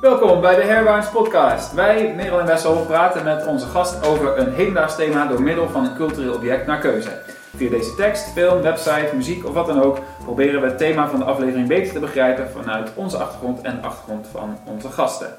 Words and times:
Welkom 0.00 0.40
bij 0.40 0.54
de 0.54 0.62
Herwaarts 0.62 1.10
Podcast. 1.10 1.72
Wij, 1.72 2.14
Merel 2.14 2.40
en 2.40 2.46
Wessel, 2.46 2.84
praten 2.86 3.24
met 3.24 3.46
onze 3.46 3.66
gast 3.66 4.06
over 4.06 4.38
een 4.38 4.52
hedendaags 4.52 4.96
thema 4.96 5.26
door 5.26 5.42
middel 5.42 5.68
van 5.68 5.84
een 5.84 5.96
cultureel 5.96 6.34
object 6.34 6.66
naar 6.66 6.78
keuze. 6.78 7.22
Via 7.56 7.70
deze 7.70 7.94
tekst, 7.94 8.32
film, 8.32 8.62
website, 8.62 9.10
muziek 9.14 9.46
of 9.46 9.54
wat 9.54 9.66
dan 9.66 9.82
ook 9.82 9.98
proberen 10.24 10.60
we 10.60 10.66
het 10.66 10.78
thema 10.78 11.08
van 11.08 11.18
de 11.18 11.24
aflevering 11.24 11.68
beter 11.68 11.92
te 11.92 11.98
begrijpen 11.98 12.50
vanuit 12.50 12.90
onze 12.94 13.16
achtergrond 13.16 13.60
en 13.60 13.76
de 13.80 13.86
achtergrond 13.86 14.26
van 14.26 14.58
onze 14.66 14.88
gasten. 14.88 15.38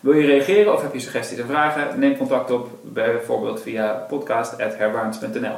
Wil 0.00 0.14
je 0.14 0.26
reageren 0.26 0.74
of 0.74 0.82
heb 0.82 0.92
je 0.92 1.00
suggesties 1.00 1.38
en 1.38 1.46
vragen? 1.46 1.98
Neem 1.98 2.16
contact 2.16 2.50
op 2.50 2.68
bijvoorbeeld 2.82 3.62
via 3.62 3.92
podcast.herwaarts.nl. 4.08 5.56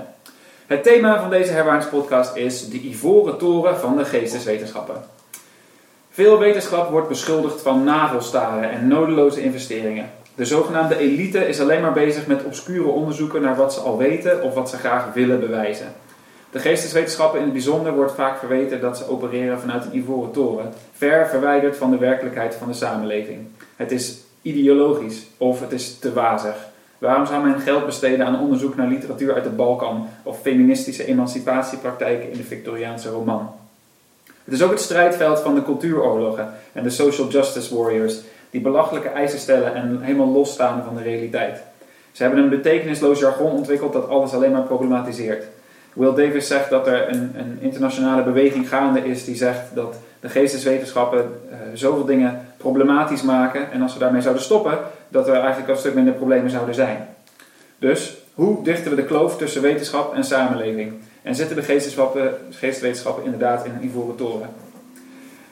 Het 0.66 0.82
thema 0.82 1.20
van 1.20 1.30
deze 1.30 1.52
Herwaarts 1.52 1.86
podcast 1.86 2.36
is 2.36 2.68
de 2.68 2.80
ivoren 2.80 3.38
toren 3.38 3.78
van 3.78 3.96
de 3.96 4.04
geesteswetenschappen. 4.04 5.21
Veel 6.14 6.38
wetenschap 6.38 6.90
wordt 6.90 7.08
beschuldigd 7.08 7.60
van 7.60 7.84
navelstaren 7.84 8.70
en 8.70 8.88
nodeloze 8.88 9.42
investeringen. 9.42 10.10
De 10.34 10.44
zogenaamde 10.44 10.98
elite 10.98 11.48
is 11.48 11.60
alleen 11.60 11.80
maar 11.80 11.92
bezig 11.92 12.26
met 12.26 12.44
obscure 12.44 12.88
onderzoeken 12.88 13.42
naar 13.42 13.56
wat 13.56 13.74
ze 13.74 13.80
al 13.80 13.98
weten 13.98 14.42
of 14.42 14.54
wat 14.54 14.70
ze 14.70 14.76
graag 14.76 15.12
willen 15.12 15.40
bewijzen. 15.40 15.86
De 16.50 16.58
geesteswetenschappen 16.58 17.38
in 17.38 17.44
het 17.44 17.52
bijzonder 17.52 17.94
wordt 17.94 18.14
vaak 18.14 18.38
verweten 18.38 18.80
dat 18.80 18.96
ze 18.96 19.08
opereren 19.08 19.60
vanuit 19.60 19.84
een 19.84 19.96
ivoren 19.96 20.32
toren, 20.32 20.72
ver 20.92 21.28
verwijderd 21.28 21.76
van 21.76 21.90
de 21.90 21.98
werkelijkheid 21.98 22.54
van 22.54 22.68
de 22.68 22.74
samenleving. 22.74 23.46
Het 23.76 23.92
is 23.92 24.16
ideologisch 24.42 25.26
of 25.36 25.60
het 25.60 25.72
is 25.72 25.98
te 25.98 26.12
wazig. 26.12 26.54
Waarom 26.98 27.26
zou 27.26 27.44
men 27.44 27.60
geld 27.60 27.86
besteden 27.86 28.26
aan 28.26 28.40
onderzoek 28.40 28.76
naar 28.76 28.88
literatuur 28.88 29.34
uit 29.34 29.44
de 29.44 29.50
Balkan 29.50 30.08
of 30.22 30.40
feministische 30.40 31.06
emancipatiepraktijken 31.06 32.30
in 32.30 32.36
de 32.36 32.44
Victoriaanse 32.44 33.08
roman? 33.08 33.61
Het 34.44 34.54
is 34.54 34.62
ook 34.62 34.70
het 34.70 34.80
strijdveld 34.80 35.40
van 35.40 35.54
de 35.54 35.62
cultuuroorlogen 35.62 36.48
en 36.72 36.82
de 36.82 36.90
social 36.90 37.28
justice 37.28 37.76
warriors, 37.76 38.20
die 38.50 38.60
belachelijke 38.60 39.08
eisen 39.08 39.38
stellen 39.38 39.74
en 39.74 40.00
helemaal 40.00 40.28
losstaan 40.28 40.84
van 40.84 40.96
de 40.96 41.02
realiteit. 41.02 41.62
Ze 42.12 42.22
hebben 42.22 42.42
een 42.42 42.48
betekenisloos 42.48 43.18
jargon 43.18 43.52
ontwikkeld 43.52 43.92
dat 43.92 44.08
alles 44.08 44.32
alleen 44.32 44.52
maar 44.52 44.62
problematiseert. 44.62 45.44
Will 45.92 46.14
Davis 46.14 46.46
zegt 46.46 46.70
dat 46.70 46.86
er 46.86 47.08
een, 47.08 47.32
een 47.36 47.58
internationale 47.60 48.22
beweging 48.22 48.68
gaande 48.68 49.04
is 49.04 49.24
die 49.24 49.36
zegt 49.36 49.74
dat 49.74 49.96
de 50.20 50.28
geesteswetenschappen 50.28 51.40
uh, 51.50 51.56
zoveel 51.74 52.04
dingen 52.04 52.46
problematisch 52.56 53.22
maken 53.22 53.72
en 53.72 53.82
als 53.82 53.92
we 53.92 53.98
daarmee 53.98 54.22
zouden 54.22 54.42
stoppen, 54.42 54.78
dat 55.08 55.28
er 55.28 55.34
eigenlijk 55.34 55.68
een 55.68 55.76
stuk 55.76 55.94
minder 55.94 56.14
problemen 56.14 56.50
zouden 56.50 56.74
zijn. 56.74 57.08
Dus, 57.78 58.16
hoe 58.34 58.62
dichten 58.64 58.90
we 58.90 58.96
de 58.96 59.04
kloof 59.04 59.36
tussen 59.36 59.62
wetenschap 59.62 60.14
en 60.14 60.24
samenleving? 60.24 60.94
En 61.22 61.34
zitten 61.34 61.56
de 61.56 61.62
geesteswetenschappen 62.50 63.24
inderdaad 63.24 63.64
in 63.64 63.72
een 63.72 63.84
ivoren 63.84 64.16
toren? 64.16 64.48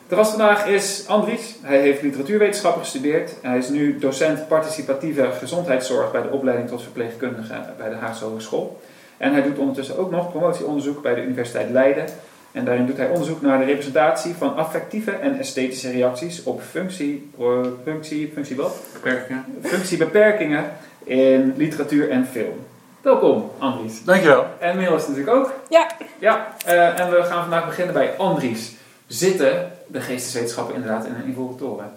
De 0.08 0.16
gast 0.16 0.30
vandaag 0.30 0.66
is 0.66 1.04
Andries. 1.06 1.56
Hij 1.62 1.80
heeft 1.80 2.02
literatuurwetenschappen 2.02 2.82
gestudeerd. 2.82 3.32
Hij 3.42 3.58
is 3.58 3.68
nu 3.68 3.98
docent 3.98 4.48
participatieve 4.48 5.28
gezondheidszorg 5.38 6.12
bij 6.12 6.22
de 6.22 6.30
opleiding 6.30 6.68
tot 6.68 6.82
verpleegkundige 6.82 7.54
bij 7.78 7.88
de 7.88 7.94
Haagse 7.94 8.24
Hogeschool. 8.24 8.80
En 9.16 9.32
hij 9.32 9.42
doet 9.42 9.58
ondertussen 9.58 9.98
ook 9.98 10.10
nog 10.10 10.30
promotieonderzoek 10.30 11.02
bij 11.02 11.14
de 11.14 11.22
Universiteit 11.22 11.70
Leiden. 11.70 12.04
En 12.52 12.64
daarin 12.64 12.86
doet 12.86 12.96
hij 12.96 13.08
onderzoek 13.08 13.40
naar 13.40 13.58
de 13.58 13.64
representatie 13.64 14.34
van 14.34 14.56
affectieve 14.56 15.10
en 15.10 15.38
esthetische 15.38 15.90
reacties 15.90 16.42
op 16.42 16.62
functie, 16.62 17.30
functie, 17.84 18.30
functie 18.34 18.56
wat? 18.56 18.76
Beperkingen. 18.92 19.44
Functiebeperkingen 19.62 20.64
in 21.04 21.54
literatuur 21.56 22.10
en 22.10 22.26
film. 22.26 22.66
Welkom, 23.02 23.50
Andries. 23.58 24.04
Dankjewel. 24.04 24.46
En 24.58 24.76
Merel 24.76 24.96
is 24.96 25.06
natuurlijk 25.06 25.36
ook. 25.36 25.52
Ja. 25.68 25.86
Ja, 26.18 26.54
uh, 26.66 27.00
en 27.00 27.10
we 27.10 27.22
gaan 27.22 27.40
vandaag 27.40 27.66
beginnen 27.66 27.94
bij 27.94 28.16
Andries. 28.16 28.74
Zitten 29.06 29.72
de 29.86 30.00
geesteswetenschappen 30.00 30.74
inderdaad 30.74 31.06
in 31.06 31.14
een 31.14 31.28
ivoren 31.28 31.56
toren? 31.56 31.92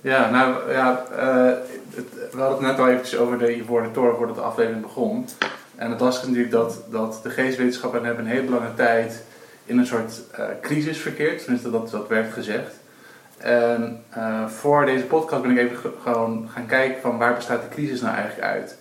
Ja, 0.00 0.30
nou 0.30 0.72
ja, 0.72 1.04
uh, 1.12 1.52
het, 1.94 2.32
we 2.32 2.40
hadden 2.40 2.58
het 2.58 2.66
net 2.66 2.78
al 2.78 2.88
eventjes 2.88 3.18
over 3.18 3.38
de 3.38 3.56
ivoren 3.56 3.92
toren 3.92 4.16
voordat 4.16 4.36
de 4.36 4.42
aflevering 4.42 4.82
begon. 4.82 5.28
En 5.76 5.90
het 5.90 6.00
was 6.00 6.22
natuurlijk 6.22 6.50
dat, 6.50 6.82
dat 6.90 7.20
de 7.22 7.30
geesteswetenschappen 7.30 8.04
hebben 8.04 8.24
een 8.24 8.30
hele 8.30 8.50
lange 8.50 8.74
tijd 8.74 9.24
in 9.64 9.78
een 9.78 9.86
soort 9.86 10.20
uh, 10.38 10.44
crisis 10.60 10.98
verkeerd. 10.98 11.42
Tenminste, 11.42 11.70
dat, 11.70 11.90
dat 11.90 12.08
werd 12.08 12.32
gezegd. 12.32 12.74
En 13.38 14.04
voor 14.46 14.86
deze 14.86 15.04
podcast 15.04 15.42
ben 15.42 15.50
ik 15.50 15.58
even 15.58 15.92
gewoon 16.02 16.48
gaan 16.52 16.66
kijken 16.66 17.00
van 17.00 17.18
waar 17.18 17.34
bestaat 17.34 17.62
de 17.62 17.68
crisis 17.68 18.00
nou 18.00 18.14
eigenlijk 18.14 18.46
uit. 18.46 18.76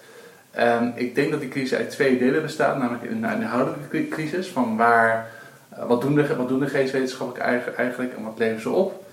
En 0.54 0.94
ik 0.96 1.16
denk 1.16 1.32
dat 1.32 1.40
die 1.40 1.50
crisis 1.50 1.78
uit 1.78 1.90
twee 1.90 2.18
delen 2.18 2.42
bestaat, 2.42 2.78
namelijk 2.78 3.04
een 3.04 3.42
inhoudelijke 3.42 4.08
crisis, 4.08 4.48
van 4.48 4.78
waar, 4.78 5.30
uh, 5.78 5.86
wat, 5.86 6.02
doen 6.02 6.16
de, 6.16 6.36
wat 6.36 6.48
doen 6.48 6.60
de 6.60 7.34
eigenlijk 7.38 8.14
en 8.18 8.24
wat 8.24 8.38
leveren 8.38 8.62
ze 8.62 8.70
op. 8.70 9.06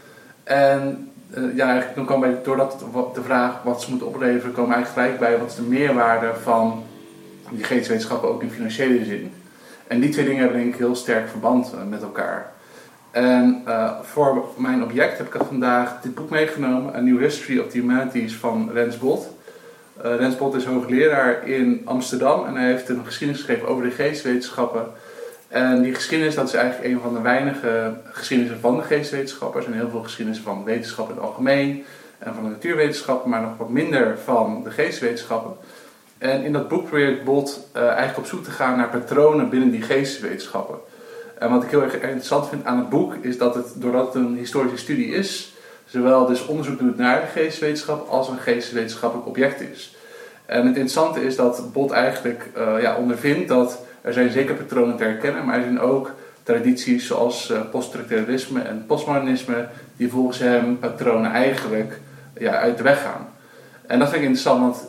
En 0.43 1.11
uh, 1.37 1.57
ja, 1.57 1.65
eigenlijk 1.65 1.95
dan 1.95 2.07
kwam 2.07 2.21
bij, 2.21 2.37
doordat 2.43 2.85
de 3.15 3.23
vraag 3.23 3.63
wat 3.63 3.83
ze 3.83 3.91
moeten 3.91 4.09
opleveren, 4.09 4.53
komen 4.53 4.75
eigenlijk 4.75 5.07
gelijk 5.07 5.31
bij 5.31 5.39
wat 5.39 5.51
is 5.51 5.55
de 5.57 5.63
meerwaarde 5.63 6.33
van 6.43 6.85
die 7.51 7.65
geestwetenschappen 7.65 8.29
ook 8.29 8.43
in 8.43 8.51
financiële 8.51 9.05
zin. 9.05 9.33
En 9.87 10.01
die 10.01 10.11
twee 10.11 10.25
dingen 10.25 10.41
hebben 10.41 10.61
denk 10.61 10.73
ik 10.73 10.81
heel 10.81 10.95
sterk 10.95 11.29
verband 11.29 11.73
uh, 11.75 11.81
met 11.89 12.03
elkaar. 12.03 12.53
En 13.11 13.63
voor 14.03 14.45
mijn 14.57 14.83
object 14.83 15.19
heb 15.19 15.35
ik 15.35 15.43
vandaag 15.47 16.01
dit 16.01 16.15
boek 16.15 16.31
meegenomen, 16.31 16.95
A 16.95 17.01
New 17.01 17.19
History 17.19 17.59
of 17.59 17.69
the 17.69 17.79
Humanities 17.79 18.37
van 18.37 18.71
Rens 18.73 18.99
Bot. 18.99 19.39
Uh, 20.05 20.17
Rens 20.17 20.37
Bot 20.37 20.55
is 20.55 20.65
hoogleraar 20.65 21.49
in 21.49 21.83
Amsterdam 21.85 22.47
en 22.47 22.55
hij 22.55 22.71
heeft 22.71 22.89
een 22.89 23.05
geschiedenis 23.05 23.43
geschreven 23.43 23.69
over 23.69 23.85
de 23.85 23.91
geestwetenschappen. 23.91 24.87
En 25.49 25.83
die 25.83 25.95
geschiedenis 25.95 26.35
dat 26.35 26.49
is 26.49 26.55
eigenlijk 26.55 26.93
een 26.93 27.01
van 27.01 27.15
de 27.15 27.21
weinige 27.21 27.93
geschiedenissen 28.05 28.61
van 28.61 28.77
de 28.77 28.83
geestwetenschappen. 28.83 29.61
Er 29.61 29.67
zijn 29.67 29.79
heel 29.79 29.91
veel 29.91 30.03
geschiedenissen 30.03 30.47
van 30.47 30.65
wetenschap 30.65 31.09
in 31.09 31.15
het 31.15 31.25
algemeen 31.25 31.85
en 32.19 32.35
van 32.35 32.45
de 32.45 32.51
natuurwetenschappen, 32.51 33.31
maar 33.31 33.41
nog 33.41 33.57
wat 33.57 33.69
minder 33.69 34.19
van 34.19 34.63
de 34.65 34.71
geestwetenschappen. 34.71 35.53
En 36.19 36.43
in 36.45 36.53
dat 36.53 36.69
boek 36.69 36.89
probeert 36.89 37.25
Bot 37.25 37.69
uh, 37.77 37.83
eigenlijk 37.83 38.19
op 38.19 38.27
zoek 38.27 38.45
te 38.45 38.51
gaan 38.51 38.77
naar 38.77 38.89
patronen 38.89 39.49
binnen 39.49 39.71
die 39.71 39.83
geestwetenschappen. 39.83 40.79
En 41.39 41.51
wat 41.51 41.63
ik 41.63 41.71
heel 41.71 41.83
erg 41.83 41.95
interessant 41.95 42.49
vind 42.49 42.65
aan 42.65 42.79
het 42.79 42.89
boek 42.89 43.15
is 43.21 43.39
dat 43.39 43.55
het, 43.55 43.67
doordat 43.75 44.07
het 44.07 44.15
een 44.15 44.37
historische 44.37 44.79
studie 44.79 45.07
is, 45.07 45.55
zowel 45.91 46.27
dus 46.27 46.47
onderzoek 46.47 46.79
doet 46.79 46.97
naar 46.97 47.21
de 47.21 47.41
geestwetenschap 47.41 48.09
als 48.09 48.29
een 48.29 48.39
geestwetenschappelijk 48.39 49.29
object 49.29 49.61
is. 49.61 49.97
En 50.47 50.59
het 50.59 50.67
interessante 50.67 51.25
is 51.25 51.37
dat 51.37 51.73
Bot 51.73 51.91
eigenlijk 51.91 52.49
uh, 52.59 52.83
ja, 52.83 52.97
ondervindt 52.97 53.49
dat 53.49 53.83
er 54.01 54.13
zijn 54.13 54.31
zeker 54.31 54.55
patronen 54.55 54.97
te 54.97 55.05
herkennen, 55.05 55.45
maar 55.45 55.57
er 55.57 55.63
zijn 55.63 55.81
ook 55.81 56.11
tradities 56.43 57.07
zoals 57.07 57.51
uh, 57.51 57.61
poststructuralisme 57.71 58.61
en 58.61 58.85
postmodernisme 58.87 59.67
die 59.97 60.09
volgens 60.09 60.39
hem 60.39 60.79
patronen 60.79 61.33
eigenlijk 61.33 61.99
ja, 62.39 62.53
uit 62.53 62.77
de 62.77 62.83
weg 62.83 63.03
gaan. 63.03 63.29
En 63.87 63.99
dat 63.99 64.09
vind 64.09 64.23
ik 64.23 64.29
interessant, 64.29 64.61
want 64.61 64.87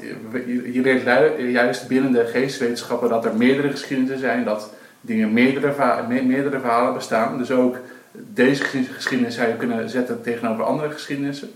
je 0.73 0.81
leert 0.81 1.03
juist 1.51 1.87
binnen 1.87 2.11
de 2.11 2.25
geestwetenschappen 2.25 3.09
dat 3.09 3.25
er 3.25 3.35
meerdere 3.35 3.69
geschiedenissen 3.69 4.19
zijn, 4.19 4.43
dat 4.43 4.73
dingen 5.01 5.33
meerdere, 5.33 5.73
meerdere 6.07 6.59
verhalen 6.59 6.93
bestaan. 6.93 7.37
Dus 7.37 7.51
ook 7.51 7.77
deze 8.11 8.63
geschiedenis 8.93 9.35
zou 9.35 9.47
je 9.47 9.55
kunnen 9.55 9.89
zetten 9.89 10.21
tegenover 10.21 10.63
andere 10.63 10.91
geschiedenissen. 10.91 11.51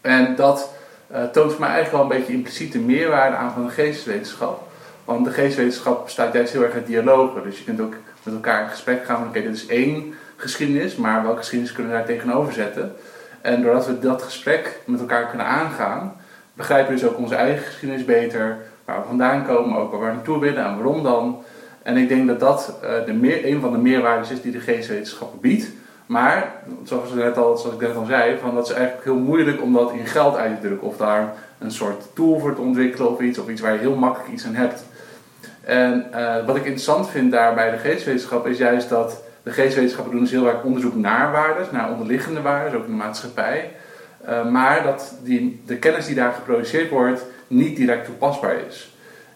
En 0.00 0.34
dat 0.36 0.72
uh, 1.12 1.24
toont 1.24 1.50
voor 1.50 1.60
mij 1.60 1.70
eigenlijk 1.70 2.02
wel 2.02 2.12
een 2.12 2.18
beetje 2.18 2.32
impliciete 2.32 2.78
meerwaarde 2.78 3.36
aan 3.36 3.52
van 3.52 3.66
de 3.66 3.72
geesteswetenschap. 3.72 4.68
Want 5.04 5.24
de 5.24 5.30
geesteswetenschap 5.30 6.04
bestaat 6.04 6.32
juist 6.32 6.52
heel 6.52 6.62
erg 6.62 6.74
uit 6.74 6.86
dialogen. 6.86 7.42
Dus 7.42 7.58
je 7.58 7.64
kunt 7.64 7.80
ook 7.80 7.94
met 8.22 8.34
elkaar 8.34 8.62
in 8.62 8.68
gesprek 8.68 9.04
gaan 9.04 9.18
van 9.18 9.28
oké, 9.28 9.42
dit 9.42 9.54
is 9.54 9.66
één 9.66 10.14
geschiedenis, 10.36 10.96
maar 10.96 11.22
welke 11.22 11.38
geschiedenis 11.38 11.72
kunnen 11.74 11.92
we 11.92 11.98
daar 11.98 12.06
tegenover 12.06 12.52
zetten? 12.52 12.94
En 13.40 13.62
doordat 13.62 13.86
we 13.86 13.98
dat 13.98 14.22
gesprek 14.22 14.80
met 14.84 15.00
elkaar 15.00 15.28
kunnen 15.28 15.46
aangaan, 15.46 16.16
begrijpen 16.54 16.94
we 16.94 17.00
dus 17.00 17.10
ook 17.10 17.18
onze 17.18 17.34
eigen 17.34 17.64
geschiedenis 17.64 18.04
beter, 18.04 18.58
waar 18.84 19.00
we 19.00 19.06
vandaan 19.06 19.46
komen, 19.46 19.78
ook 19.78 19.90
waar 19.90 20.00
we 20.00 20.06
naartoe 20.06 20.40
willen 20.40 20.64
en 20.64 20.74
waarom 20.74 21.02
dan. 21.02 21.43
En 21.84 21.96
ik 21.96 22.08
denk 22.08 22.26
dat 22.26 22.40
dat 22.40 22.78
uh, 22.82 22.90
de 23.06 23.48
een 23.48 23.60
van 23.60 23.72
de 23.72 23.78
meerwaarden 23.78 24.30
is 24.30 24.42
die 24.42 24.52
de 24.52 24.60
geestwetenschappen 24.60 25.40
biedt. 25.40 25.70
Maar, 26.06 26.52
zoals, 26.84 27.12
net 27.12 27.36
al, 27.36 27.56
zoals 27.56 27.74
ik 27.74 27.80
net 27.80 27.96
al 27.96 28.04
zei, 28.04 28.38
van 28.38 28.54
dat 28.54 28.68
is 28.68 28.74
eigenlijk 28.74 29.04
heel 29.04 29.18
moeilijk 29.18 29.62
om 29.62 29.72
dat 29.72 29.92
in 29.92 30.06
geld 30.06 30.36
uit 30.36 30.60
te 30.60 30.66
drukken. 30.66 30.88
Of 30.88 30.96
daar 30.96 31.34
een 31.58 31.70
soort 31.70 32.14
tool 32.14 32.38
voor 32.38 32.54
te 32.54 32.60
ontwikkelen 32.60 33.10
of 33.10 33.20
iets, 33.20 33.38
of 33.38 33.48
iets 33.48 33.60
waar 33.60 33.72
je 33.72 33.78
heel 33.78 33.94
makkelijk 33.94 34.32
iets 34.32 34.46
aan 34.46 34.54
hebt. 34.54 34.84
En 35.60 36.06
uh, 36.14 36.46
wat 36.46 36.56
ik 36.56 36.64
interessant 36.64 37.08
vind 37.10 37.32
daar 37.32 37.54
bij 37.54 37.70
de 37.70 37.76
geestwetenschappen 37.76 38.50
is 38.50 38.58
juist 38.58 38.88
dat 38.88 39.22
de 39.42 39.50
geestwetenschappen 39.50 40.12
doen 40.12 40.22
dus 40.22 40.30
heel 40.30 40.48
erg 40.48 40.62
onderzoek 40.62 40.94
naar 40.94 41.32
waarden, 41.32 41.66
naar 41.70 41.90
onderliggende 41.90 42.40
waarden, 42.40 42.78
ook 42.78 42.84
in 42.84 42.90
de 42.90 42.96
maatschappij. 42.96 43.70
Uh, 44.28 44.50
maar 44.50 44.82
dat 44.82 45.14
die, 45.22 45.62
de 45.66 45.76
kennis 45.76 46.06
die 46.06 46.14
daar 46.14 46.32
geproduceerd 46.32 46.90
wordt 46.90 47.24
niet 47.46 47.76
direct 47.76 48.04
toepasbaar 48.04 48.56
is. 48.68 48.93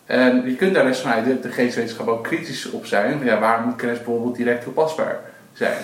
En 0.09 0.43
je 0.47 0.57
kunt 0.57 0.75
daar 0.75 0.85
dus 0.85 1.01
vanuit 1.01 1.43
de 1.43 1.51
geestwetenschap 1.51 2.09
ook 2.09 2.25
kritisch 2.25 2.71
op 2.71 2.87
zijn. 2.87 3.25
Ja, 3.25 3.39
waarom 3.39 3.65
moet 3.65 3.77
kennis 3.77 3.99
bijvoorbeeld 3.99 4.37
direct 4.37 4.63
toepasbaar 4.63 5.21
zijn? 5.53 5.83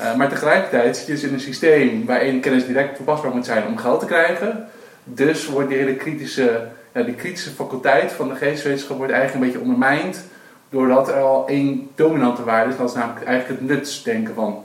Uh, 0.00 0.16
maar 0.16 0.28
tegelijkertijd 0.28 0.96
zit 0.96 1.06
je 1.06 1.12
dus 1.12 1.22
in 1.22 1.32
een 1.32 1.40
systeem 1.40 2.06
waarin 2.06 2.40
kennis 2.40 2.66
direct 2.66 2.96
toepasbaar 2.96 3.34
moet 3.34 3.44
zijn 3.44 3.66
om 3.66 3.76
geld 3.76 4.00
te 4.00 4.06
krijgen. 4.06 4.68
Dus 5.04 5.46
wordt 5.46 5.68
die 5.68 5.78
hele 5.78 5.94
kritische, 5.94 6.66
ja, 6.92 7.02
die 7.02 7.14
kritische 7.14 7.50
faculteit 7.50 8.12
van 8.12 8.28
de 8.28 8.34
geestwetenschap 8.34 8.96
wordt 8.96 9.12
eigenlijk 9.12 9.44
een 9.44 9.52
beetje 9.52 9.66
ondermijnd. 9.66 10.24
Doordat 10.68 11.08
er 11.08 11.20
al 11.20 11.48
één 11.48 11.90
dominante 11.94 12.44
waarde 12.44 12.70
is. 12.70 12.76
Dat 12.76 12.88
is 12.88 12.94
namelijk 12.94 13.26
eigenlijk 13.26 13.60
het 13.60 13.70
nutsdenken 13.70 14.34
van... 14.34 14.64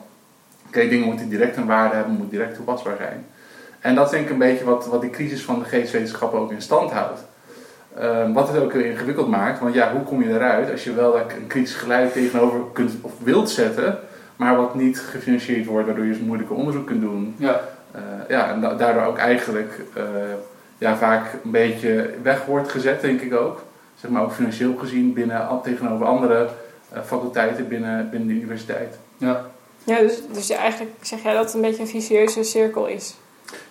Oké, 0.67 0.87
dingen 0.87 1.07
moeten 1.07 1.29
direct 1.29 1.57
een 1.57 1.65
waarde 1.65 1.95
hebben, 1.95 2.13
moeten 2.13 2.37
direct 2.37 2.55
toepasbaar 2.55 2.95
zijn. 2.97 3.25
En 3.79 3.95
dat 3.95 4.05
is 4.05 4.11
denk 4.11 4.25
ik 4.25 4.31
een 4.31 4.37
beetje 4.37 4.65
wat, 4.65 4.87
wat 4.87 5.01
die 5.01 5.09
crisis 5.09 5.41
van 5.41 5.59
de 5.59 5.65
geesteswetenschappen 5.65 6.39
ook 6.39 6.51
in 6.51 6.61
stand 6.61 6.91
houdt. 6.91 7.19
Ehm, 7.99 8.33
wat 8.33 8.47
het 8.47 8.61
ook 8.61 8.73
heel 8.73 8.81
ingewikkeld 8.81 9.27
maakt, 9.27 9.59
want 9.59 9.73
ja, 9.73 9.91
hoe 9.91 10.03
kom 10.03 10.23
je 10.23 10.29
eruit 10.29 10.71
als 10.71 10.83
je 10.83 10.93
wel 10.93 11.19
een 11.19 11.47
kritisch 11.47 11.75
geluid 11.75 12.13
tegenover 12.13 12.59
kunt 12.73 12.93
of 13.01 13.11
wilt 13.23 13.49
zetten, 13.49 13.99
maar 14.35 14.55
wat 14.55 14.75
niet 14.75 14.99
gefinancierd 14.99 15.65
wordt, 15.65 15.85
waardoor 15.85 16.05
je 16.05 16.11
dus 16.11 16.21
moeilijke 16.21 16.53
onderzoek 16.53 16.85
kunt 16.85 17.01
doen. 17.01 17.35
Ja. 17.37 17.61
Uh, 17.95 18.01
ja, 18.29 18.51
en 18.51 18.77
daardoor 18.77 19.03
ook 19.03 19.17
eigenlijk 19.17 19.81
uh, 19.97 20.03
ja, 20.77 20.97
vaak 20.97 21.33
een 21.43 21.51
beetje 21.51 22.09
weg 22.21 22.45
wordt 22.45 22.71
gezet, 22.71 23.01
denk 23.01 23.21
ik 23.21 23.33
ook. 23.33 23.63
Zeg 23.95 24.11
maar 24.11 24.23
ook 24.23 24.31
financieel 24.31 24.75
gezien 24.75 25.13
binnen, 25.13 25.59
tegenover 25.63 26.05
andere 26.05 26.47
uh, 26.93 26.99
faculteiten 27.05 27.67
binnen, 27.67 28.09
binnen 28.09 28.27
de 28.27 28.33
universiteit. 28.33 28.97
Ja, 29.17 29.45
ja 29.83 29.99
dus, 29.99 30.21
dus 30.31 30.49
eigenlijk 30.49 30.91
zeg 31.01 31.23
jij 31.23 31.33
dat 31.33 31.45
het 31.45 31.53
een 31.53 31.61
beetje 31.61 31.81
een 31.81 31.87
vicieuze 31.87 32.43
cirkel 32.43 32.87
is. 32.87 33.15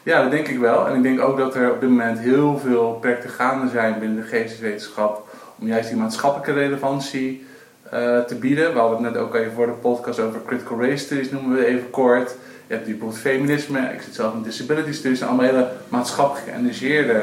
Ja, 0.02 0.22
dat 0.22 0.30
denk 0.30 0.48
ik 0.48 0.58
wel. 0.58 0.86
En 0.86 0.96
ik 0.96 1.02
denk 1.02 1.20
ook 1.20 1.38
dat 1.38 1.54
er 1.54 1.72
op 1.72 1.80
dit 1.80 1.88
moment 1.88 2.18
heel 2.18 2.58
veel 2.58 2.98
projecten 3.00 3.30
gaande 3.30 3.70
zijn 3.70 3.98
binnen 3.98 4.16
de 4.16 4.28
geesteswetenschap 4.28 5.28
om 5.58 5.66
juist 5.66 5.88
die 5.88 5.98
maatschappelijke 5.98 6.52
relevantie 6.52 7.46
uh, 7.94 8.18
te 8.20 8.34
bieden. 8.34 8.72
We 8.72 8.78
hadden 8.78 9.04
het 9.04 9.12
net 9.12 9.22
ook 9.22 9.34
even 9.34 9.52
voor 9.52 9.66
de 9.66 9.72
podcast 9.72 10.20
over 10.20 10.40
critical 10.46 10.80
race 10.80 11.04
studies, 11.04 11.30
noemen 11.30 11.56
we 11.56 11.66
even 11.66 11.90
kort. 11.90 12.34
Je 12.66 12.74
hebt 12.74 12.86
bijvoorbeeld 12.86 13.18
feminisme, 13.20 13.78
ik 13.78 14.02
zit 14.02 14.14
zelf 14.14 14.34
in 14.34 14.42
disability 14.42 14.92
studies, 14.92 15.22
allemaal 15.22 15.44
hele 15.44 15.68
maatschappelijk 15.88 16.46
geëngageerde 16.48 17.22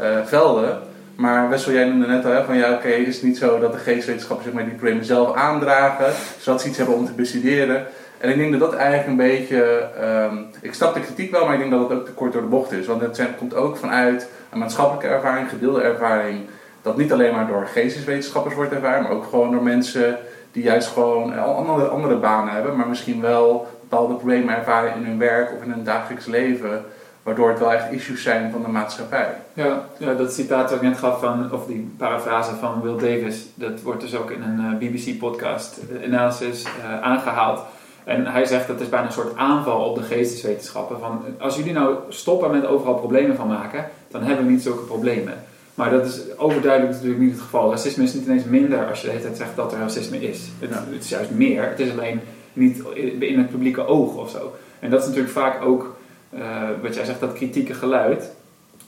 uh, 0.00 0.24
velden. 0.24 0.78
Maar 1.14 1.48
Wessel, 1.48 1.72
jij 1.72 1.84
noemde 1.84 2.06
net 2.06 2.24
al 2.24 2.30
hè, 2.30 2.44
van 2.44 2.56
ja, 2.56 2.72
oké, 2.72 2.88
is 2.88 3.14
het 3.14 3.24
niet 3.24 3.38
zo 3.38 3.58
dat 3.58 3.72
de 3.72 3.78
geesteswetenschappers 3.78 4.46
zeg 4.46 4.54
maar, 4.54 4.64
die 4.64 4.74
problemen 4.74 5.04
zelf 5.04 5.34
aandragen, 5.34 6.12
zodat 6.38 6.60
ze 6.60 6.68
iets 6.68 6.76
hebben 6.76 6.94
om 6.94 7.06
te 7.06 7.12
bestuderen. 7.12 7.86
En 8.20 8.30
ik 8.30 8.36
denk 8.36 8.50
dat 8.50 8.60
dat 8.60 8.74
eigenlijk 8.74 9.08
een 9.08 9.16
beetje. 9.16 9.88
Um, 10.30 10.46
ik 10.60 10.74
snap 10.74 10.94
de 10.94 11.00
kritiek 11.00 11.30
wel, 11.30 11.44
maar 11.44 11.54
ik 11.54 11.60
denk 11.60 11.70
dat 11.70 11.88
het 11.88 11.98
ook 11.98 12.06
te 12.06 12.12
kort 12.12 12.32
door 12.32 12.42
de 12.42 12.48
bocht 12.48 12.72
is. 12.72 12.86
Want 12.86 13.00
het 13.00 13.36
komt 13.38 13.54
ook 13.54 13.76
vanuit 13.76 14.28
een 14.50 14.58
maatschappelijke 14.58 15.06
ervaring, 15.06 15.48
gedeelde 15.48 15.82
ervaring. 15.82 16.40
Dat 16.82 16.96
niet 16.96 17.12
alleen 17.12 17.34
maar 17.34 17.46
door 17.46 17.66
geesteswetenschappers 17.66 18.54
wordt 18.54 18.72
ervaren, 18.72 19.02
maar 19.02 19.12
ook 19.12 19.24
gewoon 19.24 19.50
door 19.50 19.62
mensen 19.62 20.18
die 20.52 20.62
juist 20.62 20.88
gewoon 20.88 21.38
andere, 21.38 21.86
andere 21.86 22.16
banen 22.16 22.54
hebben, 22.54 22.76
maar 22.76 22.88
misschien 22.88 23.20
wel 23.20 23.68
bepaalde 23.80 24.14
problemen 24.14 24.56
ervaren 24.56 24.94
in 24.94 25.04
hun 25.04 25.18
werk 25.18 25.52
of 25.52 25.62
in 25.62 25.70
hun 25.70 25.84
dagelijks 25.84 26.26
leven. 26.26 26.84
Waardoor 27.22 27.48
het 27.48 27.58
wel 27.58 27.72
echt 27.72 27.92
issues 27.92 28.22
zijn 28.22 28.50
van 28.50 28.62
de 28.62 28.68
maatschappij. 28.68 29.28
Ja, 29.52 29.84
dat 29.98 30.32
citaat 30.32 30.68
dat 30.68 30.82
ik 30.82 30.88
net 30.88 30.98
gaf 30.98 31.20
van, 31.20 31.52
of 31.52 31.66
die 31.66 31.94
parafrase 31.96 32.54
van 32.54 32.80
Will 32.82 32.96
Davis, 32.96 33.46
dat 33.54 33.82
wordt 33.82 34.00
dus 34.00 34.16
ook 34.16 34.30
in 34.30 34.42
een 34.42 34.80
eh, 34.80 34.88
BBC-podcast 34.88 35.78
uh, 35.90 36.14
analysis 36.14 36.66
aangehaald. 37.00 37.60
En 38.04 38.26
hij 38.26 38.44
zegt 38.44 38.66
dat 38.66 38.80
is 38.80 38.88
bijna 38.88 39.06
een 39.06 39.12
soort 39.12 39.36
aanval 39.36 39.80
op 39.84 39.96
de 39.96 40.02
geesteswetenschappen. 40.02 40.98
Van, 40.98 41.24
als 41.38 41.56
jullie 41.56 41.72
nou 41.72 41.96
stoppen 42.08 42.50
met 42.50 42.66
overal 42.66 42.94
problemen 42.94 43.36
van 43.36 43.48
maken, 43.48 43.90
dan 44.08 44.22
hebben 44.22 44.44
we 44.46 44.52
niet 44.52 44.62
zulke 44.62 44.82
problemen. 44.82 45.34
Maar 45.74 45.90
dat 45.90 46.06
is 46.06 46.20
overduidelijk 46.36 46.92
natuurlijk 46.92 47.20
niet 47.20 47.32
het 47.32 47.40
geval. 47.40 47.70
Racisme 47.70 48.04
is 48.04 48.14
niet 48.14 48.24
ineens 48.24 48.44
minder 48.44 48.88
als 48.88 49.00
je 49.00 49.06
de 49.06 49.12
hele 49.12 49.24
tijd 49.24 49.36
zegt 49.36 49.56
dat 49.56 49.72
er 49.72 49.78
racisme 49.78 50.20
is. 50.20 50.40
Het, 50.58 50.70
het 50.70 51.04
is 51.04 51.08
juist 51.08 51.30
meer. 51.30 51.68
Het 51.68 51.80
is 51.80 51.90
alleen 51.90 52.20
niet 52.52 52.82
in 53.18 53.38
het 53.38 53.50
publieke 53.50 53.86
oog 53.86 54.16
of 54.16 54.30
zo. 54.30 54.54
En 54.78 54.90
dat 54.90 55.00
is 55.00 55.06
natuurlijk 55.06 55.32
vaak 55.32 55.64
ook, 55.64 55.96
uh, 56.34 56.40
wat 56.82 56.94
jij 56.94 57.04
zegt, 57.04 57.20
dat 57.20 57.32
kritieke 57.32 57.74
geluid. 57.74 58.30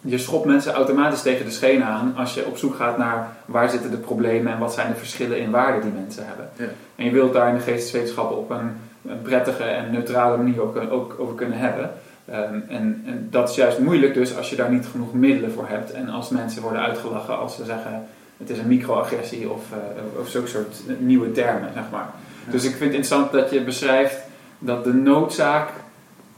Je 0.01 0.19
schopt 0.19 0.45
mensen 0.45 0.73
automatisch 0.73 1.23
tegen 1.23 1.45
de 1.45 1.51
schenen 1.51 1.87
aan 1.87 2.15
als 2.17 2.35
je 2.35 2.47
op 2.47 2.57
zoek 2.57 2.75
gaat 2.75 2.99
naar 2.99 3.37
waar 3.45 3.71
zitten 3.71 3.91
de 3.91 3.97
problemen 3.97 4.53
en 4.53 4.59
wat 4.59 4.75
zijn 4.75 4.89
de 4.89 4.99
verschillen 4.99 5.39
in 5.39 5.51
waarde 5.51 5.81
die 5.81 5.93
mensen 5.93 6.27
hebben. 6.27 6.51
Ja. 6.57 6.69
En 6.97 7.05
je 7.05 7.11
wilt 7.11 7.33
daar 7.33 7.49
in 7.49 7.55
de 7.55 7.61
geesteswetenschappen 7.61 8.37
op 8.37 8.51
een 8.51 8.71
een 9.07 9.23
prettige 9.23 9.65
en 9.65 9.91
neutrale 9.91 10.37
manier 10.37 10.63
ook, 10.63 10.77
ook 10.91 11.17
over 11.19 11.35
kunnen 11.35 11.59
hebben. 11.59 11.91
Um, 12.31 12.65
en, 12.69 13.03
en, 13.07 13.29
dat 13.31 13.49
is 13.49 13.55
juist 13.55 13.79
moeilijk 13.79 14.15
dus 14.15 14.37
als 14.37 14.51
je 14.51 14.57
daar 14.57 14.71
niet 14.71 14.87
genoeg 14.87 15.13
middelen 15.13 15.53
voor 15.53 15.69
hebt. 15.69 15.93
En 15.93 16.09
als 16.09 16.29
mensen 16.29 16.63
worden 16.63 16.83
uitgelachen 16.83 17.39
als 17.39 17.57
ze 17.57 17.65
zeggen 17.65 18.07
het 18.37 18.51
is 18.51 18.59
een 18.59 18.67
microagressie 18.67 19.51
of, 19.51 19.65
uh, 19.71 20.21
of 20.21 20.29
zulke 20.29 20.49
soort 20.49 20.83
nieuwe 20.99 21.33
termen, 21.33 21.71
zeg 21.75 21.85
maar. 21.91 22.11
Dus 22.51 22.65
ik 22.65 22.71
vind 22.71 22.81
het 22.81 22.83
interessant 22.83 23.33
dat 23.33 23.51
je 23.51 23.63
beschrijft 23.63 24.19
dat 24.59 24.85
de 24.85 24.93
noodzaak 24.93 25.69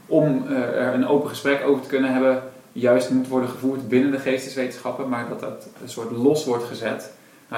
om 0.05 0.45
uh, 0.49 0.57
er 0.57 0.93
een 0.93 1.07
open 1.07 1.29
gesprek 1.29 1.61
over 1.65 1.81
te 1.81 1.87
kunnen 1.87 2.13
hebben 2.13 2.43
juist 2.71 3.09
moet 3.09 3.27
worden 3.27 3.49
gevoerd 3.49 3.87
binnen 3.87 4.11
de 4.11 4.19
geesteswetenschappen, 4.19 5.09
maar 5.09 5.25
dat 5.29 5.39
dat 5.39 5.67
een 5.81 5.89
soort 5.89 6.11
los 6.11 6.45
wordt 6.45 6.63
gezet 6.63 7.11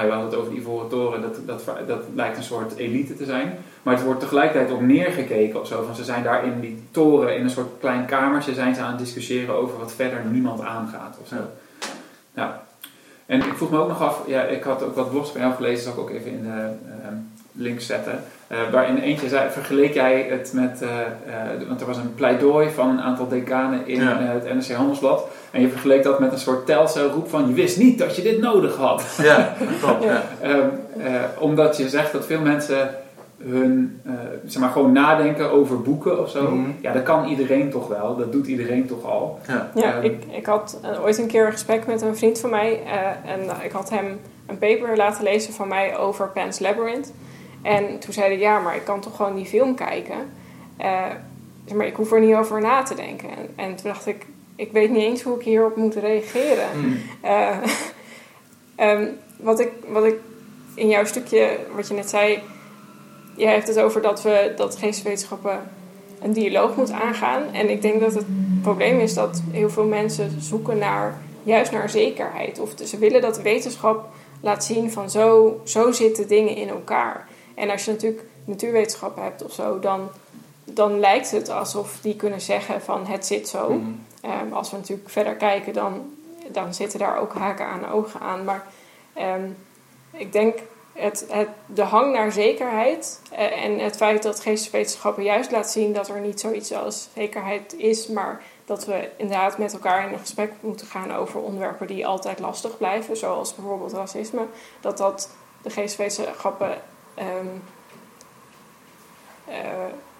we 0.06 0.12
hadden 0.12 0.30
het 0.30 0.38
over 0.38 0.50
die 0.50 0.60
Ivoren 0.60 0.88
Toren, 0.88 1.22
dat, 1.22 1.36
dat, 1.46 1.86
dat 1.86 2.02
lijkt 2.14 2.36
een 2.36 2.42
soort 2.42 2.76
elite 2.76 3.16
te 3.16 3.24
zijn. 3.24 3.58
Maar 3.82 3.94
het 3.94 4.04
wordt 4.04 4.20
tegelijkertijd 4.20 4.70
ook 4.70 4.80
neergekeken 4.80 5.60
of 5.60 5.66
zo. 5.66 5.82
Van 5.82 5.94
ze 5.94 6.04
zijn 6.04 6.22
daar 6.22 6.44
in 6.44 6.60
die 6.60 6.82
toren, 6.90 7.36
in 7.36 7.44
een 7.44 7.50
soort 7.50 7.70
klein 7.80 8.06
kamertje, 8.06 8.54
zijn 8.54 8.74
ze 8.74 8.80
aan 8.80 8.90
het 8.90 8.98
discussiëren 8.98 9.54
over 9.54 9.78
wat 9.78 9.92
verder 9.92 10.24
niemand 10.24 10.60
aangaat 10.60 11.18
of 11.20 11.28
zo. 11.28 11.36
Ja. 12.34 12.62
En 13.26 13.38
ik 13.38 13.54
vroeg 13.56 13.70
me 13.70 13.78
ook 13.78 13.88
nog 13.88 14.02
af, 14.02 14.22
ja, 14.26 14.42
ik 14.42 14.62
had 14.62 14.82
ook 14.82 14.94
wat 14.94 15.10
blogs 15.10 15.32
jou 15.32 15.54
gelezen, 15.54 15.84
zal 15.84 15.92
ik 15.92 15.98
ook 15.98 16.10
even 16.10 16.30
in 16.30 16.42
de 16.42 16.48
uh, 16.48 17.08
link 17.58 17.80
zetten. 17.80 18.22
Uh, 18.52 18.58
waarin 18.72 18.98
eentje 18.98 19.28
zei, 19.28 19.50
vergeleek 19.50 19.94
jij 19.94 20.26
het 20.30 20.50
met, 20.54 20.80
uh, 20.82 20.88
uh, 20.88 21.68
want 21.68 21.80
er 21.80 21.86
was 21.86 21.96
een 21.96 22.14
pleidooi 22.14 22.70
van 22.70 22.88
een 22.88 23.00
aantal 23.00 23.28
decanen 23.28 23.86
in 23.86 24.00
Ja. 24.02 24.18
het 24.20 24.54
NRC 24.54 24.76
Handelsblad. 24.76 25.28
En 25.50 25.60
je 25.60 25.68
vergeleek 25.68 26.02
dat 26.02 26.18
met 26.20 26.32
een 26.32 26.38
soort 26.38 26.66
telcelroep 26.66 27.28
van 27.30 27.48
je 27.48 27.54
wist 27.54 27.78
niet 27.78 27.98
dat 27.98 28.16
je 28.16 28.22
dit 28.22 28.40
nodig 28.40 28.76
had. 28.76 29.02
Ja, 29.22 29.54
klopt. 29.80 30.04
Ja. 30.04 30.22
Ehm, 30.40 30.68
eh, 30.98 31.12
omdat 31.38 31.76
je 31.76 31.88
zegt 31.88 32.12
dat 32.12 32.26
veel 32.26 32.40
mensen 32.40 32.90
hun, 33.42 34.00
eh, 34.04 34.12
zeg 34.46 34.60
maar, 34.62 34.70
gewoon 34.70 34.92
nadenken 34.92 35.50
over 35.50 35.82
boeken 35.82 36.20
of 36.20 36.30
zo. 36.30 36.50
Mhm. 36.50 36.70
Ja, 36.80 36.92
dat 36.92 37.02
kan 37.02 37.28
iedereen 37.28 37.70
toch 37.70 37.88
wel. 37.88 38.16
Dat 38.16 38.32
doet 38.32 38.46
iedereen 38.46 38.86
toch 38.86 39.04
al. 39.04 39.38
Ja. 39.46 39.70
Ja, 39.74 39.94
Ehm. 39.94 40.04
ik, 40.04 40.22
ik 40.30 40.46
had 40.46 40.78
eh, 40.82 41.04
ooit 41.04 41.18
een 41.18 41.26
keer 41.26 41.46
een 41.46 41.52
gesprek 41.52 41.86
met 41.86 42.02
een 42.02 42.16
vriend 42.16 42.38
van 42.40 42.50
mij. 42.50 42.80
eh, 42.86 43.32
en 43.32 43.40
ik 43.64 43.72
had 43.72 43.90
hem 43.90 44.20
een 44.46 44.58
paper 44.58 44.96
laten 44.96 45.22
lezen 45.24 45.52
van 45.52 45.68
mij 45.68 45.96
over 45.98 46.28
Pan's 46.28 46.58
Labyrinth. 46.58 47.12
En 47.62 47.98
toen 47.98 48.12
zei 48.12 48.26
hij, 48.26 48.38
ja, 48.38 48.60
maar 48.60 48.76
ik 48.76 48.84
kan 48.84 49.00
toch 49.00 49.16
gewoon 49.16 49.34
die 49.34 49.46
film 49.46 49.74
kijken. 49.74 50.30
Eh, 50.76 51.04
maar 51.74 51.86
ik 51.86 51.96
hoef 51.96 52.12
er 52.12 52.20
niet 52.20 52.34
over 52.34 52.60
na 52.60 52.82
te 52.82 52.94
denken. 52.94 53.28
En, 53.30 53.48
en 53.56 53.76
toen 53.76 53.90
dacht 53.90 54.06
ik, 54.06 54.26
ik 54.56 54.72
weet 54.72 54.90
niet 54.90 55.02
eens 55.02 55.22
hoe 55.22 55.36
ik 55.38 55.44
hierop 55.44 55.76
moet 55.76 55.94
reageren. 55.94 56.68
Mm. 56.74 56.98
Eh, 57.20 57.56
ehm, 58.86 59.06
wat, 59.36 59.60
ik, 59.60 59.70
wat 59.86 60.04
ik 60.04 60.16
in 60.74 60.88
jouw 60.88 61.04
stukje, 61.04 61.58
wat 61.74 61.88
je 61.88 61.94
net 61.94 62.10
zei, 62.10 62.42
jij 63.36 63.52
hebt 63.52 63.68
het 63.68 63.78
over 63.80 64.02
dat 64.02 64.22
we 64.22 64.52
dat 64.56 64.76
geesteswetenschappen 64.76 65.70
een 66.22 66.32
dialoog 66.32 66.76
moeten 66.76 66.94
aangaan. 66.94 67.42
En 67.52 67.70
ik 67.70 67.82
denk 67.82 68.00
dat 68.00 68.14
het 68.14 68.26
probleem 68.62 69.00
is 69.00 69.14
dat 69.14 69.42
heel 69.50 69.70
veel 69.70 69.86
mensen 69.86 70.40
zoeken 70.40 70.78
naar 70.78 71.18
juist 71.42 71.72
naar 71.72 71.90
zekerheid. 71.90 72.58
Of 72.58 72.70
ze 72.84 72.98
willen 72.98 73.20
dat 73.20 73.34
de 73.34 73.42
wetenschap 73.42 74.08
laat 74.40 74.64
zien 74.64 74.92
van 74.92 75.10
zo, 75.10 75.60
zo 75.64 75.92
zitten 75.92 76.28
dingen 76.28 76.56
in 76.56 76.68
elkaar. 76.68 77.27
En 77.58 77.70
als 77.70 77.84
je 77.84 77.90
natuurlijk 77.90 78.24
natuurwetenschappen 78.44 79.22
hebt 79.22 79.44
of 79.44 79.52
zo, 79.52 79.78
dan, 79.78 80.08
dan 80.64 81.00
lijkt 81.00 81.30
het 81.30 81.48
alsof 81.48 81.98
die 82.00 82.16
kunnen 82.16 82.40
zeggen 82.40 82.82
van 82.82 83.06
het 83.06 83.26
zit 83.26 83.48
zo. 83.48 83.70
Mhm. 83.70 83.90
Ehm, 84.20 84.52
als 84.52 84.70
we 84.70 84.76
natuurlijk 84.76 85.10
verder 85.10 85.34
kijken, 85.34 85.72
dan, 85.72 86.16
dan 86.48 86.74
zitten 86.74 86.98
daar 86.98 87.18
ook 87.18 87.34
haken 87.34 87.66
aan 87.66 87.90
ogen 87.90 88.20
aan. 88.20 88.44
Maar 88.44 88.66
ehm, 89.12 89.48
ik 90.10 90.32
denk 90.32 90.58
het, 90.92 91.26
het, 91.28 91.48
de 91.66 91.82
hang 91.82 92.12
naar 92.12 92.32
zekerheid 92.32 93.20
eh, 93.30 93.64
en 93.64 93.78
het 93.78 93.96
feit 93.96 94.22
dat 94.22 94.40
geesteswetenschappen 94.40 95.22
juist 95.22 95.50
laat 95.50 95.70
zien 95.70 95.92
dat 95.92 96.08
er 96.08 96.20
niet 96.20 96.40
zoiets 96.40 96.72
als 96.72 97.08
zekerheid 97.14 97.74
is, 97.76 98.06
maar 98.06 98.42
dat 98.64 98.84
we 98.84 99.08
inderdaad 99.16 99.58
met 99.58 99.72
elkaar 99.72 100.06
in 100.06 100.12
een 100.12 100.18
gesprek 100.18 100.52
moeten 100.60 100.86
gaan 100.86 101.14
over 101.14 101.40
onderwerpen 101.40 101.86
die 101.86 102.06
altijd 102.06 102.38
lastig 102.38 102.76
blijven, 102.76 103.16
zoals 103.16 103.54
bijvoorbeeld 103.54 103.92
racisme, 103.92 104.46
dat 104.80 104.98
dat 104.98 105.30
de 105.62 105.70
geesteswetenschappen, 105.70 106.80
ehm, 107.18 107.46
eh, 109.44 109.54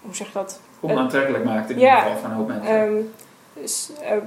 hoe 0.01 0.15
zeg 0.15 0.27
je 0.27 0.33
dat? 0.33 0.59
Onaantrekkelijk 0.79 1.43
maakt 1.43 1.69
in 1.69 1.75
ieder 1.79 1.93
geval 1.95 2.17
van 2.17 2.29
een 2.29 2.35
hoop 2.35 2.47
mensen. 2.47 3.13
Dus, 3.53 3.89
eh, 4.01 4.17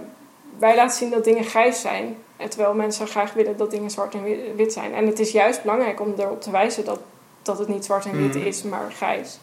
wij 0.58 0.76
laten 0.76 0.96
zien 0.96 1.10
dat 1.10 1.24
dingen 1.24 1.44
grijs 1.44 1.80
zijn. 1.80 2.16
en 2.36 2.48
Terwijl 2.50 2.74
mensen 2.74 3.06
graag 3.06 3.32
willen 3.32 3.56
dat 3.56 3.70
dingen 3.70 3.90
zwart 3.90 4.14
en 4.14 4.22
wi- 4.22 4.52
wit 4.56 4.72
zijn. 4.72 4.94
En 4.94 5.06
het 5.06 5.18
is 5.18 5.30
juist 5.30 5.62
belangrijk 5.62 6.00
om 6.00 6.14
erop 6.18 6.40
te 6.42 6.50
wijzen 6.50 6.84
dat, 6.84 7.00
dat 7.42 7.58
het 7.58 7.68
niet 7.68 7.84
zwart 7.84 8.04
en 8.04 8.16
wit 8.16 8.34
Mhm. 8.34 8.46
is, 8.46 8.62
maar 8.62 8.92
grijs. 8.92 9.38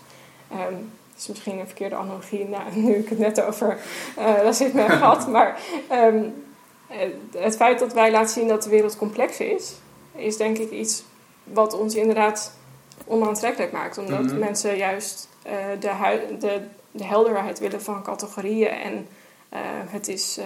Het 0.48 1.18
is 1.18 1.28
misschien 1.28 1.60
een 1.60 1.66
verkeerde 1.66 1.96
analogie 1.96 2.48
nou, 2.48 2.64
nu 2.76 2.96
ik 2.96 3.10
het 3.10 3.20
net 3.20 3.42
over 3.42 3.78
eh 4.18 4.34
racisme 4.44 4.82
heb 4.82 4.90
gehad. 4.90 5.28
Maar 5.28 5.60
eh, 5.88 6.14
het 7.38 7.56
feit 7.56 7.80
dat 7.80 7.94
wij 7.94 8.12
laten 8.12 8.30
zien 8.34 8.48
dat 8.48 8.64
de 8.64 8.70
wereld 8.70 8.98
complex 8.98 9.40
is, 9.40 9.74
is 10.16 10.38
denk 10.38 10.58
ik 10.58 10.72
iets 10.72 11.04
wat 11.44 11.74
ons 11.80 11.96
inderdaad 11.96 12.54
onaantrekkelijk 13.10 13.72
maakt. 13.72 13.98
Omdat 13.98 14.22
Mhm. 14.24 14.40
mensen 14.40 14.78
juist 14.78 15.28
eh, 15.44 15.54
de, 15.80 16.20
de, 16.40 16.62
de 16.92 17.06
helderheid 17.06 17.60
willen 17.60 17.82
van 17.82 18.04
categorieën. 18.04 18.68
En 18.70 19.08
eh, 19.50 19.60
het, 19.88 20.08
is, 20.08 20.38
eh, 20.38 20.46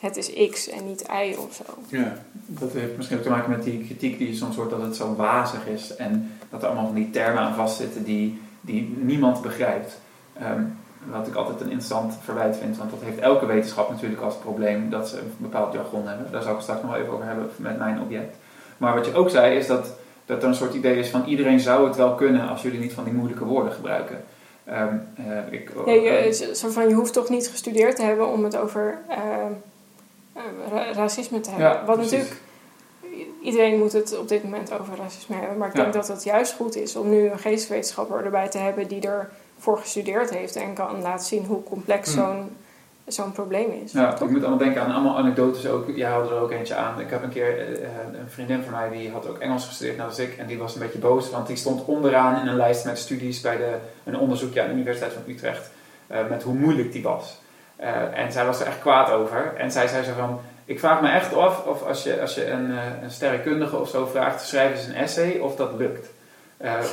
het 0.00 0.16
is 0.16 0.50
X 0.50 0.68
en 0.68 0.86
niet 0.86 1.00
Y 1.02 1.34
of 1.38 1.54
zo. 1.54 1.64
Ja. 1.88 2.16
Dat 2.46 2.72
heeft 2.72 2.96
misschien 2.96 3.16
ook 3.18 3.22
te 3.22 3.30
maken 3.30 3.50
met 3.50 3.62
die 3.62 3.84
kritiek 3.84 4.18
die 4.18 4.28
je 4.28 4.34
soms 4.36 4.56
hoort 4.56 4.70
dat 4.70 4.82
het 4.82 4.96
zo 4.96 5.14
wazig 5.14 5.66
is. 5.66 5.96
En 5.96 6.32
dat 6.50 6.60
er 6.62 6.66
allemaal 6.66 6.86
van 6.86 6.94
die 6.94 7.10
termen 7.10 7.42
aan 7.42 7.54
vastzitten 7.54 8.04
die, 8.04 8.40
die 8.60 8.96
niemand 9.00 9.42
begrijpt. 9.42 10.00
Ehm, 10.38 10.62
wat 11.10 11.26
ik 11.26 11.34
altijd 11.34 11.60
een 11.60 11.66
interessant 11.70 12.14
verwijt 12.22 12.56
vind, 12.56 12.76
want 12.76 12.90
dat 12.90 13.00
heeft 13.02 13.18
elke 13.18 13.46
wetenschap 13.46 13.90
natuurlijk 13.90 14.22
als 14.22 14.36
probleem 14.36 14.90
dat 14.90 15.08
ze 15.08 15.18
een 15.18 15.32
bepaald 15.36 15.72
jargon 15.72 16.06
hebben. 16.06 16.32
Daar 16.32 16.42
zal 16.42 16.54
ik 16.54 16.60
straks 16.60 16.82
nog 16.82 16.90
wel 16.90 17.00
even 17.00 17.12
over 17.12 17.26
hebben 17.26 17.50
met 17.56 17.78
mijn 17.78 18.00
object. 18.00 18.36
Maar 18.76 18.94
wat 18.94 19.06
je 19.06 19.14
ook 19.14 19.30
zei 19.30 19.56
is 19.56 19.66
dat, 19.66 19.96
dat 20.26 20.42
er 20.42 20.48
een 20.48 20.54
soort 20.54 20.74
idee 20.74 20.96
is 20.98 21.08
van 21.08 21.24
iedereen 21.26 21.60
zou 21.60 21.86
het 21.86 21.96
wel 21.96 22.14
kunnen 22.14 22.48
als 22.48 22.62
jullie 22.62 22.80
niet 22.80 22.92
van 22.92 23.04
die 23.04 23.12
moeilijke 23.12 23.44
woorden 23.44 23.72
gebruiken. 23.72 24.24
Eh, 24.64 24.84
ik, 25.50 25.70
Ja, 25.86 25.92
je, 25.92 26.50
zo 26.54 26.68
van, 26.70 26.88
je 26.88 26.94
hoeft 26.94 27.12
toch 27.12 27.28
niet 27.28 27.48
gestudeerd 27.48 27.96
te 27.96 28.02
hebben 28.02 28.28
om 28.28 28.44
het 28.44 28.56
over 28.56 28.98
eh, 29.08 29.16
eh, 30.32 30.42
ra- 30.70 30.92
racisme 30.92 31.40
te 31.40 31.50
hebben. 31.50 31.68
Ja, 31.68 31.84
Wat 31.84 31.96
precies. 31.96 32.12
natuurlijk, 32.12 32.40
iedereen 33.42 33.78
moet 33.78 33.92
het 33.92 34.18
op 34.18 34.28
dit 34.28 34.44
moment 34.44 34.72
over 34.80 34.96
racisme 34.96 35.36
hebben. 35.36 35.58
Maar 35.58 35.68
ik 35.68 35.76
Ja. 35.76 35.80
denk 35.82 35.94
dat 35.94 36.08
het 36.08 36.24
juist 36.24 36.52
goed 36.54 36.76
is 36.76 36.96
om 36.96 37.10
nu 37.10 37.28
een 37.28 37.38
geesteswetenschapper 37.38 38.24
erbij 38.24 38.48
te 38.48 38.58
hebben 38.58 38.88
die 38.88 39.00
ervoor 39.56 39.78
gestudeerd 39.78 40.30
heeft 40.30 40.56
en 40.56 40.74
kan 40.74 41.02
laten 41.02 41.26
zien 41.26 41.44
hoe 41.44 41.62
complex 41.62 42.14
Hmm. 42.14 42.24
zo'n 42.24 42.56
zo'n 43.06 43.32
probleem 43.32 43.70
is. 43.84 43.92
Ja, 43.92 44.14
ik 44.14 44.30
moet 44.30 44.40
allemaal 44.40 44.58
denken 44.58 44.82
aan 44.82 44.92
allemaal 44.92 45.16
anekdotes 45.18 45.66
ook. 45.66 45.86
Jij 45.96 46.08
haalde 46.10 46.34
er 46.34 46.40
ook 46.40 46.50
eentje 46.50 46.74
aan. 46.74 47.00
Ik 47.00 47.10
heb 47.10 47.22
een 47.22 47.28
keer 47.28 47.58
eh, 47.58 47.84
eh, 47.84 47.90
een 48.12 48.30
vriendin 48.30 48.62
van 48.62 48.72
mij 48.72 48.90
die 48.90 49.10
had 49.10 49.28
ook 49.28 49.38
Engels 49.38 49.66
gestudeerd 49.66 49.96
net 49.96 50.06
als 50.06 50.18
ik. 50.18 50.36
En 50.38 50.46
die 50.46 50.58
was 50.58 50.74
een 50.74 50.80
beetje 50.80 50.98
boos, 50.98 51.30
want 51.30 51.46
die 51.46 51.56
stond 51.56 51.84
onderaan 51.84 52.40
in 52.40 52.46
een 52.46 52.56
lijst 52.56 52.84
met 52.84 52.98
studies 52.98 53.40
bij 53.40 53.56
de, 53.56 53.74
een 54.04 54.18
onderzoekje 54.18 54.60
aan 54.62 54.68
de 54.68 54.74
Universiteit 54.74 55.12
van 55.12 55.22
Utrecht. 55.26 55.70
eh, 56.06 56.18
met 56.28 56.42
hoe 56.42 56.54
moeilijk 56.54 56.92
die 56.92 57.02
was. 57.02 57.42
En 58.14 58.32
zij 58.32 58.46
was 58.46 58.60
er 58.60 58.66
echt 58.66 58.80
kwaad 58.80 59.10
over. 59.10 59.52
En 59.56 59.72
zij 59.72 59.88
zei 59.88 60.04
zo 60.04 60.12
van, 60.18 60.40
ik 60.64 60.78
vraag 60.78 61.00
me 61.00 61.08
echt 61.08 61.34
af 61.34 61.66
of 61.66 61.82
als 61.82 62.02
je, 62.02 62.20
als 62.20 62.34
je 62.34 62.50
een, 62.50 62.70
een 63.02 63.10
sterrenkundige 63.10 63.76
of 63.76 63.88
zo 63.88 64.06
vraagt, 64.06 64.46
schrijven 64.46 64.78
ze 64.78 64.88
een 64.88 64.94
essay 64.94 65.38
of 65.38 65.56
dat 65.56 65.70
lukt. 65.76 66.08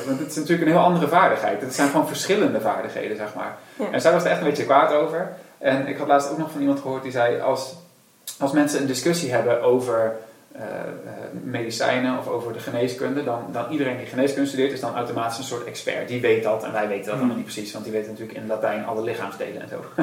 Want 0.06 0.18
het 0.18 0.30
is 0.30 0.36
natuurlijk 0.36 0.62
een 0.62 0.74
heel 0.74 0.84
andere 0.84 1.08
vaardigheid. 1.08 1.60
Het 1.60 1.74
zijn 1.74 1.88
gewoon 1.88 2.06
verschillende 2.06 2.60
vaardigheden, 2.60 3.16
zeg 3.16 3.34
maar. 3.34 3.56
Ja. 3.78 3.90
En 3.90 4.00
zij 4.00 4.12
was 4.12 4.24
er 4.24 4.30
echt 4.30 4.38
een 4.40 4.46
beetje 4.46 4.64
kwaad 4.64 4.92
over. 4.92 5.32
En 5.62 5.86
ik 5.86 5.96
had 5.96 6.06
laatst 6.06 6.30
ook 6.30 6.38
nog 6.38 6.50
van 6.50 6.60
iemand 6.60 6.80
gehoord 6.80 7.02
die 7.02 7.12
zei: 7.12 7.40
als, 7.40 7.74
als 8.38 8.52
mensen 8.52 8.80
een 8.80 8.86
discussie 8.86 9.32
hebben 9.32 9.62
over 9.62 10.16
eh, 10.52 10.64
medicijnen 11.42 12.18
of 12.18 12.28
over 12.28 12.52
de 12.52 12.58
geneeskunde, 12.58 13.24
dan, 13.24 13.46
dan 13.52 13.70
iedereen 13.70 13.96
die 13.96 14.06
geneeskunde 14.06 14.48
studeert 14.48 14.72
is 14.72 14.80
dan 14.80 14.94
automatisch 14.94 15.38
een 15.38 15.44
soort 15.44 15.64
expert. 15.64 16.08
Die 16.08 16.20
weet 16.20 16.42
dat 16.42 16.64
en 16.64 16.72
wij 16.72 16.88
weten 16.88 17.04
dat 17.04 17.12
Hmm. 17.12 17.18
allemaal 17.18 17.36
niet 17.36 17.52
precies, 17.52 17.72
want 17.72 17.84
die 17.84 17.92
weten 17.92 18.10
natuurlijk 18.10 18.38
in 18.38 18.46
Latijn 18.46 18.84
alle 18.84 19.02
lichaamsdelen 19.02 19.62
en 19.62 19.68
zo. 19.68 19.84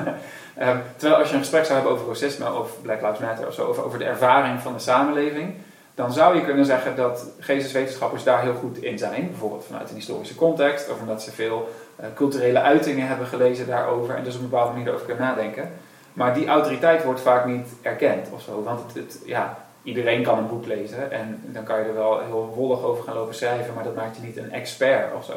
Ehm, 0.56 0.78
terwijl 0.96 1.20
als 1.20 1.30
je 1.30 1.34
een 1.34 1.42
gesprek 1.42 1.66
zou 1.66 1.74
hebben 1.74 1.94
over 1.94 2.08
racisme 2.08 2.54
of 2.54 2.82
Black 2.82 3.02
Lives 3.02 3.20
Matter 3.20 3.48
of 3.48 3.54
zo, 3.54 3.66
over, 3.66 3.84
over 3.84 4.00
de 4.00 4.06
ervaring 4.06 4.62
van 4.62 4.74
de 4.74 4.80
samenleving, 4.80 5.54
dan 5.96 6.14
zou 6.14 6.36
je 6.36 6.44
kunnen 6.44 6.66
zeggen 6.66 6.96
dat 6.96 7.26
geesteswetenschappers 7.40 8.24
daar 8.24 8.42
heel 8.42 8.54
goed 8.54 8.78
in 8.78 8.98
zijn. 8.98 9.28
Bijvoorbeeld 9.30 9.66
vanuit 9.66 9.90
een 9.90 9.96
historische 9.96 10.36
context, 10.36 10.90
of 10.90 11.00
omdat 11.00 11.24
ze 11.24 11.32
veel 11.32 11.70
culturele 12.16 12.62
uitingen 12.62 13.08
hebben 13.08 13.28
gelezen 13.28 13.68
daarover 13.68 14.16
en 14.16 14.24
dus 14.24 14.36
op 14.36 14.42
een 14.42 14.50
bepaalde 14.50 14.72
manier 14.72 14.88
erover 14.88 15.06
kunnen 15.06 15.26
nadenken. 15.26 15.72
Maar 16.14 16.34
die 16.34 16.48
autoriteit 16.48 17.04
wordt 17.04 17.22
vaak 17.22 17.46
niet 17.46 17.68
erkend 17.82 18.28
of 18.34 18.42
zo. 18.42 18.64
Want 18.64 18.80
het, 18.80 18.94
het- 18.94 19.22
ja, 19.26 19.58
iedereen 19.84 20.24
kan 20.24 20.38
een 20.38 20.48
boek 20.48 20.66
lezen 20.66 21.12
en 21.12 21.42
dan 21.46 21.64
kan 21.64 21.80
je 21.80 21.86
er 21.86 21.94
wel 21.94 22.20
heel 22.20 22.54
wollig 22.56 22.82
over 22.84 23.04
gaan 23.04 23.16
lopen 23.16 23.36
schrijven, 23.36 23.74
maar 23.74 23.84
dat 23.84 23.96
maakt 23.96 24.16
je 24.16 24.22
niet 24.22 24.38
een 24.38 24.52
expert 24.52 25.14
of 25.14 25.26
zo. 25.26 25.34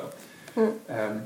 Hm. 0.52 0.60
Ehm, 0.86 1.16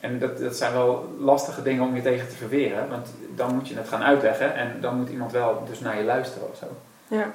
en 0.00 0.18
dat, 0.18 0.38
dat 0.38 0.56
zijn 0.56 0.72
wel 0.72 1.14
lastige 1.18 1.62
dingen 1.62 1.82
om 1.84 1.94
je 1.94 2.02
tegen 2.02 2.28
te 2.28 2.34
verweren, 2.34 2.88
want 2.88 3.08
dan 3.34 3.54
moet 3.54 3.68
je 3.68 3.76
het 3.76 3.88
gaan 3.88 4.02
uitleggen 4.02 4.54
en 4.54 4.76
dan 4.80 4.96
moet 4.96 5.08
iemand 5.08 5.32
wel 5.32 5.62
dus 5.68 5.80
naar 5.80 5.98
je 5.98 6.04
luisteren 6.04 6.48
of 6.50 6.56
zo. 6.56 6.66
Ja. 7.08 7.30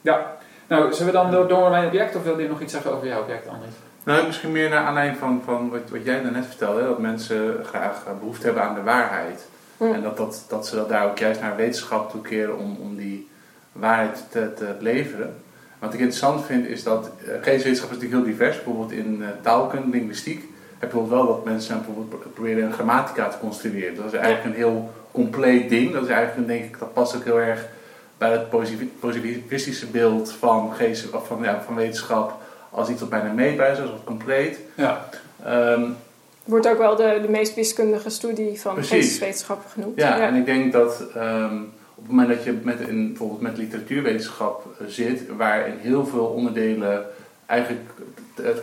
Ja, 0.00 0.36
nou, 0.66 0.92
zullen 0.92 1.12
we 1.12 1.18
dan 1.18 1.30
door, 1.30 1.48
door 1.48 1.70
mijn 1.70 1.86
object 1.86 2.16
of 2.16 2.22
wil 2.22 2.38
je 2.38 2.48
nog 2.48 2.60
iets 2.60 2.72
zeggen 2.72 2.92
over 2.92 3.06
jouw 3.06 3.20
object, 3.22 3.48
Andries? 3.48 3.74
Nou, 4.08 4.26
misschien 4.26 4.52
meer 4.52 4.68
naar 4.68 4.84
aanleiding 4.84 5.18
van, 5.18 5.42
van 5.44 5.70
wat, 5.70 5.90
wat 5.90 6.04
jij 6.04 6.22
daarnet 6.22 6.46
vertelde, 6.46 6.82
dat 6.82 6.98
mensen 6.98 7.64
graag 7.64 8.04
eh, 8.06 8.18
behoefte 8.18 8.44
hebben 8.44 8.62
aan 8.62 8.74
de 8.74 8.82
waarheid. 8.82 9.46
Hm. 9.76 9.84
En 9.84 10.02
dat, 10.02 10.16
dat, 10.16 10.44
dat 10.48 10.66
ze 10.66 10.74
dat 10.74 10.88
daar 10.88 11.06
ook 11.06 11.18
juist 11.18 11.40
naar 11.40 11.56
wetenschap 11.56 12.10
toe 12.10 12.20
keren 12.20 12.58
om, 12.58 12.76
om 12.80 12.96
die 12.96 13.28
waarheid 13.72 14.24
te, 14.30 14.52
te 14.54 14.74
leveren. 14.80 15.34
Wat 15.78 15.94
ik 15.94 16.00
interessant 16.00 16.44
vind 16.44 16.66
is 16.66 16.82
dat 16.82 17.10
uh, 17.20 17.28
geesteswetenschap 17.28 17.90
is 17.90 17.96
natuurlijk 17.96 18.24
heel 18.24 18.32
divers. 18.32 18.56
Bijvoorbeeld 18.56 18.92
in 18.92 19.16
uh, 19.20 19.26
taalkunde, 19.42 19.96
linguïstiek, 19.96 20.44
heb 20.78 20.92
je 20.92 21.08
wel 21.08 21.26
dat 21.26 21.44
mensen 21.44 21.76
bijvoorbeeld 21.76 22.32
proberen 22.34 22.64
een 22.64 22.72
grammatica 22.72 23.28
te 23.28 23.38
construeren. 23.38 23.96
Dat 23.96 24.04
is 24.04 24.12
eigenlijk 24.12 24.44
een 24.44 24.62
heel 24.62 24.92
compleet 25.12 25.68
ding. 25.68 25.92
Dat 25.92 26.02
is 26.02 26.08
eigenlijk, 26.08 26.48
denk 26.48 26.64
ik, 26.64 26.78
dat 26.78 26.92
past 26.92 27.16
ook 27.16 27.24
heel 27.24 27.40
erg 27.40 27.66
bij 28.18 28.30
het 28.30 28.50
positivistische 29.00 29.86
beeld 29.86 30.32
van, 30.32 30.72
geest, 30.74 31.10
of 31.10 31.26
van, 31.26 31.42
ja, 31.42 31.62
van 31.62 31.74
wetenschap 31.74 32.46
als 32.78 32.88
iets 32.88 33.00
wat 33.00 33.10
bijna 33.10 33.32
meetbaar 33.32 33.72
is, 33.72 33.80
als 33.80 33.90
wat 33.90 34.04
compleet. 34.04 34.58
Ja. 34.74 35.08
Um, 35.46 35.96
Wordt 36.44 36.68
ook 36.68 36.78
wel 36.78 36.96
de, 36.96 37.18
de 37.22 37.28
meest 37.28 37.54
wiskundige 37.54 38.10
studie 38.10 38.60
van 38.60 38.84
geesteswetenschappen 38.84 39.70
genoemd. 39.70 40.00
Ja, 40.00 40.16
ja, 40.16 40.26
en 40.26 40.34
ik 40.34 40.44
denk 40.44 40.72
dat 40.72 41.04
um, 41.16 41.72
op 41.94 42.02
het 42.02 42.08
moment 42.08 42.28
dat 42.28 42.44
je 42.44 42.58
met 42.62 42.80
in, 42.80 43.08
bijvoorbeeld 43.08 43.40
met 43.40 43.56
literatuurwetenschap 43.56 44.66
zit, 44.86 45.22
waarin 45.36 45.74
heel 45.80 46.06
veel 46.06 46.24
onderdelen 46.24 47.04
eigenlijk 47.46 47.90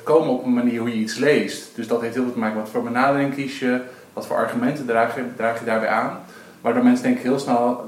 komen 0.03 0.29
op 0.29 0.45
een 0.45 0.53
manier 0.53 0.79
hoe 0.79 0.89
je 0.89 0.95
iets 0.95 1.17
leest. 1.17 1.75
Dus 1.75 1.88
dat 1.88 2.01
heeft 2.01 2.13
heel 2.13 2.24
veel 2.24 2.34
te 2.34 2.39
maken 2.39 2.55
met 2.55 2.63
wat 2.63 2.74
voor 2.74 2.84
benadering 2.84 3.36
kies 3.36 3.60
je, 3.60 3.81
wat 4.13 4.27
voor 4.27 4.36
argumenten 4.36 4.86
draag 4.86 5.15
je, 5.15 5.24
draag 5.36 5.60
je 5.60 5.65
daarbij 5.65 5.89
aan. 5.89 6.19
Waardoor 6.62 6.84
mensen 6.84 7.03
denk 7.03 7.17
ik 7.17 7.24
heel 7.24 7.39
snel 7.39 7.86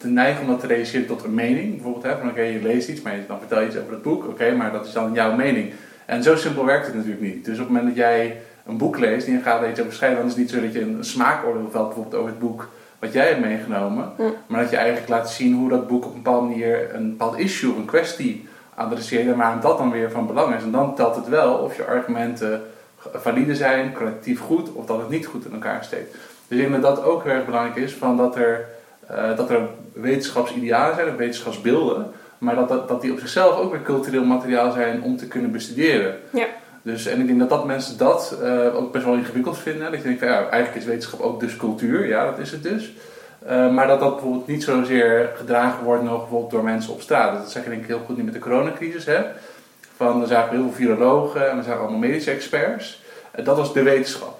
te 0.00 0.08
neigen 0.08 0.42
om 0.42 0.48
dat 0.48 0.60
te 0.60 0.66
realiseren 0.66 1.06
tot 1.06 1.24
een 1.24 1.34
mening. 1.34 1.74
Bijvoorbeeld, 1.74 2.04
hè, 2.04 2.10
van 2.10 2.28
oké, 2.28 2.30
okay, 2.30 2.52
je 2.52 2.62
leest 2.62 2.88
iets, 2.88 3.02
maar 3.02 3.14
dan 3.26 3.38
vertel 3.38 3.60
je 3.60 3.66
iets 3.66 3.76
over 3.76 3.92
het 3.92 4.02
boek. 4.02 4.22
Oké, 4.22 4.30
okay, 4.30 4.54
maar 4.54 4.72
dat 4.72 4.86
is 4.86 4.92
dan 4.92 5.12
jouw 5.12 5.36
mening. 5.36 5.72
En 6.06 6.22
zo 6.22 6.36
simpel 6.36 6.64
werkt 6.64 6.86
het 6.86 6.94
natuurlijk 6.94 7.22
niet. 7.22 7.44
Dus 7.44 7.58
op 7.58 7.64
het 7.64 7.68
moment 7.68 7.86
dat 7.86 7.96
jij 7.96 8.40
een 8.66 8.76
boek 8.76 8.98
leest 8.98 9.26
en 9.26 9.32
je 9.32 9.40
gaat 9.40 9.62
er 9.62 9.70
iets 9.70 9.80
over 9.80 9.92
schrijven, 9.92 10.18
dan 10.18 10.26
is 10.26 10.32
het 10.32 10.40
niet 10.40 10.50
zo 10.50 10.60
dat 10.60 10.72
je 10.72 10.80
een 10.80 11.04
smaakoordeel 11.04 11.70
velt 11.70 11.86
bijvoorbeeld 11.86 12.14
over 12.14 12.30
het 12.30 12.38
boek 12.38 12.68
wat 12.98 13.12
jij 13.12 13.26
hebt 13.28 13.40
meegenomen. 13.40 14.12
Maar 14.46 14.60
dat 14.60 14.70
je 14.70 14.76
eigenlijk 14.76 15.08
laat 15.08 15.30
zien 15.30 15.54
hoe 15.54 15.68
dat 15.68 15.88
boek 15.88 16.04
op 16.04 16.14
een 16.14 16.22
bepaalde 16.22 16.48
manier 16.48 16.94
een 16.94 17.10
bepaald 17.10 17.38
issue, 17.38 17.76
een 17.76 17.84
kwestie 17.84 18.48
adresseert 18.74 19.26
en 19.26 19.36
waarom 19.36 19.60
dat 19.60 19.78
dan 19.78 19.90
weer 19.90 20.10
van 20.10 20.26
belang 20.26 20.54
is. 20.54 20.62
En 20.62 20.70
dan 20.70 20.94
telt 20.94 21.16
het 21.16 21.28
wel 21.28 21.54
of 21.54 21.76
je 21.76 21.84
argumenten 21.84 22.62
valide 23.14 23.54
zijn, 23.54 23.92
collectief 23.92 24.40
goed, 24.40 24.72
of 24.72 24.86
dat 24.86 24.98
het 24.98 25.08
niet 25.08 25.26
goed 25.26 25.44
in 25.44 25.52
elkaar 25.52 25.84
steekt. 25.84 26.12
Dus 26.48 26.58
ik 26.58 26.68
denk 26.68 26.82
dat 26.82 26.96
dat 26.96 27.04
ook 27.04 27.24
heel 27.24 27.32
erg 27.32 27.44
belangrijk 27.44 27.76
is, 27.76 27.94
van 27.94 28.16
dat 28.16 28.36
er, 28.36 28.68
uh, 29.10 29.36
dat 29.36 29.50
er 29.50 29.68
wetenschapsidealen 29.92 30.94
zijn, 30.94 31.08
of 31.08 31.16
wetenschapsbeelden, 31.16 32.10
maar 32.38 32.54
dat, 32.54 32.68
dat, 32.68 32.88
dat 32.88 33.00
die 33.00 33.12
op 33.12 33.18
zichzelf 33.18 33.58
ook 33.58 33.70
weer 33.70 33.82
cultureel 33.82 34.24
materiaal 34.24 34.72
zijn 34.72 35.02
om 35.02 35.16
te 35.16 35.26
kunnen 35.26 35.50
bestuderen. 35.50 36.16
Ja. 36.32 36.46
Dus, 36.82 37.06
en 37.06 37.20
ik 37.20 37.26
denk 37.26 37.38
dat, 37.38 37.48
dat 37.48 37.64
mensen 37.64 37.98
dat 37.98 38.38
uh, 38.42 38.76
ook 38.76 38.92
best 38.92 39.04
wel 39.04 39.14
ingewikkeld 39.14 39.58
vinden. 39.58 39.90
Dat 39.90 40.00
je 40.00 40.06
denkt 40.06 40.18
van 40.18 40.28
ja, 40.28 40.48
eigenlijk 40.48 40.74
is 40.74 40.84
wetenschap 40.84 41.20
ook 41.20 41.40
dus 41.40 41.56
cultuur, 41.56 42.06
ja 42.06 42.24
dat 42.24 42.38
is 42.38 42.50
het 42.50 42.62
dus. 42.62 42.92
Uh, 43.50 43.70
maar 43.70 43.86
dat 43.86 44.00
dat 44.00 44.14
bijvoorbeeld 44.14 44.46
niet 44.46 44.64
zozeer 44.64 45.30
gedragen 45.36 45.84
wordt 45.84 46.02
nog 46.02 46.18
bijvoorbeeld 46.18 46.50
door 46.50 46.64
mensen 46.64 46.92
op 46.92 47.00
straat. 47.00 47.38
Dat 47.38 47.50
zeg 47.50 47.62
ik 47.62 47.68
denk 47.68 47.82
ik 47.82 47.88
heel 47.88 48.02
goed 48.06 48.16
nu 48.16 48.22
met 48.22 48.32
de 48.32 48.38
coronacrisis. 48.38 49.06
Hè? 49.06 49.22
Van, 49.96 50.20
er 50.20 50.26
zagen 50.26 50.50
heel 50.50 50.62
veel 50.62 50.72
virologen 50.72 51.50
en 51.50 51.56
we 51.56 51.62
zagen 51.62 51.80
allemaal 51.80 51.98
medische 51.98 52.30
experts. 52.30 53.02
Uh, 53.38 53.44
dat 53.44 53.56
was 53.56 53.72
de 53.72 53.82
wetenschap. 53.82 54.38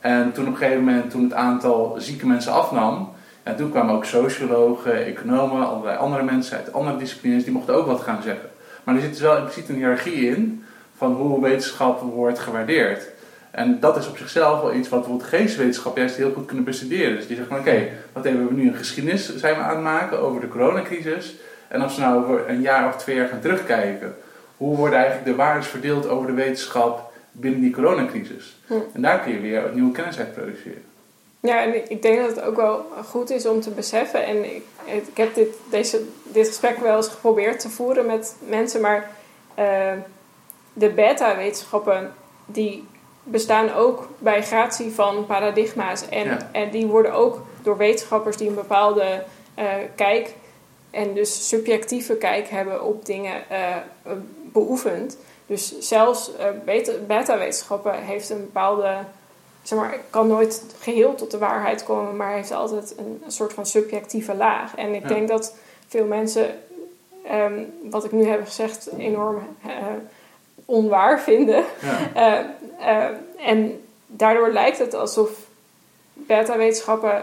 En 0.00 0.32
toen 0.32 0.46
op 0.46 0.52
een 0.52 0.56
gegeven 0.56 0.84
moment, 0.84 1.10
toen 1.10 1.22
het 1.22 1.32
aantal 1.32 1.94
zieke 1.98 2.26
mensen 2.26 2.52
afnam, 2.52 3.12
en 3.42 3.56
toen 3.56 3.70
kwamen 3.70 3.94
ook 3.94 4.04
sociologen, 4.04 5.04
economen, 5.04 5.68
allerlei 5.68 5.96
andere 5.96 6.22
mensen 6.22 6.56
uit 6.56 6.72
andere 6.72 6.96
disciplines, 6.96 7.44
die 7.44 7.52
mochten 7.52 7.74
ook 7.74 7.86
wat 7.86 8.00
gaan 8.00 8.22
zeggen. 8.22 8.48
Maar 8.84 8.94
er 8.94 9.00
zit 9.00 9.10
dus 9.10 9.20
wel 9.20 9.36
impliciet 9.36 9.68
een 9.68 9.74
hiërarchie 9.74 10.28
in 10.28 10.64
van 10.96 11.12
hoe 11.12 11.42
wetenschap 11.42 12.00
wordt 12.00 12.38
gewaardeerd. 12.38 13.08
En 13.50 13.80
dat 13.80 13.96
is 13.96 14.08
op 14.08 14.16
zichzelf 14.16 14.60
wel 14.60 14.74
iets 14.74 14.88
wat 14.88 15.00
bijvoorbeeld 15.00 15.28
geesteswetenschap 15.28 15.96
juist 15.96 16.16
heel 16.16 16.32
goed 16.32 16.46
kunnen 16.46 16.64
bestuderen. 16.64 17.16
Dus 17.16 17.26
die 17.26 17.36
zegt 17.36 17.48
van 17.48 17.58
oké, 17.58 17.68
okay, 17.68 17.92
wat 18.12 18.24
hebben 18.24 18.46
we 18.46 18.54
nu 18.54 18.68
een 18.68 18.74
geschiedenis 18.74 19.36
zijn 19.36 19.54
we 19.54 19.60
aan 19.60 19.74
het 19.74 19.84
maken 19.84 20.18
over 20.18 20.40
de 20.40 20.48
coronacrisis. 20.48 21.34
En 21.68 21.80
als 21.80 21.96
we 21.96 22.02
nou 22.02 22.22
over 22.22 22.48
een 22.48 22.60
jaar 22.60 22.88
of 22.88 22.96
twee 22.96 23.16
jaar 23.16 23.28
gaan 23.28 23.40
terugkijken, 23.40 24.14
hoe 24.56 24.76
worden 24.76 24.98
eigenlijk 24.98 25.28
de 25.28 25.34
waardes 25.34 25.66
verdeeld 25.66 26.08
over 26.08 26.26
de 26.26 26.32
wetenschap 26.32 27.12
binnen 27.32 27.60
die 27.60 27.72
coronacrisis? 27.72 28.56
Hm. 28.66 28.74
En 28.92 29.02
daar 29.02 29.20
kun 29.20 29.32
je 29.32 29.40
weer 29.40 29.62
nieuwe 29.72 29.92
kennis 29.92 30.18
uit 30.18 30.34
produceren. 30.34 30.82
Ja, 31.40 31.62
en 31.62 31.90
ik 31.90 32.02
denk 32.02 32.18
dat 32.20 32.36
het 32.36 32.44
ook 32.44 32.56
wel 32.56 32.84
goed 33.08 33.30
is 33.30 33.46
om 33.46 33.60
te 33.60 33.70
beseffen. 33.70 34.24
En 34.24 34.54
ik, 34.54 34.64
ik 34.84 35.16
heb 35.16 35.34
dit, 35.34 35.48
deze, 35.70 36.02
dit 36.22 36.46
gesprek 36.46 36.78
wel 36.78 36.96
eens 36.96 37.08
geprobeerd 37.08 37.60
te 37.60 37.68
voeren 37.68 38.06
met 38.06 38.36
mensen, 38.38 38.80
maar 38.80 39.10
uh, 39.58 39.92
de 40.72 40.88
beta-wetenschappen 40.88 42.14
die 42.46 42.86
bestaan 43.22 43.72
ook 43.72 44.08
bij 44.18 44.42
gratie 44.42 44.90
van 44.90 45.26
paradigma's. 45.26 46.08
En, 46.08 46.24
Ja. 46.24 46.48
en 46.52 46.70
die 46.70 46.86
worden 46.86 47.12
ook 47.12 47.42
door 47.62 47.76
wetenschappers 47.76 48.36
die 48.36 48.48
een 48.48 48.54
bepaalde 48.54 49.22
uh, 49.58 49.64
kijk 49.94 50.34
en 50.90 51.14
dus 51.14 51.48
subjectieve 51.48 52.16
kijk 52.16 52.48
hebben 52.48 52.84
op 52.84 53.06
dingen 53.06 53.42
uh, 53.52 54.12
beoefend. 54.52 55.16
Dus 55.46 55.78
zelfs 55.78 56.30
beta-wetenschappen 57.06 57.94
heeft 58.02 58.30
een 58.30 58.40
bepaalde, 58.40 58.96
zeg 59.70 59.78
maar, 59.78 59.98
kan 60.10 60.26
nooit 60.26 60.62
geheel 60.80 61.14
tot 61.14 61.30
de 61.30 61.38
waarheid 61.38 61.84
komen, 61.84 62.16
maar 62.16 62.32
heeft 62.32 62.50
altijd 62.52 62.94
een, 62.98 63.22
een 63.24 63.32
soort 63.32 63.52
van 63.52 63.66
subjectieve 63.66 64.34
laag. 64.34 64.76
En 64.76 64.94
ik 64.94 65.02
Ja. 65.02 65.08
denk 65.08 65.28
dat 65.28 65.54
veel 65.88 66.04
mensen, 66.04 66.58
um, 67.32 67.72
wat 67.90 68.04
ik 68.04 68.12
nu 68.12 68.24
heb 68.26 68.44
gezegd, 68.44 68.88
enorm 68.98 69.36
uh, 69.66 69.72
onwaar 70.64 71.20
vinden. 71.20 71.64
Ja. 72.14 72.40
Uh, 72.40 72.46
uh, 72.88 73.48
en 73.48 73.82
daardoor 74.06 74.50
lijkt 74.52 74.78
het 74.78 74.94
alsof 74.94 75.30
beta-wetenschappen, 76.12 77.22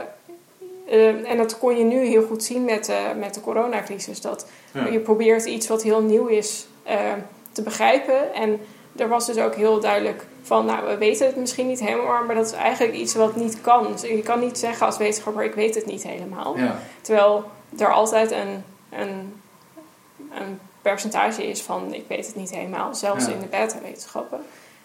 eh, 0.87 1.29
en 1.31 1.37
dat 1.37 1.57
kon 1.57 1.77
je 1.77 1.83
nu 1.83 2.05
heel 2.05 2.23
goed 2.23 2.43
zien 2.43 2.63
met, 2.65 2.89
eh, 2.89 2.97
met 3.19 3.33
de 3.33 3.41
coronacrisis, 3.41 4.21
dat 4.21 4.47
Ja. 4.73 4.87
je 4.87 4.99
probeert 4.99 5.45
iets 5.45 5.67
wat 5.67 5.83
heel 5.83 6.01
nieuw 6.01 6.27
is 6.27 6.67
eh, 6.83 6.99
te 7.51 7.61
begrijpen. 7.61 8.33
En 8.33 8.59
er 8.97 9.07
was 9.07 9.25
dus 9.25 9.37
ook 9.37 9.55
heel 9.55 9.79
duidelijk 9.79 10.25
van, 10.41 10.65
nou, 10.65 10.87
we 10.87 10.97
weten 10.97 11.25
het 11.25 11.35
misschien 11.35 11.67
niet 11.67 11.79
helemaal, 11.79 12.23
maar 12.23 12.35
dat 12.35 12.45
is 12.45 12.51
eigenlijk 12.51 12.95
iets 12.95 13.15
wat 13.15 13.35
niet 13.35 13.61
kan. 13.61 13.91
Dus 13.91 14.01
je 14.01 14.21
kan 14.23 14.39
niet 14.39 14.57
zeggen 14.57 14.85
als 14.85 14.97
wetenschapper, 14.97 15.43
ik 15.43 15.53
weet 15.53 15.75
het 15.75 15.85
niet 15.85 16.03
helemaal. 16.03 16.57
Ja. 16.57 16.79
Terwijl 17.01 17.43
er 17.77 17.93
altijd 17.93 18.31
een, 18.31 18.63
een, 18.89 19.41
een 20.31 20.59
percentage 20.81 21.49
is 21.49 21.61
van 21.61 21.93
ik 21.93 22.03
weet 22.07 22.25
het 22.25 22.35
niet 22.35 22.49
helemaal, 22.51 22.95
zelfs 22.95 23.25
Ja. 23.25 23.31
in 23.31 23.39
de 23.39 23.45
beta-wetenschappen. 23.45 24.39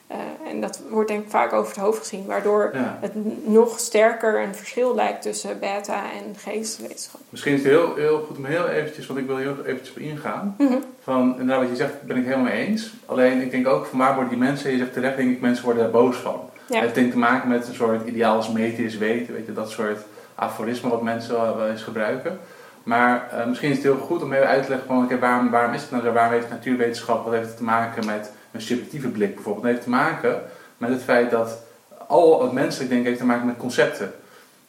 Eh, 0.06 0.16
en 0.50 0.60
dat 0.60 0.80
wordt 0.90 1.08
denk 1.08 1.24
ik 1.24 1.30
vaak 1.30 1.52
over 1.52 1.72
het 1.74 1.82
hoofd 1.82 1.98
gezien, 1.98 2.26
waardoor 2.26 2.70
Ja. 2.72 2.98
het 3.00 3.12
nog 3.46 3.78
sterker 3.78 4.42
een 4.42 4.54
verschil 4.54 4.94
lijkt 4.94 5.22
tussen 5.22 5.58
beta- 5.58 6.02
en 6.12 6.36
geesteswetenschap. 6.36 7.20
Misschien 7.28 7.52
is 7.52 7.58
het 7.62 7.68
heel, 7.72 7.94
heel 7.94 8.20
goed 8.26 8.36
om 8.36 8.44
heel 8.44 8.66
eventjes, 8.68 9.06
want 9.06 9.18
ik 9.18 9.26
wil 9.26 9.36
heel 9.36 9.56
eventjes 9.64 9.90
op 9.90 9.98
ingaan. 9.98 10.54
Mhm. 10.58 10.72
Van, 11.02 11.30
inderdaad, 11.30 11.60
wat 11.60 11.68
je 11.68 11.76
zegt, 11.76 12.02
ben 12.02 12.16
ik 12.16 12.24
helemaal 12.24 12.44
mee 12.44 12.66
eens. 12.66 12.92
Alleen, 13.06 13.40
ik 13.40 13.50
denk 13.50 13.66
ook, 13.66 13.86
van 13.86 13.98
waar 13.98 14.12
worden 14.14 14.30
die 14.30 14.38
mensen, 14.42 14.70
je 14.70 14.78
zegt 14.78 14.92
terecht, 14.92 15.16
denk 15.16 15.30
ik, 15.30 15.40
mensen 15.40 15.64
worden 15.64 15.82
daar 15.82 15.92
boos 15.92 16.16
van. 16.16 16.40
Ja. 16.66 16.80
Het 16.80 16.96
heeft 16.96 17.10
te 17.10 17.18
maken 17.18 17.48
met 17.48 17.68
een 17.68 17.74
soort 17.74 18.06
ideaal 18.06 18.36
als 18.36 18.50
meten 18.52 18.84
is 18.84 18.98
weten, 18.98 19.34
weet 19.34 19.46
je, 19.46 19.52
dat 19.52 19.70
soort 19.70 19.98
aforismen 20.34 20.90
wat 20.90 21.02
mensen 21.02 21.34
wel, 21.34 21.68
eens 21.68 21.82
gebruiken. 21.82 22.38
Maar 22.82 23.28
eh, 23.30 23.46
misschien 23.46 23.70
is 23.70 23.76
het 23.76 23.84
heel 23.84 23.96
goed 23.96 24.22
om 24.22 24.32
even 24.32 24.46
uit 24.46 24.62
te 24.62 24.68
leggen 24.68 24.86
van, 24.88 25.04
oké, 25.04 25.18
waarom, 25.18 25.50
waarom 25.50 25.74
is 25.74 25.80
het 25.82 25.90
nou 25.90 26.02
zo? 26.02 26.12
Waarom 26.12 26.32
heeft 26.32 26.48
natuurwetenschap, 26.50 27.24
wat 27.24 27.32
heeft 27.34 27.46
het 27.48 27.56
te 27.56 27.62
maken 27.64 28.06
met 28.06 28.32
een 28.52 28.60
subjectieve 28.60 29.08
blik 29.08 29.34
bijvoorbeeld? 29.34 29.64
Het 29.64 29.74
heeft 29.74 29.84
te 29.84 29.90
maken 29.90 30.42
met 30.76 30.90
het 30.90 31.02
feit 31.02 31.30
dat 31.30 31.62
al 32.06 32.42
het 32.42 32.52
menselijk 32.52 32.90
denken 32.90 33.08
heeft 33.08 33.20
te 33.20 33.26
maken 33.26 33.46
met 33.46 33.56
concepten. 33.56 34.12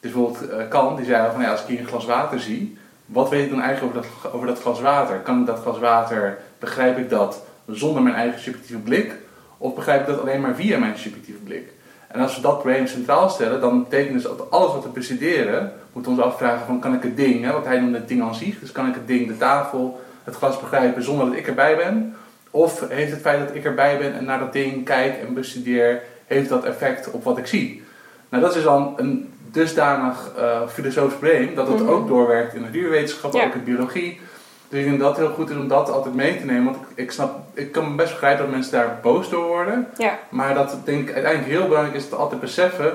Dus 0.00 0.12
bijvoorbeeld 0.12 0.48
eh, 0.50 0.68
Kant, 0.68 0.96
die 0.96 1.06
zei 1.06 1.30
van, 1.32 1.40
ja, 1.42 1.50
als 1.50 1.60
ik 1.60 1.66
hier 1.66 1.80
een 1.80 1.86
glas 1.86 2.04
water 2.04 2.40
zie, 2.40 2.78
wat 3.06 3.28
weet 3.28 3.44
ik 3.44 3.50
dan 3.50 3.60
eigenlijk 3.60 3.96
over 3.96 4.08
dat, 4.22 4.32
over 4.32 4.46
dat 4.46 4.60
glas 4.60 4.80
water? 4.80 5.18
Kan 5.18 5.40
ik 5.40 5.46
dat 5.46 5.60
glas 5.60 5.78
water, 5.78 6.38
begrijp 6.58 6.98
ik 6.98 7.10
dat 7.10 7.42
zonder 7.66 8.02
mijn 8.02 8.14
eigen 8.14 8.40
subjectieve 8.40 8.82
blik? 8.82 9.12
Of 9.58 9.74
begrijp 9.74 10.00
ik 10.00 10.06
dat 10.06 10.20
alleen 10.20 10.40
maar 10.40 10.54
via 10.54 10.78
mijn 10.78 10.98
subjectieve 10.98 11.40
blik? 11.40 11.72
En 12.08 12.20
als 12.20 12.36
we 12.36 12.42
dat 12.42 12.58
probleem 12.58 12.86
centraal 12.86 13.28
stellen, 13.28 13.60
dan 13.60 13.82
betekent 13.82 14.12
dus 14.12 14.22
dat 14.22 14.50
alles 14.50 14.72
wat 14.72 14.82
we 14.82 14.88
bestuderen, 14.88 15.72
moeten 15.92 16.12
ons 16.12 16.20
afvragen 16.20 16.66
van 16.66 16.80
kan 16.80 16.94
ik 16.94 17.02
het 17.02 17.16
ding, 17.16 17.44
hè, 17.44 17.52
wat 17.52 17.64
hij 17.64 17.80
noemde 17.80 17.98
het 17.98 18.08
ding 18.08 18.22
aan 18.22 18.34
zich, 18.34 18.58
dus 18.60 18.72
kan 18.72 18.88
ik 18.88 18.94
het 18.94 19.06
ding, 19.06 19.28
de 19.28 19.36
tafel, 19.36 20.02
het 20.24 20.34
glas 20.34 20.60
begrijpen 20.60 21.02
zonder 21.02 21.26
dat 21.26 21.36
ik 21.36 21.46
erbij 21.46 21.76
ben? 21.76 22.14
Of 22.54 22.88
heeft 22.88 23.10
het 23.10 23.20
feit 23.20 23.46
dat 23.46 23.56
ik 23.56 23.64
erbij 23.64 23.98
ben 23.98 24.14
en 24.14 24.24
naar 24.24 24.38
dat 24.38 24.52
ding 24.52 24.84
kijk 24.84 25.14
en 25.26 25.34
bestudeer, 25.34 26.02
heeft 26.26 26.48
dat 26.48 26.64
effect 26.64 27.10
op 27.10 27.24
wat 27.24 27.38
ik 27.38 27.46
zie? 27.46 27.82
Nou, 28.28 28.42
dat 28.42 28.56
is 28.56 28.62
dan 28.62 28.94
een 28.96 29.32
dusdanig 29.50 30.32
eh 30.38 30.68
filosofisch 30.68 31.18
probleem 31.18 31.54
dat 31.54 31.68
het 31.68 31.80
Mhm. 31.80 31.88
ook 31.88 32.08
doorwerkt 32.08 32.54
in 32.54 32.60
de 32.60 32.66
natuurwetenschappen, 32.66 33.40
Ja. 33.40 33.46
ook 33.46 33.54
in 33.54 33.64
biologie. 33.64 34.20
Dus 34.68 34.78
ik 34.78 34.84
denk 34.84 35.00
dat 35.00 35.08
het 35.16 35.26
heel 35.26 35.34
goed 35.34 35.50
is 35.50 35.56
om 35.56 35.68
dat 35.68 35.90
altijd 35.90 36.14
mee 36.14 36.38
te 36.38 36.44
nemen. 36.44 36.64
Want 36.64 36.76
ik, 36.76 36.82
ik, 37.04 37.10
snap, 37.10 37.38
ik 37.54 37.72
kan 37.72 37.96
best 37.96 38.10
begrijpen 38.12 38.44
dat 38.44 38.54
mensen 38.54 38.72
daar 38.72 38.98
boos 39.02 39.30
door 39.30 39.46
worden. 39.46 39.88
Ja, 39.98 40.18
Maar 40.28 40.54
dat 40.54 40.76
denk 40.84 41.08
ik 41.08 41.14
uiteindelijk 41.14 41.52
heel 41.52 41.68
belangrijk 41.68 41.96
is 41.96 42.08
dat 42.08 42.18
altijd 42.18 42.40
beseffen 42.40 42.92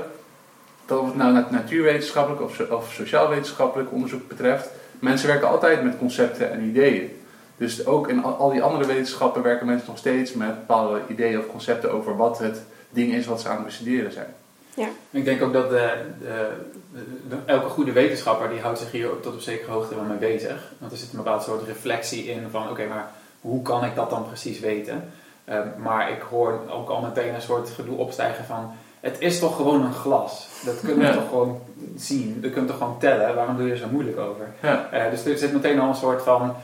dat 0.85 0.99
of 0.99 1.05
het 1.05 1.15
nou 1.15 1.33
nat- 1.33 1.51
natuurwetenschappelijk 1.51 2.41
of, 2.41 2.55
so- 2.55 2.67
of 2.75 2.93
sociaal-wetenschappelijk 2.93 3.91
onderzoek 3.91 4.27
betreft, 4.27 4.69
mensen 4.99 5.27
werken 5.27 5.47
altijd 5.47 5.83
met 5.83 5.97
concepten 5.97 6.51
en 6.51 6.61
ideeën. 6.63 7.18
Dus 7.59 7.85
ook 7.85 8.07
in 8.07 8.23
al, 8.23 8.49
die 8.49 8.63
andere 8.63 8.85
wetenschappen 8.85 9.41
werken 9.43 9.65
mensen 9.65 9.87
nog 9.87 9.97
steeds 9.97 10.33
met 10.33 10.47
bepaalde 10.55 11.01
ideeën 11.07 11.39
of 11.39 11.47
concepten 11.47 11.91
over 11.91 12.17
wat 12.17 12.39
het 12.39 12.61
ding 12.89 13.13
is 13.13 13.25
wat 13.25 13.41
ze 13.41 13.47
aan 13.47 13.55
het 13.55 13.65
bestuderen 13.65 14.11
zijn. 14.11 14.33
Ik 15.11 15.25
denk 15.25 15.41
ook 15.41 15.53
dat 15.53 15.69
de, 15.69 15.91
de, 16.19 16.47
de- 17.29 17.35
elke 17.45 17.69
goede 17.69 17.91
wetenschapper 17.91 18.49
die 18.49 18.59
houdt 18.59 18.79
zich 18.79 18.91
hier 18.91 19.11
ook 19.11 19.21
tot 19.21 19.33
op 19.33 19.39
zekere 19.39 19.71
hoogte 19.71 19.95
wel 19.95 20.03
mee 20.03 20.17
bezig. 20.17 20.71
Want 20.77 20.91
er 20.91 20.97
zit 20.97 21.11
een 21.11 21.17
bepaald 21.17 21.43
soort 21.43 21.67
reflectie 21.67 22.23
in 22.25 22.47
van 22.51 22.69
oké, 22.69 22.85
maar 22.87 23.11
hoe 23.41 23.61
kan 23.61 23.83
ik 23.85 23.95
dat 23.95 24.09
dan 24.09 24.25
precies 24.27 24.59
weten? 24.59 25.11
Ehm, 25.45 25.67
maar 25.77 26.11
ik 26.11 26.21
hoor 26.29 26.59
ook 26.69 26.89
al 26.89 27.01
meteen 27.01 27.33
een 27.35 27.41
soort 27.41 27.69
gedoe 27.69 27.97
opstijgen 27.97 28.45
van 28.45 28.71
het 28.99 29.15
is 29.19 29.39
toch 29.39 29.55
gewoon 29.55 29.85
een 29.85 29.93
glas. 29.93 30.47
Dat 30.65 30.79
kunnen 30.79 30.99
we 30.99 31.05
Ja. 31.13 31.13
toch 31.19 31.29
gewoon 31.29 31.61
zien. 31.97 32.37
Dat 32.41 32.51
kun 32.51 32.61
je 32.61 32.67
toch 32.67 32.77
gewoon 32.77 32.99
tellen. 32.99 33.35
Waarom 33.35 33.57
doe 33.57 33.65
je 33.65 33.71
er 33.71 33.77
zo 33.77 33.87
moeilijk 33.91 34.19
over? 34.19 34.47
Ja, 34.61 34.87
Eh, 34.91 35.11
dus 35.11 35.25
er 35.25 35.37
zit 35.37 35.53
meteen 35.53 35.79
al 35.79 35.87
een 35.89 35.95
soort 35.95 36.21
van 36.21 36.55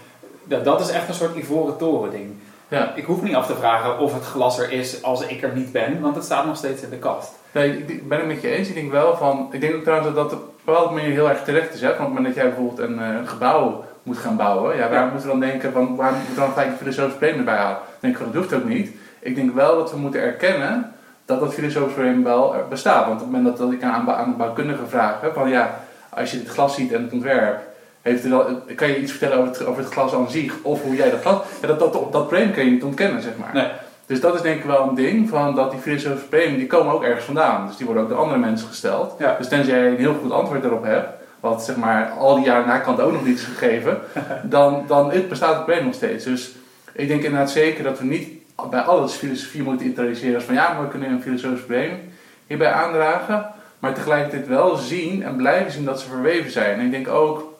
dat, 0.45 0.65
dat 0.65 0.79
is 0.79 0.89
echt 0.89 1.07
een 1.07 1.13
soort 1.13 1.35
ivoren 1.35 1.77
toren 1.77 2.11
ding. 2.11 2.33
ja. 2.67 2.91
Ik 2.95 3.05
hoef 3.05 3.21
niet 3.21 3.35
af 3.35 3.45
te 3.47 3.55
vragen 3.55 3.99
of 3.99 4.13
het 4.13 4.23
glas 4.23 4.59
er 4.59 4.71
is 4.71 5.03
als 5.03 5.25
ik 5.27 5.41
er 5.43 5.51
niet 5.55 5.71
ben, 5.71 6.01
want 6.01 6.15
het 6.15 6.23
staat 6.25 6.45
nog 6.45 6.57
steeds 6.57 6.81
in 6.81 6.89
de 6.89 6.97
kast. 6.97 7.31
Nee, 7.51 7.77
ik- 7.77 7.89
ik 7.89 8.07
ben 8.07 8.17
het 8.17 8.27
met 8.27 8.41
je 8.41 8.47
eens. 8.49 8.67
Ik 8.67 8.73
denk 8.75 8.91
wel 8.91 9.15
van. 9.17 9.47
Ik 9.51 9.61
denk 9.61 9.75
ook 9.75 9.83
trouwens 9.83 10.13
dat 10.13 10.29
dat 10.29 10.39
op 10.39 10.45
een 10.47 10.53
bepaalde 10.65 10.93
manier 10.93 11.09
heel 11.11 11.29
erg 11.29 11.43
terecht 11.43 11.73
is. 11.73 11.81
Hè? 11.81 11.87
Van 11.87 12.05
op 12.05 12.05
het 12.05 12.07
moment 12.15 12.25
dat 12.25 12.35
jij 12.43 12.53
bijvoorbeeld 12.53 12.89
een, 12.89 12.99
eh, 12.99 13.07
een 13.15 13.27
gebouw 13.27 13.83
moet 14.03 14.17
gaan 14.17 14.35
bouwen. 14.37 14.77
Ja, 14.77 14.89
waarom 14.89 15.09
moeten 15.09 15.27
we 15.29 15.37
dan 15.39 15.49
denken 15.49 15.71
van 15.71 15.95
waarom 15.95 16.15
moeten 16.17 16.33
we 16.35 16.39
dan 16.41 16.49
gelijk 16.51 16.69
een 16.69 16.77
filosofisch 16.77 17.15
probleem 17.17 17.37
erbij 17.37 17.55
halen? 17.55 17.77
Dan 17.77 17.95
denk 17.99 18.13
ik 18.13 18.19
van 18.23 18.31
dat 18.31 18.41
hoeft 18.41 18.53
ook 18.53 18.69
niet. 18.69 18.91
Ik 19.19 19.35
denk 19.35 19.55
wel 19.55 19.75
dat 19.77 19.91
we 19.91 19.97
moeten 19.97 20.21
erkennen 20.21 20.91
dat 21.25 21.39
dat 21.39 21.53
filosofisch 21.53 21.93
probleem 21.93 22.23
wel 22.23 22.55
bestaat. 22.69 23.05
Want 23.07 23.21
op 23.21 23.27
het 23.27 23.35
moment 23.35 23.45
dat, 23.45 23.57
dat 23.57 23.71
ik 23.71 23.83
aan, 23.83 24.11
aan 24.11 24.29
de 24.29 24.35
bouwkundige 24.37 24.85
vraag 24.87 25.19
van 25.33 25.49
ja, 25.49 25.79
als 26.09 26.31
je 26.31 26.37
het 26.37 26.47
glas 26.49 26.75
ziet 26.75 26.91
en 26.93 27.03
het 27.03 27.13
ontwerp. 27.13 27.59
Heeft 28.05 28.23
er 28.23 28.29
wel, 28.29 28.61
kan 28.75 28.87
je 28.87 29.01
iets 29.01 29.11
vertellen 29.11 29.37
over 29.37 29.51
het, 29.51 29.65
over 29.65 29.83
het 29.83 29.91
glas 29.91 30.13
aan 30.13 30.29
zich 30.29 30.53
of 30.61 30.81
hoe 30.81 30.95
jij 30.95 31.09
dat 31.09 31.21
glas... 31.21 31.41
Ja, 31.61 31.67
dat, 31.67 31.79
dat, 31.79 31.93
dat 31.93 32.11
probleem 32.11 32.51
kun 32.51 32.65
je 32.65 32.71
niet 32.71 32.83
ontkennen, 32.83 33.21
zeg 33.21 33.33
maar. 33.37 33.53
Nee. 33.53 33.67
Dus 34.05 34.19
dat 34.21 34.35
is 34.35 34.41
denk 34.41 34.57
ik 34.57 34.65
wel 34.65 34.89
een 34.89 34.95
ding, 34.95 35.29
van 35.29 35.55
dat 35.55 35.71
die 35.71 35.79
filosofische 35.79 36.27
problemen, 36.27 36.57
die 36.57 36.67
komen 36.67 36.93
ook 36.93 37.03
ergens 37.03 37.25
vandaan. 37.25 37.67
Dus 37.67 37.77
die 37.77 37.85
worden 37.85 38.03
ook 38.03 38.09
door 38.09 38.17
andere 38.17 38.39
mensen 38.39 38.67
gesteld. 38.67 39.15
Ja. 39.19 39.35
Dus 39.37 39.47
tenzij 39.47 39.79
je 39.79 39.89
een 39.89 39.97
heel 39.97 40.15
goed 40.21 40.31
antwoord 40.31 40.63
erop 40.63 40.83
hebt, 40.83 41.09
wat 41.39 41.63
zeg 41.63 41.75
maar 41.75 42.09
al 42.09 42.35
die 42.35 42.45
jaren 42.45 42.67
na 42.67 42.77
kant 42.77 42.99
ook 42.99 43.11
nog 43.11 43.25
niet 43.25 43.37
is 43.37 43.43
gegeven, 43.43 43.99
dan, 44.43 44.83
dan 44.87 45.11
het 45.11 45.29
bestaat 45.29 45.55
het 45.55 45.63
probleem 45.65 45.85
nog 45.85 45.93
steeds. 45.93 46.23
Dus 46.23 46.51
ik 46.91 47.07
denk 47.07 47.23
inderdaad 47.23 47.51
zeker 47.51 47.83
dat 47.83 47.99
we 47.99 48.05
niet 48.05 48.29
bij 48.69 48.81
alles 48.81 49.13
filosofie 49.13 49.63
moeten 49.63 49.85
introduceren 49.85 50.35
als 50.35 50.43
van 50.43 50.55
ja, 50.55 50.73
maar 50.73 50.81
we 50.81 50.89
kunnen 50.89 51.09
een 51.09 51.21
filosofisch 51.21 51.59
probleem 51.59 51.91
hierbij 52.47 52.71
aandragen. 52.71 53.45
Maar 53.79 53.93
tegelijkertijd 53.93 54.47
wel 54.47 54.75
zien 54.75 55.23
en 55.23 55.35
blijven 55.35 55.71
zien 55.71 55.85
dat 55.85 56.01
ze 56.01 56.07
verweven 56.07 56.51
zijn. 56.51 56.79
En 56.79 56.85
ik 56.85 56.91
denk 56.91 57.07
ook, 57.07 57.54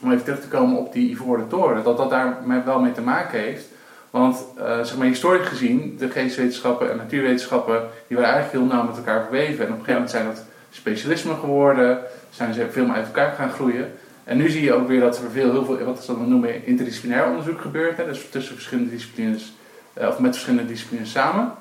om 0.00 0.12
even 0.12 0.24
terug 0.24 0.40
te 0.40 0.48
komen 0.48 0.78
op 0.78 0.92
die 0.92 1.10
ivoren 1.10 1.48
toren, 1.48 1.84
dat 1.84 1.96
dat 1.96 2.10
daar 2.10 2.36
wel 2.64 2.80
mee 2.80 2.92
te 2.92 3.00
maken 3.00 3.40
heeft. 3.40 3.66
Want 4.10 4.44
eh, 4.58 4.82
zeg 4.82 4.96
maar, 4.96 5.06
historisch 5.06 5.46
gezien, 5.46 5.96
de 5.98 6.10
geesteswetenschappen 6.10 6.90
en 6.90 6.96
natuurwetenschappen, 6.96 7.88
die 8.06 8.16
waren 8.16 8.32
eigenlijk 8.32 8.64
heel 8.64 8.76
nauw 8.76 8.86
met 8.86 8.96
elkaar 8.96 9.22
verweven. 9.22 9.66
En 9.66 9.72
op 9.72 9.78
een 9.78 9.84
gegeven 9.84 9.92
moment 9.92 10.10
zijn 10.10 10.26
dat 10.26 10.44
specialismen 10.70 11.36
geworden, 11.36 11.98
zijn 12.30 12.54
ze 12.54 12.70
veel 12.70 12.86
meer 12.86 12.94
uit 12.94 13.06
elkaar 13.06 13.32
gaan 13.32 13.50
groeien. 13.50 13.92
En 14.24 14.36
nu 14.36 14.48
zie 14.48 14.62
je 14.62 14.72
ook 14.72 14.88
weer 14.88 15.00
dat 15.00 15.18
er 15.18 15.30
veel, 15.30 15.50
heel 15.50 15.64
veel, 15.64 15.84
wat 15.84 16.04
ze 16.04 16.16
dan 16.16 16.28
noemen, 16.28 16.66
interdisciplinair 16.66 17.26
onderzoek 17.26 17.60
gebeurt. 17.60 17.96
Hè? 17.96 18.04
Dus 18.04 18.30
tussen 18.30 18.54
verschillende 18.54 18.90
disciplines, 18.90 19.52
eh, 19.92 20.08
of 20.08 20.18
met 20.18 20.32
verschillende 20.32 20.66
disciplines 20.66 21.10
samen. 21.10 21.52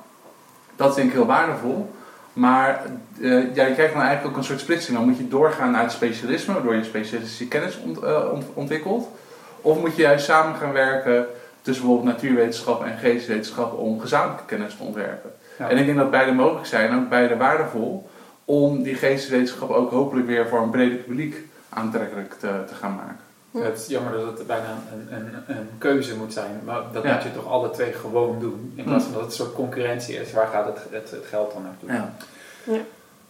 Dat 0.76 0.90
is 0.90 0.96
denk 0.96 1.08
ik 1.08 1.14
heel 1.14 1.26
waardevol. 1.26 1.95
Maar 2.36 2.82
eh, 3.22 3.56
ja, 3.56 3.66
je 3.66 3.74
krijgt 3.74 3.94
dan 3.94 4.02
eigenlijk 4.02 4.26
ook 4.28 4.38
een 4.38 4.44
soort 4.44 4.60
splitsing. 4.60 4.98
Dan 4.98 5.08
moet 5.08 5.18
je 5.18 5.28
doorgaan 5.28 5.72
naar 5.72 5.82
het 5.82 5.92
specialisme, 5.92 6.54
waardoor 6.54 6.76
je 6.76 6.84
specialistische 6.84 7.48
kennis 7.48 7.80
ont, 7.86 8.00
eh, 8.04 8.32
ont- 8.34 8.46
ontwikkelt. 8.54 9.10
Of 9.62 9.80
moet 9.80 9.96
je 9.96 10.02
juist 10.02 10.26
samen 10.26 10.56
gaan 10.56 10.72
werken 10.72 11.26
tussen 11.62 11.86
bijvoorbeeld 11.86 12.16
natuurwetenschappen 12.16 12.88
en 12.92 12.98
geesteswetenschappen 12.98 13.78
om 13.78 14.00
gezamenlijke 14.00 14.46
kennis 14.46 14.76
te 14.78 14.84
ontwerpen. 14.84 15.32
Ja. 15.60 15.70
En 15.70 15.78
ik 15.78 15.86
denk 15.86 15.98
dat 15.98 16.12
beide 16.12 16.32
mogelijk 16.32 16.66
zijn, 16.66 16.90
en 16.90 16.98
ook 16.98 17.10
beide 17.10 17.38
waardevol, 17.38 18.10
om 18.46 18.84
die 18.84 18.96
geesteswetenschappen 18.96 19.78
ook 19.78 19.92
hopelijk 19.92 20.28
weer 20.28 20.48
voor 20.48 20.62
een 20.62 20.70
breder 20.70 20.98
publiek 20.98 21.36
aantrekkelijk 21.70 22.34
te, 22.34 22.64
te 22.68 22.76
gaan 22.76 22.96
maken. 22.96 23.25
Het 23.64 23.78
is 23.78 23.88
jammer 23.88 24.12
dat 24.14 24.38
het 24.38 24.48
bijna 24.48 24.78
een, 24.94 25.16
een, 25.18 25.56
een 25.58 25.70
keuze 25.78 26.16
moet 26.16 26.34
zijn, 26.34 26.62
maar 26.66 26.82
dat 26.92 27.04
Ja. 27.04 27.14
moet 27.14 27.24
je 27.24 27.32
toch 27.34 27.48
alle 27.48 27.70
twee 27.70 27.94
gewoon 27.94 28.40
doen. 28.40 28.74
In 28.76 28.84
plaats 28.84 29.04
van 29.04 29.14
dat 29.14 29.22
het 29.22 29.30
een 29.32 29.38
soort 29.38 29.54
concurrentie 29.54 30.16
is, 30.16 30.34
waar 30.34 30.48
gaat 30.48 30.66
het, 30.66 30.78
het, 30.92 31.12
het 31.12 31.26
geld 31.30 31.54
dan 31.54 31.64
naartoe? 31.64 31.92
Ja. 32.66 32.80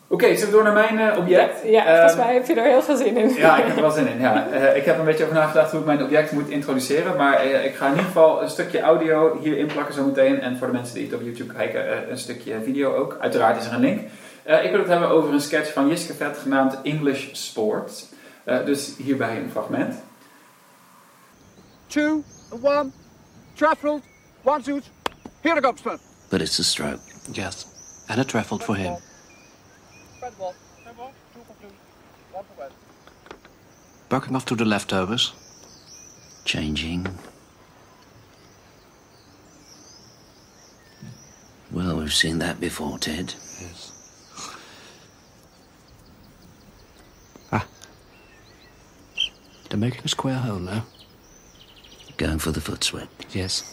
Oké, 0.07 0.25
zullen 0.35 0.45
we 0.45 0.51
door 0.51 0.63
naar 0.63 0.73
mijn 0.73 0.99
eh, 0.99 1.17
object? 1.17 1.63
Ja, 1.63 1.69
ja 1.69 1.85
Ehm, 1.85 1.95
volgens 1.95 2.15
mij 2.15 2.33
heb 2.33 2.45
je 2.47 2.53
er 2.53 2.63
heel 2.63 2.81
veel 2.81 2.95
zin 2.95 3.17
in. 3.17 3.29
Ja, 3.33 3.57
ik 3.57 3.65
heb 3.65 3.75
er 3.75 3.81
wel 3.81 3.91
zin 3.91 4.07
in. 4.07 4.19
Ja. 4.19 4.47
Eh, 4.51 4.75
ik 4.75 4.85
heb 4.85 4.99
een 4.99 5.05
beetje 5.05 5.23
over 5.23 5.35
nagedacht 5.35 5.71
hoe 5.71 5.79
ik 5.79 5.85
mijn 5.85 6.03
object 6.03 6.31
moet 6.31 6.49
introduceren. 6.49 7.15
Maar 7.17 7.33
eh, 7.35 7.65
ik 7.65 7.75
ga 7.75 7.85
in 7.85 7.91
ieder 7.91 8.05
geval 8.05 8.41
een 8.41 8.49
stukje 8.49 8.81
audio 8.81 9.37
hierin 9.41 9.65
plakken 9.67 9.93
zometeen. 9.93 10.39
En 10.41 10.57
voor 10.57 10.67
de 10.67 10.73
mensen 10.73 10.95
die 10.95 11.03
het 11.05 11.13
op 11.13 11.21
YouTube 11.21 11.53
kijken, 11.53 12.11
een 12.11 12.17
stukje 12.17 12.53
video 12.63 12.95
ook. 12.95 13.17
Uiteraard 13.19 13.61
is 13.61 13.67
er 13.67 13.73
een 13.73 13.79
link. 13.79 14.01
Eh, 14.43 14.63
ik 14.63 14.69
wil 14.71 14.79
het 14.79 14.89
hebben 14.89 15.09
over 15.09 15.33
een 15.33 15.41
sketch 15.41 15.73
van 15.73 15.87
Jiske 15.87 16.13
Vet 16.13 16.37
genaamd 16.37 16.77
English 16.83 17.27
Sports. 17.31 18.05
Eh, 18.43 18.57
dus 18.65 18.93
hierbij 18.97 19.37
een 19.37 19.49
fragment. 19.51 19.95
Two, 21.89 22.21
one, 22.51 22.91
Trafford, 23.55 24.01
one, 24.43 24.63
two, 24.63 24.81
here 25.43 25.55
to 25.55 25.61
Gobster. 25.61 25.99
But 26.29 26.41
it's 26.41 26.59
a 26.59 26.63
stroke. 26.63 27.01
Yes, 27.33 28.05
and 28.09 28.19
a 28.19 28.23
trefoiled 28.23 28.63
for 28.63 28.75
him. 28.75 28.97
Red 30.21 30.37
ball, 30.37 30.53
red 30.85 30.97
ball, 30.97 31.13
two 31.33 31.41
complete, 31.47 31.73
one 32.31 32.43
for 32.43 32.61
red. 32.61 32.71
Bucking 34.09 34.35
off 34.35 34.45
to 34.45 34.55
the 34.55 34.65
leftovers. 34.65 35.33
Changing. 36.45 37.07
Well, 41.71 41.97
we've 41.97 42.13
seen 42.13 42.37
that 42.39 42.59
before, 42.59 42.99
Ted. 42.99 43.33
Yes. 43.59 43.91
Ah. 47.51 47.65
They're 49.69 49.79
making 49.79 50.01
a 50.05 50.07
square 50.07 50.35
hole 50.35 50.59
now. 50.59 50.85
Going 52.17 52.41
for 52.41 52.53
the 52.53 52.61
foot 52.61 52.83
sweat. 52.83 53.07
Yes. 53.29 53.63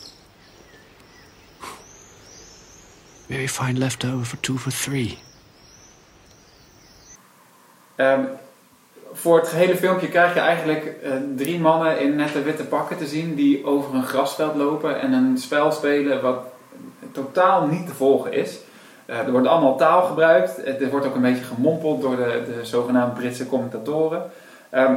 Very 3.29 3.49
fine 3.49 3.79
leftover 3.79 4.25
for 4.25 4.41
two 4.41 4.59
for 4.59 4.73
three. 4.73 5.19
Ehm, 7.97 8.21
voor 9.13 9.39
het 9.39 9.49
gehele 9.49 9.77
filmpje 9.77 10.09
krijg 10.09 10.35
je 10.35 10.41
eigenlijk 10.41 10.85
eh, 10.85 11.13
drie 11.37 11.61
mannen 11.61 12.01
in 12.01 12.17
nette 12.17 12.43
witte 12.43 12.65
pakken 12.65 12.97
te 12.97 13.07
zien 13.07 13.35
die 13.35 13.67
over 13.67 13.95
een 13.95 14.07
grasveld 14.07 14.55
lopen 14.55 15.01
en 15.01 15.13
een 15.13 15.39
spel 15.39 15.73
spelen 15.73 16.23
wat 16.23 16.39
totaal 17.13 17.67
niet 17.67 17.87
te 17.87 17.95
volgen 17.95 18.33
is. 18.33 18.59
Eh, 19.07 19.19
er 19.19 19.31
wordt 19.31 19.47
allemaal 19.47 19.77
taal 19.77 20.03
gebruikt. 20.03 20.67
Er 20.67 20.91
wordt 20.91 21.07
ook 21.07 21.15
een 21.15 21.23
beetje 21.23 21.45
gemompeld 21.45 22.01
door 22.01 22.17
de, 22.17 22.43
de 22.47 22.65
zogenaamde 22.65 23.21
Britse 23.21 23.47
commentatoren. 23.47 24.31
Ehm, 24.71 24.95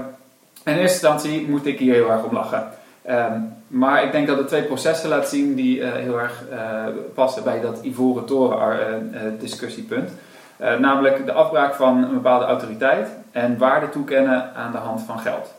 in 0.63 0.73
eerste 0.73 1.07
instantie 1.07 1.47
moet 1.47 1.65
ik 1.65 1.79
hier 1.79 1.93
heel 1.93 2.11
erg 2.11 2.23
om 2.23 2.33
lachen. 2.33 2.71
Ehm, 3.05 3.39
maar 3.67 4.03
ik 4.03 4.11
denk 4.11 4.27
dat 4.27 4.37
het 4.37 4.47
twee 4.47 4.63
processen 4.63 5.09
laat 5.09 5.27
zien 5.27 5.55
die 5.55 5.81
eh, 5.83 5.91
heel 5.91 6.19
erg 6.19 6.43
eh, 6.51 6.85
passen 7.13 7.43
bij 7.43 7.61
dat 7.61 7.79
Ivoren 7.83 8.25
Toren 8.25 9.13
eh, 9.13 9.21
discussiepunt. 9.39 10.09
Namelijk 10.79 11.25
de 11.25 11.31
afbraak 11.31 11.73
van 11.73 12.03
een 12.03 12.13
bepaalde 12.13 12.45
autoriteit 12.45 13.09
en 13.31 13.57
waarde 13.57 13.89
toekennen 13.89 14.53
aan 14.55 14.71
de 14.71 14.77
hand 14.77 15.01
van 15.01 15.19
geld. 15.19 15.53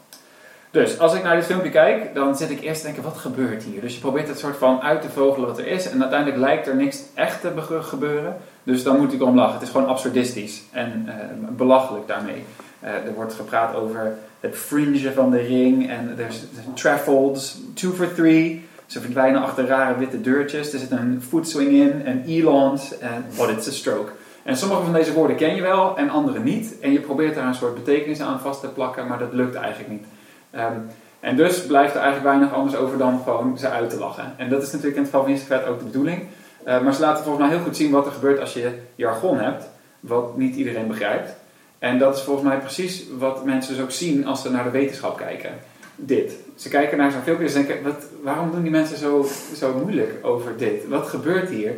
Dus 0.70 0.98
als 0.98 1.14
ik 1.14 1.22
naar 1.22 1.36
dit 1.36 1.44
filmpje 1.44 1.70
kijk, 1.70 2.14
dan 2.14 2.36
zit 2.36 2.50
ik 2.50 2.60
eerst 2.60 2.80
te 2.80 2.86
denken, 2.86 3.02
wat 3.04 3.16
gebeurt 3.16 3.62
hier? 3.62 3.80
Dus 3.80 3.94
je 3.94 4.00
probeert 4.00 4.28
het 4.28 4.38
soort 4.38 4.56
van 4.56 4.82
uit 4.82 5.02
te 5.02 5.08
vogelen 5.08 5.48
wat 5.48 5.58
er 5.58 5.66
is. 5.66 5.90
En 5.90 6.00
uiteindelijk 6.00 6.40
lijkt 6.40 6.66
er 6.66 6.76
niks 6.76 7.02
echt 7.14 7.40
te 7.40 7.48
be- 7.50 7.82
gebeuren. 7.82 8.36
Dus 8.62 8.82
dan 8.82 8.96
moet 8.98 9.12
ik 9.12 9.20
erom 9.20 9.36
lachen. 9.36 9.52
Het 9.54 9.62
is 9.62 9.70
gewoon 9.70 9.88
absurdistisch 9.88 10.62
en 10.72 11.08
belachelijk 11.50 12.06
daarmee. 12.08 12.44
Er 12.80 13.14
wordt 13.14 13.34
gepraat 13.34 13.74
over 13.74 14.14
het 14.40 14.56
fringe 14.56 15.12
van 15.12 15.30
de 15.30 15.40
ring. 15.40 15.90
En 15.90 16.14
er 16.18 16.32
zijn 16.32 17.34
two 17.74 17.92
for 17.92 18.14
three. 18.14 18.64
Ze 18.86 19.00
verdwijnen 19.00 19.42
achter 19.42 19.66
rare 19.66 19.98
witte 19.98 20.20
deurtjes. 20.20 20.72
Er 20.72 20.78
zit 20.78 20.90
een 20.90 21.22
footswing 21.28 21.70
in, 21.70 22.04
en 22.04 22.24
elons 22.26 22.98
en 22.98 23.24
what 23.36 23.50
it's 23.50 23.68
a 23.68 23.70
stroke. 23.70 24.12
En 24.42 24.56
sommige 24.56 24.82
van 24.82 24.92
deze 24.92 25.12
woorden 25.12 25.36
ken 25.36 25.54
je 25.54 25.62
wel 25.62 25.96
en 25.96 26.10
andere 26.10 26.38
niet. 26.38 26.78
En 26.80 26.92
je 26.92 27.00
probeert 27.00 27.34
daar 27.34 27.46
een 27.46 27.54
soort 27.54 27.74
betekenis 27.74 28.20
aan 28.20 28.40
vast 28.40 28.60
te 28.60 28.68
plakken, 28.68 29.06
maar 29.06 29.18
dat 29.18 29.32
lukt 29.32 29.54
eigenlijk 29.54 29.90
niet. 29.90 30.04
Ehm, 30.50 30.78
en 31.20 31.36
dus 31.36 31.66
blijft 31.66 31.94
er 31.94 32.00
eigenlijk 32.00 32.28
weinig 32.28 32.52
anders 32.52 32.76
over 32.76 32.98
dan 32.98 33.20
gewoon 33.24 33.58
ze 33.58 33.68
uit 33.68 33.90
te 33.90 33.98
lachen. 33.98 34.34
En 34.36 34.48
dat 34.48 34.62
is 34.62 34.72
natuurlijk 34.72 34.96
in 34.96 35.02
het 35.02 35.10
geval 35.10 35.22
van 35.24 35.32
Instagram 35.32 35.72
ook 35.72 35.78
de 35.78 35.84
bedoeling. 35.84 36.22
Eh, 36.64 36.80
maar 36.80 36.94
ze 36.94 37.00
laten 37.00 37.24
volgens 37.24 37.46
mij 37.46 37.56
heel 37.56 37.64
goed 37.64 37.76
zien 37.76 37.90
wat 37.90 38.06
er 38.06 38.12
gebeurt 38.12 38.40
als 38.40 38.52
je 38.52 38.70
jargon 38.94 39.38
hebt, 39.38 39.68
wat 40.00 40.36
niet 40.36 40.56
iedereen 40.56 40.86
begrijpt. 40.86 41.34
En 41.78 41.98
dat 41.98 42.16
is 42.16 42.22
volgens 42.22 42.46
mij 42.46 42.58
precies 42.58 43.04
wat 43.18 43.44
mensen 43.44 43.74
dus 43.74 43.82
ook 43.82 43.90
zien 43.90 44.26
als 44.26 44.42
ze 44.42 44.50
naar 44.50 44.64
de 44.64 44.70
wetenschap 44.70 45.16
kijken. 45.16 45.50
Dit. 45.96 46.32
Ze 46.56 46.68
kijken 46.68 46.98
naar 46.98 47.12
zo'n 47.12 47.22
filmpje 47.22 47.44
en 47.44 47.50
ze 47.50 47.62
denken, 47.62 47.82
wat, 47.82 48.04
waarom 48.22 48.50
doen 48.50 48.62
die 48.62 48.70
mensen 48.70 48.96
zo, 48.96 49.26
zo 49.56 49.74
moeilijk 49.74 50.12
over 50.22 50.56
dit? 50.56 50.88
Wat 50.88 51.06
gebeurt 51.06 51.48
hier? 51.48 51.72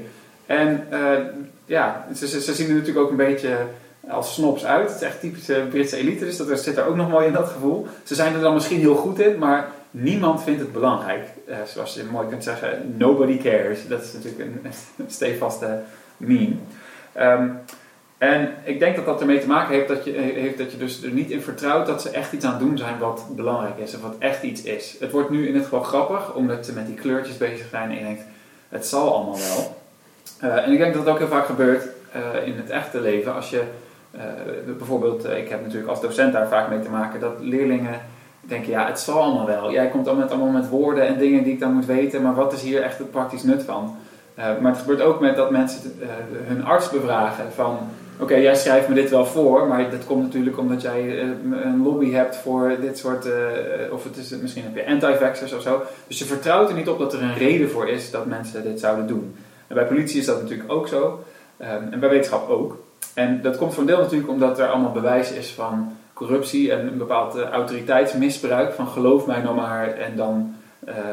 En 0.46 0.87
eh, 0.90 1.18
ja, 1.64 2.06
ze, 2.14 2.40
ze, 2.40 2.54
zien 2.54 2.68
er 2.68 2.74
natuurlijk 2.74 3.04
ook 3.04 3.11
een 3.11 3.16
beetje 3.16 3.56
als 4.08 4.34
snobs 4.34 4.64
uit. 4.64 4.88
Het 4.88 4.96
is 4.96 5.06
echt 5.06 5.20
typische 5.20 5.66
Britse 5.70 5.96
elite, 5.96 6.24
dus 6.24 6.37
dat 6.37 6.61
zit 6.61 6.76
er 6.76 6.87
ook 6.87 6.96
nog 6.96 7.11
mooi 7.11 7.26
in 7.26 7.32
dat 7.32 7.48
gevoel. 7.48 7.87
Ze 8.04 8.14
zijn 8.14 8.34
er 8.34 8.40
dan 8.40 8.54
misschien 8.54 8.78
heel 8.78 8.94
goed 8.94 9.20
in, 9.20 9.38
maar 9.38 9.68
niemand 9.90 10.42
vindt 10.42 10.61
het 10.61 10.72
belangrijk. 10.72 11.26
Eh, 11.46 11.56
zoals 11.66 11.94
je 11.94 12.04
mooi 12.11 12.28
kunt 12.28 12.44
zeggen, 12.44 12.94
nobody 12.96 13.38
cares. 13.38 13.88
Dat 13.88 14.02
is 14.02 14.12
natuurlijk 14.12 14.40
een, 14.40 14.61
een 15.04 15.11
stevaste 15.11 15.80
meme. 16.16 16.54
Ehm, 17.12 17.48
en 18.18 18.54
ik 18.64 18.78
denk 18.78 18.96
dat 18.96 19.04
dat 19.04 19.20
ermee 19.20 19.40
te 19.40 19.46
maken 19.46 19.74
heeft 19.74 19.88
dat, 19.88 20.04
je, 20.04 20.11
heeft 20.11 20.59
dat 20.59 20.72
je 20.72 20.78
dus 20.78 21.02
er 21.02 21.11
niet 21.11 21.31
in 21.31 21.42
vertrouwt 21.42 21.87
dat 21.87 22.02
ze 22.02 22.11
echt 22.11 22.33
iets 22.33 22.44
aan 22.44 22.50
het 22.50 22.61
doen 22.61 22.78
zijn 22.78 22.98
wat 22.98 23.26
belangrijk 23.37 23.78
is. 23.78 23.94
Of 23.94 24.02
wat 24.02 24.16
echt 24.18 24.42
iets 24.42 24.62
is. 24.62 24.96
Het 25.00 25.11
wordt 25.11 25.31
nu 25.31 25.48
in 25.48 25.54
het 25.54 25.64
geval 25.64 25.83
grappig, 25.83 26.35
omdat 26.35 26.66
ze 26.66 26.72
met 26.72 26.87
die 26.87 26.94
kleurtjes 26.94 27.37
bezig 27.37 27.66
zijn 27.70 27.90
en 27.90 27.96
je 27.96 28.02
denkt, 28.02 28.22
het 28.68 28.87
zal 28.87 29.14
allemaal 29.14 29.38
wel. 29.38 29.76
Uh, 30.44 30.66
en 30.66 30.72
ik 30.72 30.78
denk 30.78 30.94
dat 30.94 31.02
het 31.02 31.12
ook 31.12 31.18
heel 31.18 31.28
vaak 31.28 31.46
gebeurt 31.46 31.85
uh, 32.16 32.46
in 32.46 32.57
het 32.57 32.70
echte 32.70 33.00
leven. 33.00 33.35
Als 33.35 33.50
je 33.50 33.62
uh, 34.14 34.22
bijvoorbeeld, 34.76 35.24
ik 35.24 35.48
heb 35.48 35.62
natuurlijk 35.62 35.90
als 35.90 36.00
docent 36.00 36.33
daar 36.33 36.48
vaak 36.48 36.68
mee 36.68 36.81
te 36.81 36.90
maken, 36.90 37.20
dat 37.20 37.40
leerlingen 37.40 38.00
denken, 38.40 38.70
ja, 38.70 38.87
het 38.87 39.00
zal 39.00 39.22
allemaal 39.22 39.46
wel. 39.46 39.72
Jij 39.72 39.88
komt 39.88 40.04
dan 40.04 40.16
met, 40.16 40.31
allemaal 40.31 40.48
met 40.48 40.68
woorden 40.68 41.07
en 41.07 41.18
dingen 41.18 41.42
die 41.42 41.52
ik 41.52 41.61
dan 41.61 41.72
moet 41.72 41.87
weten, 41.87 42.22
maar 42.22 42.35
wat 42.35 42.52
is 42.52 42.62
hier 42.62 42.83
echt 42.83 42.98
het 42.98 43.11
praktisch 43.11 43.42
nut 43.42 43.62
van? 43.62 43.96
maar 44.61 44.72
het 44.72 44.81
gebeurt 44.81 45.00
ook 45.00 45.20
met 45.20 45.37
dat 45.37 45.50
mensen 45.50 46.00
hun 46.46 46.64
arts 46.64 46.90
bevragen 46.90 47.52
van, 47.52 47.78
oké, 48.20 48.35
jij 48.35 48.54
schrijft 48.54 48.88
me 48.88 48.94
dit 48.94 49.11
wel 49.11 49.26
voor, 49.26 49.66
maar 49.66 49.90
dat 49.90 50.07
komt 50.07 50.22
natuurlijk 50.22 50.59
omdat 50.59 50.83
jij 50.83 51.20
een 51.22 51.83
lobby 51.83 52.11
hebt 52.11 52.37
voor 52.37 52.76
dit 52.81 52.98
soort, 52.98 53.26
of 53.90 54.04
het 54.04 54.16
is, 54.16 54.31
misschien 54.31 54.62
heb 54.62 54.74
je 54.74 54.87
anti-vaxxers 54.87 55.52
of 55.52 55.62
zo. 55.62 55.83
Dus 56.07 56.18
je 56.18 56.24
vertrouwt 56.24 56.68
er 56.68 56.74
niet 56.74 56.88
op 56.88 56.98
dat 56.98 57.12
er 57.12 57.22
een 57.22 57.35
reden 57.35 57.70
voor 57.70 57.88
is 57.88 58.11
dat 58.11 58.26
mensen 58.26 58.62
dit 58.62 58.81
zouden 58.81 59.07
doen. 59.07 59.37
En 59.66 59.74
bij 59.74 59.87
politie 59.87 60.20
is 60.20 60.26
dat 60.26 60.42
natuurlijk 60.42 60.72
ook 60.72 60.88
zo. 60.88 61.24
Um, 61.61 61.88
en 61.92 62.00
bij 62.00 62.09
wetenschap 62.09 62.48
ook. 62.48 62.76
En 63.14 63.42
dat 63.42 63.57
komt 63.57 63.72
voor 63.72 63.83
een 63.83 63.88
deel 63.88 63.98
natuurlijk 63.98 64.31
omdat 64.31 64.59
er 64.59 64.68
allemaal 64.68 64.92
bewijs 64.92 65.33
is 65.33 65.50
van 65.50 65.96
corruptie 66.12 66.72
en 66.72 66.87
een 66.87 66.98
bepaald 66.98 67.37
uh, 67.37 67.42
autoriteitsmisbruik. 67.42 68.72
Van 68.72 68.88
geloof 68.88 69.26
mij 69.26 69.40
nou 69.42 69.57
maar 69.57 69.88
en 69.88 70.16
dan 70.16 70.54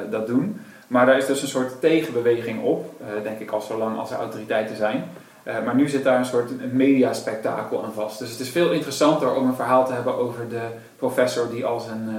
dat 0.09 0.27
doen. 0.27 0.61
Maar 0.87 1.05
daar 1.05 1.17
is 1.17 1.25
dus 1.25 1.41
een 1.41 1.47
soort 1.47 1.81
tegenbeweging 1.81 2.63
op, 2.63 2.91
denk 3.23 3.39
ik 3.39 3.51
al 3.51 3.61
zolang 3.61 3.97
als 3.97 4.11
er 4.11 4.17
autoriteiten 4.17 4.75
zijn. 4.75 5.03
Maar 5.45 5.75
nu 5.75 5.89
zit 5.89 6.03
daar 6.03 6.19
een 6.19 6.25
soort 6.25 6.73
mediaspectakel 6.73 7.84
aan 7.84 7.93
vast. 7.93 8.19
Dus 8.19 8.31
het 8.31 8.39
is 8.39 8.49
veel 8.49 8.71
interessanter 8.71 9.36
om 9.36 9.47
een 9.47 9.55
verhaal 9.55 9.86
te 9.86 9.93
hebben 9.93 10.17
over 10.17 10.49
de 10.49 10.62
professor 10.95 11.49
die 11.49 11.65
al 11.65 11.79
zijn 11.79 12.10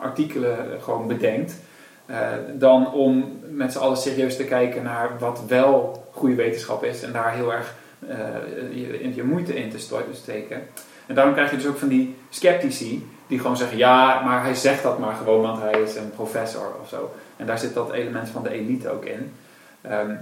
artikelen 0.00 0.56
gewoon 0.80 1.06
bedenkt. 1.06 1.54
Dan 2.52 2.92
om 2.92 3.40
met 3.50 3.72
z'n 3.72 3.78
allen 3.78 3.96
serieus 3.96 4.36
te 4.36 4.44
kijken 4.44 4.82
naar 4.82 5.10
wat 5.18 5.42
wel 5.48 6.04
goede 6.10 6.34
wetenschap 6.34 6.84
is 6.84 7.02
en 7.02 7.12
daar 7.12 7.32
heel 7.32 7.52
erg 7.52 7.74
je, 8.72 9.14
je, 9.14 9.24
moeite 9.24 9.56
in 9.56 9.70
te 9.70 9.98
steken. 10.12 10.62
En 11.06 11.14
daarom 11.14 11.34
krijg 11.34 11.50
je 11.50 11.56
dus 11.56 11.66
ook 11.66 11.78
van 11.78 11.88
die 11.88 12.16
sceptici 12.30 13.06
die 13.26 13.38
gewoon 13.38 13.56
zeggen: 13.56 13.78
ja, 13.78 14.22
maar 14.24 14.42
hij 14.42 14.54
zegt 14.54 14.82
dat 14.82 14.98
maar 14.98 15.14
gewoon, 15.14 15.42
want 15.42 15.60
hij 15.60 15.80
is 15.80 15.96
een 15.96 16.10
professor 16.10 16.72
of 16.82 16.88
zo. 16.88 17.14
En 17.36 17.46
daar 17.46 17.58
zit 17.58 17.74
dat 17.74 17.92
element 17.92 18.28
van 18.28 18.42
de 18.42 18.50
elite 18.50 18.90
ook 18.90 19.04
in. 19.04 19.32
Um, 19.90 20.18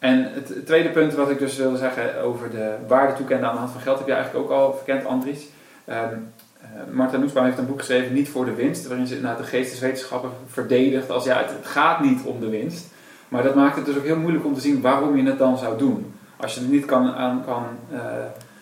en 0.00 0.28
het 0.32 0.66
tweede 0.66 0.88
punt 0.88 1.14
wat 1.14 1.30
ik 1.30 1.38
dus 1.38 1.56
wilde 1.56 1.76
zeggen 1.76 2.22
over 2.22 2.50
de 2.50 2.74
waarde 2.86 3.14
toekennen 3.14 3.48
aan 3.48 3.54
de 3.54 3.60
hand 3.60 3.72
van 3.72 3.80
geld 3.80 3.98
heb 3.98 4.06
je 4.06 4.12
eigenlijk 4.12 4.44
ook 4.44 4.58
al 4.58 4.74
verkend, 4.74 5.04
Andries. 5.04 5.46
Um, 5.88 6.32
uh, 6.62 6.94
Marta 6.94 7.16
Nussbaum 7.16 7.44
heeft 7.44 7.58
een 7.58 7.66
boek 7.66 7.78
geschreven, 7.78 8.14
Niet 8.14 8.28
voor 8.28 8.44
de 8.44 8.54
winst, 8.54 8.86
waarin 8.86 9.06
ze 9.06 9.20
nou, 9.20 9.36
de 9.36 9.42
geesteswetenschappen 9.42 10.30
verdedigt 10.46 11.10
als 11.10 11.24
ja, 11.24 11.36
het, 11.36 11.50
gaat 11.62 12.00
niet 12.00 12.20
om 12.24 12.40
de 12.40 12.48
winst. 12.48 12.86
Maar 13.28 13.42
dat 13.42 13.54
maakt 13.54 13.76
het 13.76 13.84
dus 13.84 13.96
ook 13.96 14.04
heel 14.04 14.16
moeilijk 14.16 14.44
om 14.44 14.54
te 14.54 14.60
zien 14.60 14.80
waarom 14.80 15.16
je 15.16 15.22
het 15.22 15.38
dan 15.38 15.58
zou 15.58 15.78
doen. 15.78 16.14
Als 16.36 16.54
je 16.54 16.60
het 16.60 16.70
niet 16.70 16.84
kan, 16.84 17.12
aan, 17.14 17.42
kan, 17.44 17.64
uh, 17.92 18.00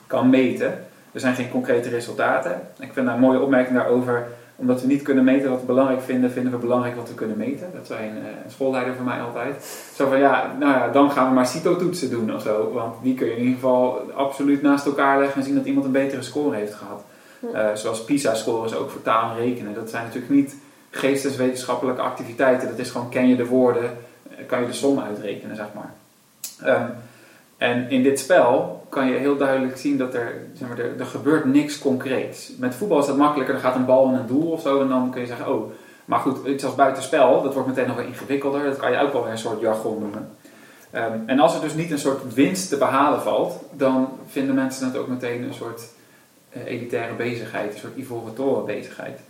kan 0.07 0.31
meten. 0.31 0.85
Er 1.13 1.21
zijn 1.21 1.35
geen 1.35 1.51
concrete 1.51 1.89
resultaten. 1.89 2.61
Ik 2.79 2.93
vind 2.93 3.07
daar 3.07 3.15
een 3.15 3.21
mooie 3.21 3.41
opmerking 3.41 3.77
daarover. 3.77 4.27
Omdat 4.61 4.81
we 4.81 4.87
niet 4.87 5.03
kunnen 5.03 5.25
meten 5.25 5.51
wat 5.51 5.61
we 5.61 5.67
belangrijk 5.67 6.03
vinden, 6.03 6.31
vinden 6.31 6.53
we 6.53 6.59
belangrijk 6.59 6.97
wat 6.97 7.09
we 7.09 7.15
kunnen 7.15 7.37
meten. 7.37 7.71
Dat 7.75 7.87
zei 7.87 8.09
een, 8.09 8.17
een 8.17 8.51
schoolleider 8.51 8.95
van 8.95 9.05
mij 9.05 9.21
altijd. 9.21 9.65
Zo 9.95 10.09
van 10.09 10.19
ja, 10.19 10.57
nou 10.59 10.73
ja, 10.73 10.89
dan 10.89 11.11
gaan 11.11 11.29
we 11.29 11.35
maar 11.35 11.47
CITO-toetsen 11.47 12.11
doen 12.11 12.35
of 12.35 12.43
zo. 12.43 12.73
Want 12.73 12.95
die 13.03 13.15
kun 13.15 13.27
je 13.27 13.33
in 13.33 13.39
ieder 13.39 13.55
geval 13.55 14.11
absoluut 14.15 14.63
naast 14.63 14.87
elkaar 14.87 15.19
leggen 15.19 15.41
en 15.41 15.47
zien 15.47 15.55
dat 15.55 15.65
iemand 15.65 15.87
een 15.87 15.93
betere 15.93 16.23
score 16.23 16.57
heeft 16.57 16.75
gehad. 16.75 17.05
Uh, 17.55 17.75
zoals 17.75 18.05
PISA-scores 18.05 18.75
ook 18.75 18.91
voor 18.91 19.03
taal 19.03 19.31
en 19.31 19.37
rekenen. 19.37 19.75
Dat 19.75 19.91
zijn 19.91 20.05
natuurlijk 20.05 20.33
niet 20.33 20.57
geesteswetenschappelijke 20.91 22.01
activiteiten. 22.01 22.69
Dat 22.69 22.79
is 22.79 22.91
gewoon 22.91 23.09
ken 23.09 23.29
je 23.29 23.37
de 23.37 23.47
woorden, 23.47 23.91
kan 24.47 24.61
je 24.61 24.67
de 24.67 24.73
som 24.73 24.99
uitrekenen, 24.99 25.57
zeg 25.57 25.67
maar. 25.75 25.95
Um, 26.77 26.91
en 27.59 27.91
in 27.91 28.03
dit 28.03 28.19
spel 28.19 28.87
kan 28.89 29.07
je 29.07 29.17
heel 29.17 29.37
duidelijk 29.37 29.77
zien 29.77 29.99
dat 29.99 30.15
er, 30.15 30.33
zeg 30.55 30.69
maar, 30.69 30.79
er, 30.79 31.01
er 31.01 31.07
gebeurt 31.07 31.45
niks 31.45 31.79
concreets. 31.79 32.53
Met 32.59 32.75
voetbal 32.75 32.99
is 32.99 33.07
dat 33.07 33.17
makkelijker, 33.17 33.55
er 33.55 33.61
gaat 33.61 33.75
een 33.75 33.85
bal 33.85 34.09
in 34.09 34.15
een 34.15 34.27
doel 34.27 34.51
of 34.51 34.61
zo 34.61 34.81
en 34.81 34.89
dan 34.89 35.11
kun 35.11 35.21
je 35.21 35.27
zeggen, 35.27 35.53
oh, 35.53 35.73
maar 36.05 36.19
goed, 36.19 36.47
iets 36.47 36.65
als 36.65 36.75
buitenspel, 36.75 37.43
dat 37.43 37.55
wordt 37.55 37.69
meteen 37.69 37.87
nog 37.87 37.97
wel 37.97 38.05
ingewikkelder. 38.05 38.65
Dat 38.65 38.77
kan 38.77 38.91
je 38.93 39.01
ook 39.01 39.13
wel 39.13 39.23
weer 39.23 39.33
een 39.33 39.39
soort 39.39 39.61
jargon 39.61 39.99
noemen. 40.01 40.31
Um, 40.95 41.23
en 41.27 41.39
als 41.39 41.55
er 41.55 41.61
dus 41.61 41.75
niet 41.75 41.91
een 41.91 41.99
soort 41.99 42.35
winst 42.35 42.69
te 42.69 42.77
behalen 42.77 43.21
valt, 43.21 43.61
dan 43.73 44.09
vinden 44.27 44.55
mensen 44.55 44.87
het 44.87 44.97
ook 44.97 45.09
meteen 45.09 45.43
een 45.43 45.55
soort 45.55 45.83
uh, 46.57 46.65
elitaire 46.65 47.15
bezigheid, 47.15 47.73
een 47.73 47.79
soort 47.79 47.97
ivoren 47.97 48.35
toren 48.35 48.65
bezigheid. 48.65 49.21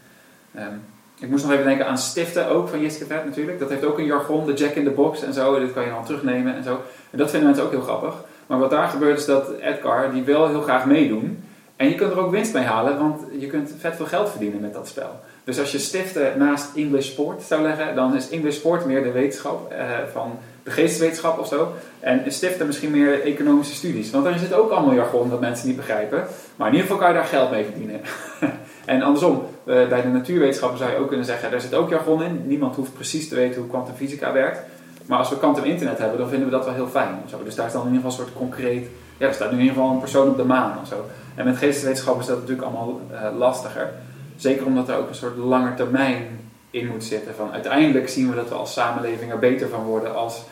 Um, 0.56 0.82
ik 1.20 1.28
moest 1.28 1.44
nog 1.44 1.52
even 1.52 1.64
denken 1.64 1.86
aan 1.86 1.98
stiften 1.98 2.48
ook 2.48 2.68
van 2.68 2.80
Jiske 2.80 3.06
Vet 3.06 3.24
natuurlijk. 3.24 3.58
Dat 3.58 3.68
heeft 3.68 3.84
ook 3.84 3.98
een 3.98 4.04
jargon, 4.04 4.46
de 4.46 4.52
jack 4.52 4.74
in 4.74 4.84
the 4.84 4.90
box 4.90 5.22
en 5.22 5.32
zo. 5.32 5.60
Dat 5.60 5.72
kan 5.72 5.84
je 5.84 5.90
dan 5.90 6.04
terugnemen 6.04 6.54
en 6.54 6.62
zo. 6.62 6.80
En 7.10 7.18
dat 7.18 7.30
vinden 7.30 7.48
mensen 7.48 7.66
ook 7.66 7.72
heel 7.72 7.80
grappig. 7.80 8.14
Maar 8.46 8.58
wat 8.58 8.70
daar 8.70 8.88
gebeurt 8.88 9.18
is 9.18 9.24
dat 9.24 9.50
Edgar, 9.60 10.12
die 10.12 10.22
wil 10.22 10.48
heel 10.48 10.62
graag 10.62 10.86
meedoen. 10.86 11.44
En 11.76 11.88
je 11.88 11.94
kunt 11.94 12.12
er 12.12 12.18
ook 12.18 12.30
winst 12.30 12.54
mee 12.54 12.64
halen, 12.64 12.98
want 12.98 13.20
je 13.38 13.46
kunt 13.46 13.74
vet 13.78 13.96
veel 13.96 14.06
geld 14.06 14.30
verdienen 14.30 14.60
met 14.60 14.72
dat 14.72 14.88
spel. 14.88 15.20
Dus 15.44 15.58
als 15.58 15.72
je 15.72 15.78
stiften 15.78 16.38
naast 16.38 16.76
English 16.76 17.06
Sport 17.06 17.42
zou 17.42 17.62
leggen, 17.62 17.94
dan 17.94 18.16
is 18.16 18.30
English 18.30 18.56
Sport 18.56 18.84
meer 18.84 19.02
de 19.02 19.10
wetenschap 19.10 19.72
uh, 19.72 19.78
van 20.12 20.38
de 20.62 20.70
geesteswetenschap 20.70 21.38
of 21.38 21.46
zo. 21.46 21.72
En 22.00 22.32
stiften 22.32 22.66
misschien 22.66 22.90
meer 22.90 23.22
economische 23.22 23.74
studies. 23.74 24.10
Want 24.10 24.24
daar 24.24 24.38
zit 24.38 24.52
ook 24.52 24.70
allemaal 24.70 24.94
jargon 24.94 25.30
dat 25.30 25.40
mensen 25.40 25.66
niet 25.66 25.76
begrijpen. 25.76 26.26
Maar 26.56 26.66
in 26.66 26.74
ieder 26.74 26.88
geval 26.88 27.02
kan 27.02 27.08
je 27.08 27.20
daar 27.20 27.28
geld 27.28 27.50
mee 27.50 27.64
verdienen. 27.64 28.00
En 28.88 29.02
andersom, 29.02 29.42
eh, 29.64 29.88
bij 29.88 30.02
de 30.02 30.08
natuurwetenschappen 30.08 30.78
zou 30.78 30.90
je 30.90 30.96
ook 30.96 31.08
kunnen 31.08 31.26
zeggen, 31.26 31.50
daar 31.50 31.60
zit 31.60 31.74
ook 31.74 31.90
jargon 31.90 32.22
in. 32.22 32.42
Niemand 32.46 32.76
hoeft 32.76 32.94
precies 32.94 33.28
te 33.28 33.34
weten 33.34 33.60
hoe 33.60 33.70
kwantumfysica 33.70 34.32
werkt. 34.32 34.60
Maar 35.08 35.18
als 35.18 35.28
we 35.28 35.38
quantum 35.38 35.64
internet 35.64 35.98
hebben, 35.98 36.18
dan 36.18 36.28
vinden 36.28 36.48
we 36.48 36.54
dat 36.54 36.64
wel 36.64 36.74
heel 36.74 36.88
fijn. 36.88 37.22
Dus 37.44 37.54
daar 37.54 37.66
is 37.66 37.72
dan 37.72 37.86
in 37.86 37.92
ieder 37.92 38.10
geval 38.10 38.18
een 38.18 38.26
soort 38.26 38.38
concreet... 38.38 38.88
Ja, 39.16 39.26
er 39.26 39.34
staat 39.34 39.52
in 39.52 39.58
ieder 39.58 39.74
geval 39.74 39.90
een 39.90 40.00
persoon 40.00 40.28
op 40.28 40.36
de 40.36 40.44
maan 40.44 40.78
of 40.80 40.88
zo. 40.88 41.04
En 41.34 41.44
met 41.44 41.56
geesteswetenschappen 41.56 42.22
is 42.22 42.28
dat 42.28 42.40
natuurlijk 42.40 42.66
allemaal 42.66 43.00
eh, 43.10 43.36
lastiger. 43.36 43.90
Zeker 44.36 44.66
omdat 44.66 44.88
er 44.88 44.96
ook 44.96 45.08
een 45.08 45.14
soort 45.14 45.36
lange 45.36 45.74
termijn 45.74 46.40
in 46.70 46.86
moet 46.86 47.04
zitten. 47.04 47.34
Van 47.34 47.52
uiteindelijk 47.52 48.08
zien 48.08 48.30
we 48.30 48.36
dat 48.36 48.48
we 48.48 48.54
als 48.54 48.72
samenleving 48.72 49.30
er 49.30 49.38
beter 49.38 49.68
van 49.68 49.84
worden 49.84 50.14
als 50.14 50.44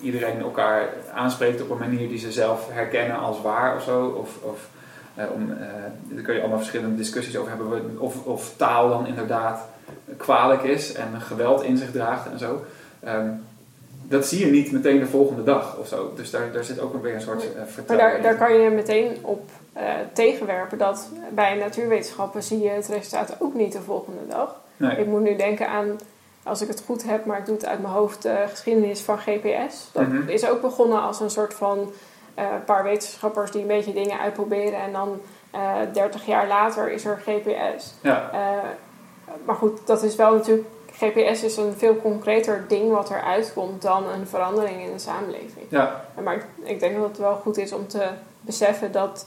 iedereen 0.00 0.40
elkaar 0.40 0.88
aanspreekt 1.14 1.62
op 1.62 1.70
een 1.70 1.78
manier 1.78 2.08
die 2.08 2.18
ze 2.18 2.32
zelf 2.32 2.68
herkennen 2.70 3.18
als 3.18 3.42
waar 3.42 3.76
of 3.76 3.82
zo. 3.82 4.06
Of, 4.06 4.38
of 4.42 4.68
eh, 5.14 5.24
om, 5.34 5.50
eh, 5.50 5.56
daar 6.02 6.22
kun 6.22 6.34
je 6.34 6.40
allemaal 6.40 6.58
verschillende 6.58 6.96
discussies 6.96 7.36
over 7.36 7.50
hebben. 7.50 8.00
Of, 8.00 8.24
of 8.24 8.54
taal 8.56 8.88
dan 8.88 9.06
inderdaad 9.06 9.60
kwalijk 10.16 10.62
is 10.62 10.92
en 10.92 11.20
geweld 11.20 11.62
in 11.62 11.76
zich 11.76 11.90
draagt 11.90 12.30
en 12.30 12.38
zo. 12.38 12.64
Ehm, 13.00 13.28
dat 14.08 14.26
zie 14.26 14.46
je 14.46 14.52
niet 14.52 14.72
meteen 14.72 14.98
de 14.98 15.06
volgende 15.06 15.42
dag 15.44 15.76
of 15.78 15.86
zo. 15.88 16.12
Dus 16.16 16.30
daar, 16.30 16.52
daar 16.52 16.64
zit 16.64 16.80
ook 16.80 17.02
weer 17.02 17.14
een 17.14 17.20
soort 17.20 17.44
uh, 17.44 17.50
Maar 17.56 17.66
vertrouwen 17.66 18.10
daar, 18.12 18.22
daar 18.22 18.48
kan 18.48 18.60
je 18.60 18.70
meteen 18.70 19.16
op 19.22 19.50
eh, 19.72 19.84
tegenwerpen 20.12 20.78
dat 20.78 21.08
bij 21.30 21.54
natuurwetenschappen 21.54 22.42
zie 22.42 22.60
je 22.62 22.68
het 22.68 22.86
resultaat 22.86 23.36
ook 23.38 23.54
niet 23.54 23.72
de 23.72 23.80
volgende 23.80 24.26
dag. 24.28 24.60
Nee. 24.76 24.96
Ik 24.96 25.06
moet 25.06 25.20
nu 25.22 25.36
denken 25.36 25.68
aan, 25.68 25.98
als 26.42 26.62
ik 26.62 26.68
het 26.68 26.82
goed 26.86 27.04
heb, 27.04 27.24
maar 27.24 27.38
ik 27.38 27.46
doe 27.46 27.54
het 27.54 27.66
uit 27.66 27.80
mijn 27.82 27.94
hoofd, 27.94 28.22
de 28.22 28.44
geschiedenis 28.48 29.00
van 29.00 29.18
GPS. 29.18 29.88
Dat 29.92 30.08
Mhm. 30.08 30.28
is 30.28 30.48
ook 30.48 30.60
begonnen 30.60 31.02
als 31.02 31.20
een 31.20 31.30
soort 31.30 31.54
van 31.54 31.92
eh, 32.34 32.44
paar 32.64 32.82
wetenschappers 32.82 33.50
die 33.50 33.60
een 33.60 33.66
beetje 33.66 33.92
dingen 33.92 34.18
uitproberen 34.20 34.78
en 34.80 34.92
dan 34.92 35.20
eh 35.50 35.72
30 35.92 36.26
jaar 36.26 36.46
later 36.48 36.90
is 36.92 37.04
er 37.04 37.22
GPS. 37.26 37.94
Ja, 38.00 38.30
Eh, 38.32 38.38
maar 39.44 39.54
goed, 39.56 39.86
dat 39.86 40.02
is 40.02 40.16
wel 40.16 40.32
natuurlijk. 40.34 40.66
GPS 40.98 41.42
is 41.42 41.56
een 41.56 41.72
veel 41.76 41.96
concreter 41.96 42.64
ding 42.68 42.90
wat 42.90 43.10
eruit 43.10 43.52
komt 43.52 43.82
dan 43.82 44.08
een 44.08 44.26
verandering 44.26 44.82
in 44.82 44.92
de 44.92 44.98
samenleving. 44.98 45.66
ja, 45.68 46.04
Maar 46.22 46.46
ik, 46.62 46.80
denk 46.80 46.96
dat 46.96 47.08
het 47.08 47.18
wel 47.18 47.34
goed 47.34 47.56
is 47.56 47.72
om 47.72 47.86
te 47.86 48.08
beseffen 48.40 48.92
dat 48.92 49.26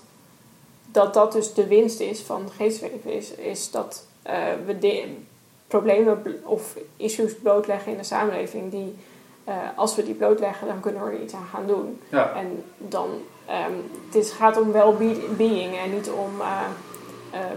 dat, 0.91 1.13
dat 1.13 1.31
dus 1.31 1.53
de 1.53 1.67
winst 1.67 1.99
is 1.99 2.21
van 2.21 2.49
geestweven. 2.55 3.11
Is, 3.13 3.31
is 3.31 3.71
dat 3.71 4.05
eh, 4.21 4.35
we 4.65 4.79
de, 4.79 5.15
problemen 5.67 6.21
bl- 6.21 6.29
of 6.43 6.75
issues 6.97 7.35
blootleggen 7.35 7.91
in 7.91 7.97
de 7.97 8.03
samenleving 8.03 8.71
die, 8.71 8.95
eh, 9.43 9.55
als 9.75 9.95
we 9.95 10.03
die 10.03 10.13
blootleggen, 10.13 10.67
dan 10.67 10.79
kunnen 10.79 11.03
we 11.05 11.11
er 11.11 11.21
iets 11.21 11.33
aan 11.33 11.47
gaan 11.51 11.67
doen. 11.67 11.99
ja. 12.09 12.33
En 12.35 12.63
dan, 12.77 13.09
ehm, 13.45 13.71
het 14.05 14.15
is, 14.15 14.31
gaat 14.31 14.59
om 14.61 14.71
well-being 14.71 15.77
en 15.77 15.93
niet 15.93 16.09
om 16.09 16.41
eh, 16.41 16.61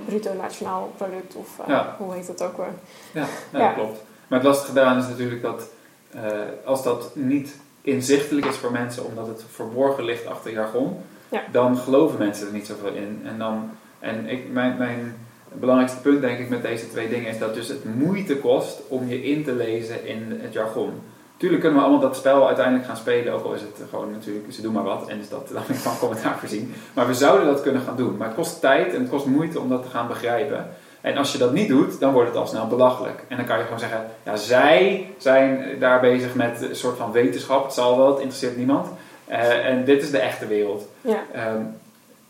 bruto 0.06 0.34
nationaal 0.34 0.92
product 0.96 1.34
of 1.34 1.58
eh, 1.58 1.68
Ja. 1.68 1.94
hoe 1.98 2.14
heet 2.14 2.26
dat 2.26 2.42
ook 2.42 2.56
weer. 2.56 2.72
Ja, 3.12 3.26
nou, 3.52 3.64
Ja. 3.64 3.74
dat 3.74 3.74
klopt. 3.84 4.02
Maar 4.28 4.38
het 4.38 4.48
lastige 4.48 4.72
daaraan 4.72 4.98
is 4.98 5.08
natuurlijk 5.08 5.42
dat 5.42 5.68
eh, 6.10 6.22
als 6.64 6.82
dat 6.82 7.10
niet 7.14 7.56
inzichtelijk 7.82 8.46
is 8.46 8.56
voor 8.56 8.72
mensen 8.72 9.04
omdat 9.04 9.26
het 9.26 9.44
verborgen 9.50 10.04
ligt 10.04 10.26
achter 10.26 10.52
jargon, 10.52 10.96
Ja. 11.28 11.42
dan 11.52 11.76
geloven 11.76 12.18
mensen 12.18 12.46
er 12.46 12.52
niet 12.52 12.66
zoveel 12.66 12.92
in. 12.92 13.22
En, 13.24 13.38
dan, 13.38 13.70
en 13.98 14.26
ik, 14.28 14.50
mijn, 14.52 14.76
mijn 14.76 15.16
belangrijkste 15.52 16.00
punt 16.00 16.20
denk 16.20 16.38
ik 16.38 16.48
met 16.48 16.62
deze 16.62 16.88
twee 16.88 17.08
dingen 17.08 17.30
is 17.30 17.38
dat 17.38 17.54
dus 17.54 17.68
het 17.68 17.84
moeite 17.84 18.36
kost 18.36 18.80
om 18.88 19.08
je 19.08 19.22
in 19.24 19.44
te 19.44 19.52
lezen 19.52 20.06
in 20.06 20.38
het 20.42 20.52
jargon. 20.52 20.92
Tuurlijk 21.40 21.60
kunnen 21.62 21.78
we 21.80 21.84
allemaal 21.86 22.08
dat 22.08 22.16
spel 22.16 22.46
uiteindelijk 22.46 22.86
gaan 22.86 22.96
spelen, 22.96 23.32
ook 23.32 23.44
al 23.44 23.52
is 23.52 23.60
het 23.60 23.88
gewoon 23.90 24.10
natuurlijk, 24.10 24.52
ze 24.52 24.62
doen 24.62 24.72
maar 24.72 24.82
wat 24.82 25.08
en 25.08 25.20
is 25.20 25.28
dat 25.28 25.48
dan 25.52 25.62
van 25.86 25.98
commentaar 25.98 26.38
voorzien. 26.38 26.74
Maar 26.94 27.06
we 27.06 27.14
zouden 27.14 27.46
dat 27.46 27.62
kunnen 27.62 27.82
gaan 27.82 27.96
doen. 27.96 28.16
Maar 28.16 28.26
het 28.26 28.36
kost 28.36 28.60
tijd 28.60 28.94
en 28.94 29.00
het 29.00 29.10
kost 29.10 29.26
moeite 29.26 29.60
om 29.60 29.68
dat 29.68 29.82
te 29.82 29.88
gaan 29.88 30.08
begrijpen. 30.08 30.68
En 31.00 31.16
als 31.16 31.32
je 31.32 31.38
dat 31.38 31.52
niet 31.52 31.68
doet, 31.68 32.00
dan 32.00 32.12
wordt 32.12 32.28
het 32.28 32.38
al 32.38 32.46
snel 32.46 32.66
belachelijk. 32.66 33.24
En 33.28 33.36
dan 33.36 33.46
kan 33.46 33.58
je 33.58 33.64
gewoon 33.64 33.78
zeggen, 33.78 34.06
ja, 34.24 34.36
zij 34.36 35.06
zijn 35.18 35.76
daar 35.78 36.00
bezig 36.00 36.34
met 36.34 36.62
een 36.62 36.76
soort 36.76 36.96
van 36.96 37.12
wetenschap. 37.12 37.64
Het 37.64 37.72
zal 37.72 37.96
wel, 37.96 38.06
het 38.08 38.18
interesseert 38.18 38.56
niemand. 38.56 38.88
Eh, 39.26 39.66
en 39.66 39.84
dit 39.84 40.02
is 40.02 40.10
de 40.10 40.18
echte 40.18 40.46
wereld. 40.46 40.88
Ja. 41.00 41.22
Ehm, 41.32 41.62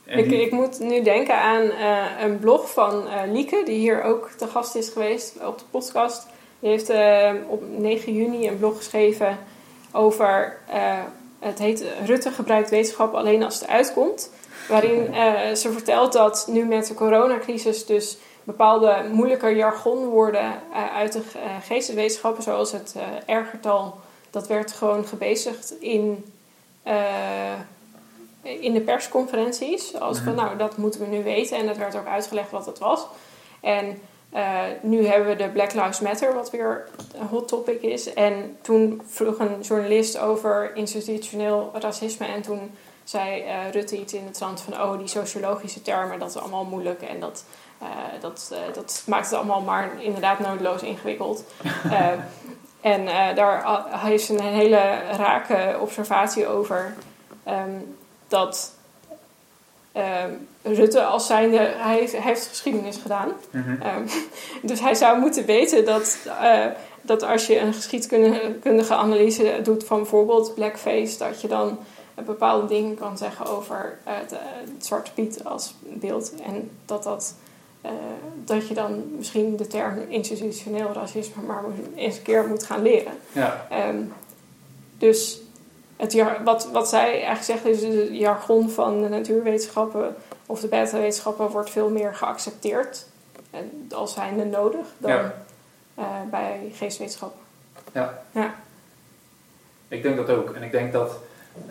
Ik, 0.05 0.29
die- 0.29 0.40
ik 0.42 0.51
moet 0.53 0.81
nu 0.81 1.03
denken 1.03 1.40
aan 1.40 1.62
eh, 1.62 1.99
een 2.25 2.38
blog 2.38 2.70
van 2.73 3.09
eh, 3.09 3.33
Lieke, 3.33 3.62
die 3.64 3.79
hier 3.79 4.03
ook 4.03 4.31
te 4.37 4.46
gast 4.46 4.75
is 4.75 4.88
geweest 4.88 5.37
op 5.46 5.59
de 5.59 5.64
podcast. 5.70 6.27
Die 6.61 6.70
heeft 6.70 6.88
eh, 6.88 7.31
op 7.49 7.62
9 7.79 8.12
juni 8.12 8.49
een 8.49 8.59
blog 8.59 8.77
geschreven 8.77 9.38
over, 9.92 10.59
eh, 10.68 10.99
het 11.38 11.59
heet 11.59 11.85
Rutte 12.05 12.31
gebruikt 12.31 12.70
wetenschap 12.70 13.14
alleen 13.14 13.42
als 13.42 13.61
het 13.61 13.68
uitkomt. 13.68 14.31
Waarin 14.68 15.14
eh, 15.14 15.55
ze 15.55 15.73
vertelt 15.73 16.12
dat 16.12 16.46
nu 16.51 16.64
met 16.64 16.87
de 16.87 16.94
coronacrisis 16.94 17.87
dus 17.87 18.16
bepaalde 18.44 19.05
moeilijke 19.12 19.49
jargonwoorden 19.49 20.53
uit 20.94 21.12
de 21.12 21.23
geesteswetenschappen, 21.62 22.42
zoals 22.42 22.73
het 22.73 22.94
R-getal, 23.27 23.94
dat 24.31 24.46
werd 24.46 24.73
gewoon 24.73 25.07
gebezigd 25.07 25.75
in... 25.81 26.25
in 28.42 28.73
de 28.73 28.81
persconferenties. 28.81 30.01
Als 30.01 30.18
van, 30.18 30.35
nou, 30.35 30.57
dat 30.57 30.77
moeten 30.77 31.01
we 31.01 31.07
nu 31.07 31.23
weten. 31.23 31.57
En 31.57 31.66
dat 31.66 31.77
werd 31.77 31.96
ook 31.96 32.07
uitgelegd 32.07 32.51
wat 32.51 32.66
het 32.66 32.79
was. 32.79 33.07
En 33.61 34.01
eh, 34.30 34.62
nu 34.80 35.06
hebben 35.06 35.28
we 35.28 35.36
de 35.36 35.48
Black 35.48 35.72
Lives 35.72 36.00
Matter, 36.00 36.34
wat 36.34 36.50
weer 36.50 36.88
een 37.14 37.26
hot 37.26 37.48
topic 37.48 37.82
is. 37.82 38.14
En 38.14 38.56
toen 38.60 39.02
vroeg 39.06 39.38
een 39.38 39.60
journalist 39.60 40.18
over 40.18 40.76
institutioneel 40.76 41.70
racisme. 41.74 42.26
En 42.26 42.42
toen 42.42 42.70
zei 43.04 43.42
eh, 43.42 43.70
Rutte 43.72 43.98
iets 44.00 44.12
in 44.12 44.24
de 44.26 44.30
trant 44.30 44.60
van... 44.60 44.72
oh, 44.72 44.98
die 44.98 45.06
sociologische 45.06 45.82
termen, 45.82 46.18
dat 46.18 46.28
is 46.28 46.36
allemaal 46.36 46.64
moeilijk. 46.64 47.02
En 47.02 47.20
dat, 47.20 47.44
eh, 47.78 47.88
dat, 48.20 48.54
dat 48.74 49.02
maakt 49.06 49.26
het 49.26 49.34
allemaal 49.34 49.60
maar 49.60 50.02
inderdaad 50.02 50.38
noodloos 50.38 50.82
ingewikkeld. 50.82 51.44
En 52.80 53.04
daar 53.34 53.84
heeft 53.98 54.24
ze 54.24 54.32
een 54.38 54.54
hele 54.54 54.98
rake 55.16 55.76
observatie 55.80 56.46
over... 56.46 56.94
ehm, 57.44 57.70
dat 58.28 58.74
ehm, 59.92 60.32
Rutte 60.62 61.03
als 61.03 61.27
zijnde, 61.27 61.57
hij 61.59 61.99
heeft, 61.99 62.12
hij 62.12 62.20
heeft 62.20 62.46
geschiedenis 62.46 62.96
gedaan. 62.96 63.29
Mhm. 63.51 63.83
Ehm, 63.83 64.07
dus 64.70 64.81
hij 64.81 64.94
zou 64.94 65.20
moeten 65.20 65.44
weten 65.44 65.85
dat, 65.85 66.18
eh, 66.40 66.66
dat 67.03 67.23
als 67.23 67.46
je 67.46 67.59
een 67.59 67.75
geschiedkundige 67.75 68.94
analyse 68.94 69.61
doet 69.62 69.85
van 69.85 69.99
bijvoorbeeld 69.99 70.55
blackface, 70.55 71.18
dat 71.18 71.40
je 71.40 71.49
dan 71.49 71.79
eh, 72.14 72.25
bepaalde 72.25 72.66
dingen 72.66 72.94
kan 72.94 73.18
zeggen 73.18 73.46
over 73.46 73.99
eh, 74.05 74.12
het, 74.16 74.31
het 74.31 74.87
Zwarte 74.87 75.12
Piet 75.12 75.44
als 75.44 75.75
beeld. 75.83 76.33
En 76.42 76.70
dat, 76.85 77.03
dat, 77.03 77.35
dat 78.44 78.68
je 78.68 78.75
dan 78.75 79.05
misschien 79.16 79.57
de 79.57 79.66
term 79.66 79.99
institutioneel 80.09 80.92
racisme 80.92 81.42
maar 81.42 81.62
eens 81.94 82.16
een 82.16 82.23
keer 82.23 82.46
moet 82.49 82.64
gaan 82.64 82.83
leren. 82.83 83.12
ja, 83.33 83.66
Ehm, 83.70 84.03
dus 84.99 85.40
het 85.96 86.25
wat, 86.44 86.68
wat 86.73 86.88
zij 86.88 87.12
eigenlijk 87.12 87.42
zegt 87.42 87.66
is 87.66 87.83
het 87.83 88.09
jargon 88.12 88.70
van 88.70 89.03
de 89.03 89.09
natuurwetenschappen 89.09 90.16
of 90.50 90.60
de 90.60 90.68
beta-wetenschappen 90.68 91.48
wordt 91.48 91.70
veel 91.70 91.90
meer 91.90 92.14
geaccepteerd 92.14 93.06
en 93.50 93.88
als 93.94 94.12
zijnde 94.12 94.44
nodig 94.44 94.86
dan 94.98 95.10
Ja. 95.10 95.34
eh, 95.94 96.04
bij 96.30 96.70
geestwetenschappen. 96.74 97.40
ja. 97.92 98.22
Ja. 98.30 98.54
Ik 99.88 100.02
denk 100.02 100.16
dat 100.16 100.30
ook. 100.30 100.50
En 100.50 100.62
ik 100.62 100.70
denk 100.72 100.92
dat 100.92 101.12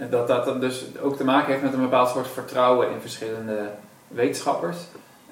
dat, 0.09 0.27
dat 0.27 0.45
dan 0.45 0.59
dus 0.59 0.85
ook 1.01 1.17
te 1.17 1.23
maken 1.23 1.51
heeft 1.51 1.63
met 1.63 1.73
een 1.73 1.81
bepaald 1.81 2.09
soort 2.09 2.27
vertrouwen 2.27 2.91
in 2.91 3.01
verschillende 3.01 3.69
wetenschappers. 4.07 4.77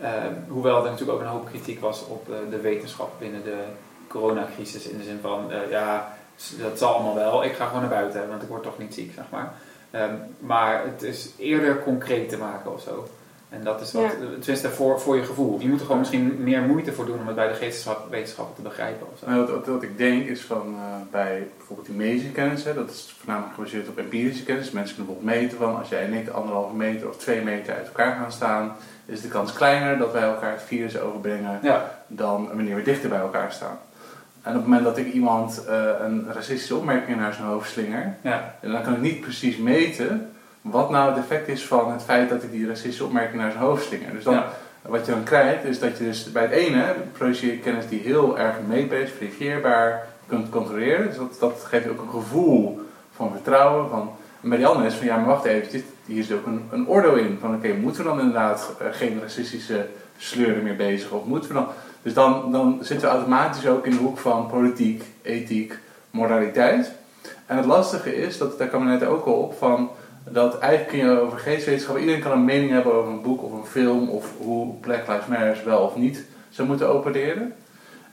Ehm, 0.02 0.34
hoewel 0.48 0.78
er 0.86 0.92
natuurlijk 0.92 1.12
ook 1.18 1.24
een 1.24 1.32
hoop 1.32 1.46
kritiek 1.46 1.80
was 1.82 2.06
op 2.06 2.30
eh, 2.30 2.36
de 2.50 2.60
wetenschap 2.62 3.10
binnen 3.20 3.44
de 3.44 3.64
coronacrisis. 4.08 4.88
In 4.88 4.98
de 4.98 5.04
zin 5.04 5.20
van, 5.22 5.52
eh, 5.52 5.70
ja, 5.70 6.18
dat 6.62 6.78
zal 6.78 6.94
allemaal 6.94 7.16
wel. 7.16 7.44
Ik 7.44 7.54
ga 7.54 7.66
gewoon 7.66 7.82
naar 7.82 7.90
buiten, 7.90 8.30
want 8.30 8.42
ik 8.42 8.48
word 8.48 8.64
toch 8.64 8.78
niet 8.78 8.94
ziek, 8.94 9.14
zeg 9.14 9.26
maar. 9.30 9.54
Ehm, 9.92 10.14
maar 10.40 10.84
het 10.86 11.04
is 11.04 11.30
eerder 11.38 11.84
concreet 11.84 12.30
te 12.30 12.38
maken 12.38 12.74
of 12.74 12.82
zo. 12.82 13.08
En 13.50 13.64
dat 13.64 13.82
is 13.82 13.92
wat, 13.92 14.02
Ja. 14.04 14.10
tenminste 14.40 14.70
voor, 14.70 15.00
voor 15.02 15.16
je 15.16 15.24
gevoel. 15.24 15.60
Je 15.60 15.68
moet 15.68 15.80
er 15.80 15.86
gewoon 15.86 16.00
misschien 16.02 16.36
meer 16.44 16.62
moeite 16.62 16.94
voor 16.94 17.06
doen 17.06 17.20
om 17.20 17.28
het 17.28 17.36
bij 17.36 17.48
de 17.48 17.54
geesteswet- 17.54 18.10
wetenschappen 18.10 18.56
te 18.56 18.62
begrijpen 18.62 19.08
of 19.12 19.20
zo. 19.20 19.26
Nou, 19.30 19.40
wat, 19.40 19.50
wat, 19.50 19.66
wat 19.66 19.84
ik 19.84 19.98
denk 19.98 20.28
is 20.28 20.42
van 20.42 20.76
eh, 20.76 20.84
bij 21.12 21.48
bijvoorbeeld 21.58 21.88
die 21.88 21.98
medische 21.98 22.32
kennis, 22.32 22.64
hè, 22.64 22.74
dat 22.74 22.90
is 22.90 23.16
voornamelijk 23.18 23.54
gebaseerd 23.56 23.88
op 23.88 23.98
empirische 23.98 24.44
kennis. 24.44 24.72
Mensen 24.72 24.96
kunnen 24.96 25.14
bijvoorbeeld 25.16 25.42
meten 25.42 25.58
van 25.58 25.78
als 25.80 25.90
jij 25.90 26.04
en 26.06 26.14
ik 26.14 26.28
anderhalve 26.30 26.76
meter 26.76 27.08
of 27.10 27.18
twee 27.18 27.42
meter 27.42 27.74
uit 27.76 27.88
elkaar 27.88 28.16
gaan 28.16 28.32
staan, 28.32 28.76
is 29.06 29.22
de 29.22 29.28
kans 29.28 29.54
kleiner 29.54 29.98
dat 29.98 30.12
wij 30.12 30.22
elkaar 30.22 30.52
het 30.52 30.64
virus 30.64 31.00
overbrengen 31.00 31.60
Ja, 31.62 32.00
dan 32.08 32.48
wanneer 32.48 32.76
we 32.76 32.82
dichter 32.82 33.10
bij 33.10 33.20
elkaar 33.20 33.52
staan. 33.52 33.78
En 34.42 34.54
op 34.54 34.60
het 34.60 34.68
moment 34.68 34.84
dat 34.84 34.98
ik 34.98 35.14
iemand 35.14 35.66
eh, 35.68 35.84
een 36.00 36.26
racistische 36.34 36.76
opmerking 36.76 37.18
naar 37.18 37.34
zijn 37.34 37.48
hoofd 37.48 37.70
slinger, 37.70 38.16
ja, 38.22 38.56
en 38.62 38.72
dan 38.72 38.84
kan 38.84 38.94
ik 38.94 39.02
niet 39.02 39.22
precies 39.22 39.58
meten 39.58 40.32
wat 40.72 40.90
nou 40.90 41.10
het 41.10 41.18
effect 41.18 41.48
is 41.48 41.66
van 41.66 41.92
het 41.92 42.04
feit 42.04 42.30
dat 42.30 42.44
ik 42.44 42.52
die 42.52 42.68
racistische 42.68 43.04
opmerking 43.04 43.42
naar 43.42 43.52
zijn 43.52 43.64
hoofd 43.64 43.86
slinger. 43.86 44.12
Dus 44.12 44.24
dan, 44.24 44.34
ja. 44.34 44.50
wat 44.82 45.06
je 45.06 45.12
dan 45.12 45.24
krijgt, 45.24 45.64
is 45.64 45.80
dat 45.80 45.98
je 45.98 46.04
dus 46.04 46.32
bij 46.32 46.42
het 46.42 46.52
ene 46.52 46.96
produceer 47.12 47.52
je 47.52 47.60
kennis 47.60 47.88
die 47.88 48.02
heel 48.02 48.40
erg 48.40 48.56
meetbaar 48.68 49.00
is, 49.00 49.12
verifieerbaar, 49.12 50.08
kunt 50.28 50.50
controleren. 50.50 51.08
Dus 51.08 51.18
dat, 51.18 51.38
dat 51.40 51.66
geeft 51.68 51.90
ook 51.90 52.02
een 52.02 52.22
gevoel 52.22 52.82
van 53.16 53.32
vertrouwen. 53.32 53.90
Van, 53.90 54.12
En 54.42 54.50
bij 54.50 54.58
die 54.58 54.68
andere 54.68 54.88
is 54.88 54.94
van, 54.94 55.06
ja, 55.06 55.18
maar 55.18 55.26
wacht 55.26 55.46
even, 55.46 55.72
dit, 55.72 55.84
hier 56.06 56.24
zit 56.24 56.38
ook 56.38 56.46
een, 56.46 56.64
een 56.72 56.88
oordeel 56.88 57.16
in. 57.16 57.38
Van, 57.42 57.56
oké, 57.56 57.74
moeten 57.74 58.04
we 58.04 58.10
dan 58.10 58.20
inderdaad 58.20 58.72
eh, 58.80 58.88
geen 58.92 59.20
racistische 59.22 59.86
sleuren 60.18 60.64
meer 60.64 60.76
bezig? 60.76 61.12
Of 61.12 61.26
moeten 61.26 61.50
we 61.50 61.56
dan... 61.56 61.68
Dus 62.02 62.14
dan, 62.16 62.52
dan 62.52 62.80
zitten 62.82 63.08
we 63.08 63.14
automatisch 63.14 63.68
ook 63.68 63.86
in 63.86 63.92
de 63.92 63.98
hoek 63.98 64.18
van 64.18 64.48
politiek, 64.48 65.04
ethiek, 65.22 65.80
moraliteit. 66.12 66.92
En 67.46 67.58
het 67.58 67.66
lastige 67.66 68.16
is, 68.16 68.38
dat, 68.38 68.58
daar 68.58 68.68
kwam 68.68 68.86
we 68.86 68.92
net 68.92 69.06
ook 69.06 69.26
al 69.26 69.34
op, 69.34 69.58
van 69.58 69.90
dat 70.32 70.60
eigenlijk 70.60 70.92
kun 70.92 71.12
je 71.12 71.20
over 71.20 71.40
geestwetenschap, 71.40 71.98
iedereen 71.98 72.22
kan 72.22 72.32
een 72.32 72.46
mening 72.46 72.72
hebben 72.72 72.94
over 72.94 73.12
een 73.12 73.22
boek 73.22 73.44
of 73.44 73.52
een 73.52 73.66
film 73.66 74.10
of 74.10 74.34
hoe 74.38 74.74
Black 74.82 75.08
Lives 75.08 75.28
Matter 75.28 75.58
wel 75.66 75.80
of 75.80 75.96
niet 75.96 76.24
zou 76.50 76.68
moeten 76.68 76.90
opereren. 76.90 77.54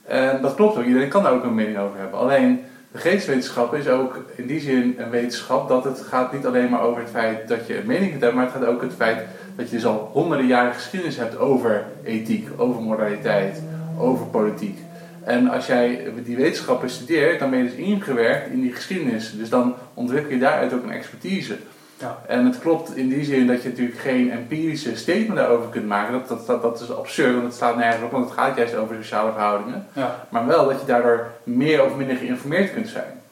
En 0.05 0.43
dat 0.43 0.55
klopt 0.55 0.77
ook, 0.77 0.85
iedereen 0.85 1.09
kan 1.09 1.23
daar 1.23 1.33
ook 1.33 1.45
een 1.45 1.55
mening 1.55 1.79
over 1.79 1.99
hebben. 1.99 2.19
Alleen 2.19 2.61
de 2.93 2.99
geestwetenschap 2.99 3.75
is 3.75 3.89
ook 3.89 4.25
in 4.37 4.47
die 4.47 4.61
zin 4.61 4.95
een 4.99 5.11
wetenschap 5.11 5.69
dat 5.69 5.85
het 5.85 6.01
gaat 6.01 6.33
niet 6.33 6.47
alleen 6.47 6.71
maar 6.71 6.83
over 6.83 7.01
het 7.01 7.11
feit 7.11 7.49
dat 7.49 7.67
je 7.67 7.79
een 7.79 7.87
mening 7.87 8.11
hebben, 8.11 8.35
maar 8.35 8.45
het 8.45 8.53
gaat 8.53 8.65
ook 8.65 8.83
het 8.83 8.93
feit 8.93 9.19
dat 9.57 9.71
je 9.71 9.75
dus 9.75 9.87
al 9.87 10.11
honderden 10.13 10.47
jaren 10.47 10.75
geschiedenis 10.75 11.17
hebt 11.17 11.39
over 11.39 11.85
ethiek, 12.05 12.49
over 12.57 12.83
moraliteit, 12.83 13.63
over 13.99 14.27
politiek. 14.27 14.79
En 15.25 15.49
als 15.49 15.67
jij 15.67 16.13
die 16.25 16.37
wetenschappen 16.37 16.91
studeert, 16.91 17.39
dan 17.39 17.51
ben 17.51 17.59
je 17.59 17.65
dus 17.65 17.75
ingewerkt 17.75 18.51
in 18.51 18.61
die 18.61 18.73
geschiedenis. 18.73 19.33
Dus 19.37 19.49
dan 19.49 19.75
ontwikkel 19.95 20.31
je 20.31 20.39
daaruit 20.39 20.73
ook 20.73 20.83
een 20.83 20.91
expertise. 20.91 21.57
Ja. 21.99 22.19
En 22.27 22.45
het 22.45 22.59
klopt 22.59 22.97
in 22.97 23.09
die 23.09 23.25
zin 23.25 23.47
dat 23.47 23.63
je 23.63 23.69
natuurlijk 23.69 23.99
geen 23.99 24.31
empirische 24.31 24.97
statement 24.97 25.37
daarover 25.37 25.71
kunt 25.71 25.87
maken. 25.87 26.13
Dat, 26.13 26.29
dat, 26.29 26.47
dat, 26.47 26.63
dat 26.63 26.81
is 26.81 26.93
absurd, 26.93 27.33
want 27.33 27.45
het 27.45 27.55
staat 27.55 27.77
nergens 27.77 28.05
op, 28.05 28.11
want 28.11 28.25
het 28.25 28.35
gaat 28.35 28.57
juist 28.57 28.75
over 28.75 28.97
sociale 28.97 29.33
verhoudingen. 29.33 29.87
Ja. 29.93 30.27
Maar 30.29 30.47
wel 30.47 30.69
dat 30.69 30.81
je 30.81 30.87
daardoor 30.87 31.31
meer 31.43 31.85
of 31.85 31.97
minder 31.97 32.17
geïnformeerd 32.17 32.73
kunt 32.73 32.89
zijn. 32.89 33.23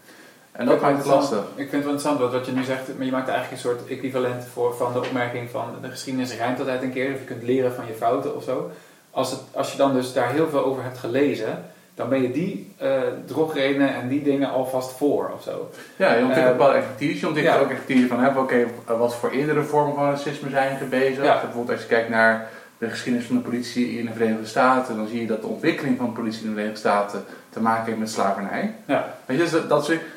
En 0.52 0.66
dat 0.66 0.80
maakt 0.80 0.94
vind 0.94 1.04
het 1.04 1.14
lastig. 1.14 1.38
Ik 1.38 1.54
vind 1.56 1.72
het 1.72 1.84
wel 1.84 1.92
interessant 1.92 2.18
wat, 2.18 2.32
wat 2.32 2.46
je 2.46 2.52
nu 2.52 2.64
zegt, 2.64 2.96
maar 2.96 3.06
je 3.06 3.12
maakt 3.12 3.28
eigenlijk 3.28 3.62
een 3.62 3.70
soort 3.70 3.86
equivalent 3.86 4.44
voor, 4.52 4.74
van 4.74 4.92
de 4.92 4.98
opmerking 4.98 5.50
van 5.50 5.66
de 5.82 5.88
geschiedenis 5.88 6.36
rijmt 6.36 6.58
altijd 6.58 6.82
een 6.82 6.92
keer, 6.92 7.12
of 7.12 7.18
je 7.18 7.24
kunt 7.24 7.42
leren 7.42 7.72
van 7.72 7.86
je 7.86 7.94
fouten 7.94 8.36
of 8.36 8.44
zo. 8.44 8.70
Als, 9.10 9.30
het, 9.30 9.40
als 9.52 9.72
je 9.72 9.78
dan 9.78 9.94
dus 9.94 10.12
daar 10.12 10.30
heel 10.30 10.48
veel 10.48 10.64
over 10.64 10.82
hebt 10.82 10.98
gelezen, 10.98 11.64
dan 11.94 12.08
ben 12.08 12.22
je 12.22 12.30
die 12.30 12.72
eh 12.76 12.90
drogredenen 13.26 13.94
en 13.94 14.08
die 14.08 14.22
dingen 14.22 14.50
alvast 14.50 14.96
voor 14.96 15.30
of 15.34 15.42
zo. 15.42 15.70
Ja, 15.96 16.12
je 16.12 16.24
ontwikkelt 16.24 16.52
Eh, 16.52 16.58
bepaalde 16.58 16.78
expertise. 16.78 17.20
Je 17.20 17.26
ontwikkelt 17.26 17.56
ja. 17.56 17.62
ook 17.62 17.70
expertise 17.70 18.06
van, 18.06 18.38
oké, 18.38 18.66
wat 18.86 19.14
voor 19.14 19.30
eerdere 19.30 19.62
vormen 19.62 19.94
van 19.94 20.10
racisme 20.10 20.50
zijn 20.50 20.76
gebezigd. 20.76 21.26
Ja. 21.26 21.40
Bijvoorbeeld 21.40 21.70
als 21.70 21.80
je 21.80 21.86
kijkt 21.86 22.08
naar 22.08 22.48
de 22.78 22.90
geschiedenis 22.90 23.26
van 23.26 23.36
de 23.36 23.42
politie 23.42 23.98
in 23.98 24.06
de 24.06 24.12
Verenigde 24.12 24.46
Staten, 24.46 24.96
dan 24.96 25.06
zie 25.06 25.20
je 25.20 25.26
dat 25.26 25.40
de 25.40 25.46
ontwikkeling 25.46 25.96
van 25.96 26.06
de 26.06 26.12
politie 26.12 26.40
in 26.42 26.46
de 26.48 26.52
Verenigde 26.52 26.78
Staten 26.80 27.24
te 27.50 27.60
maken 27.60 27.84
heeft 27.84 27.98
met 27.98 28.10
slavernij. 28.10 28.74
Ja. 28.86 29.14
Weet 29.26 29.36
je, 29.36 29.42
dus 29.42 29.52
dat, 29.52 29.68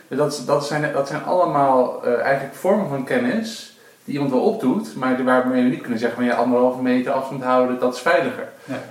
dat, 0.10 0.44
dat, 0.46 0.66
zijn, 0.66 0.94
dat 0.94 1.08
zijn 1.08 1.24
allemaal 1.24 2.06
eh, 2.06 2.20
eigenlijk 2.20 2.56
vormen 2.56 2.90
van 2.90 3.04
kennis 3.04 3.78
die 4.04 4.14
iemand 4.14 4.32
wel 4.32 4.42
opdoet, 4.42 4.96
maar 4.96 5.24
waarmee 5.24 5.64
we 5.64 5.70
niet 5.70 5.82
kunnen 5.82 6.00
zeggen 6.00 6.18
van 6.18 6.28
ja, 6.28 6.36
anderhalve 6.36 6.82
meter 6.82 7.12
afstand 7.12 7.44
houden, 7.44 7.80
dat 7.80 7.96
is 7.96 8.02
veiliger. 8.02 8.48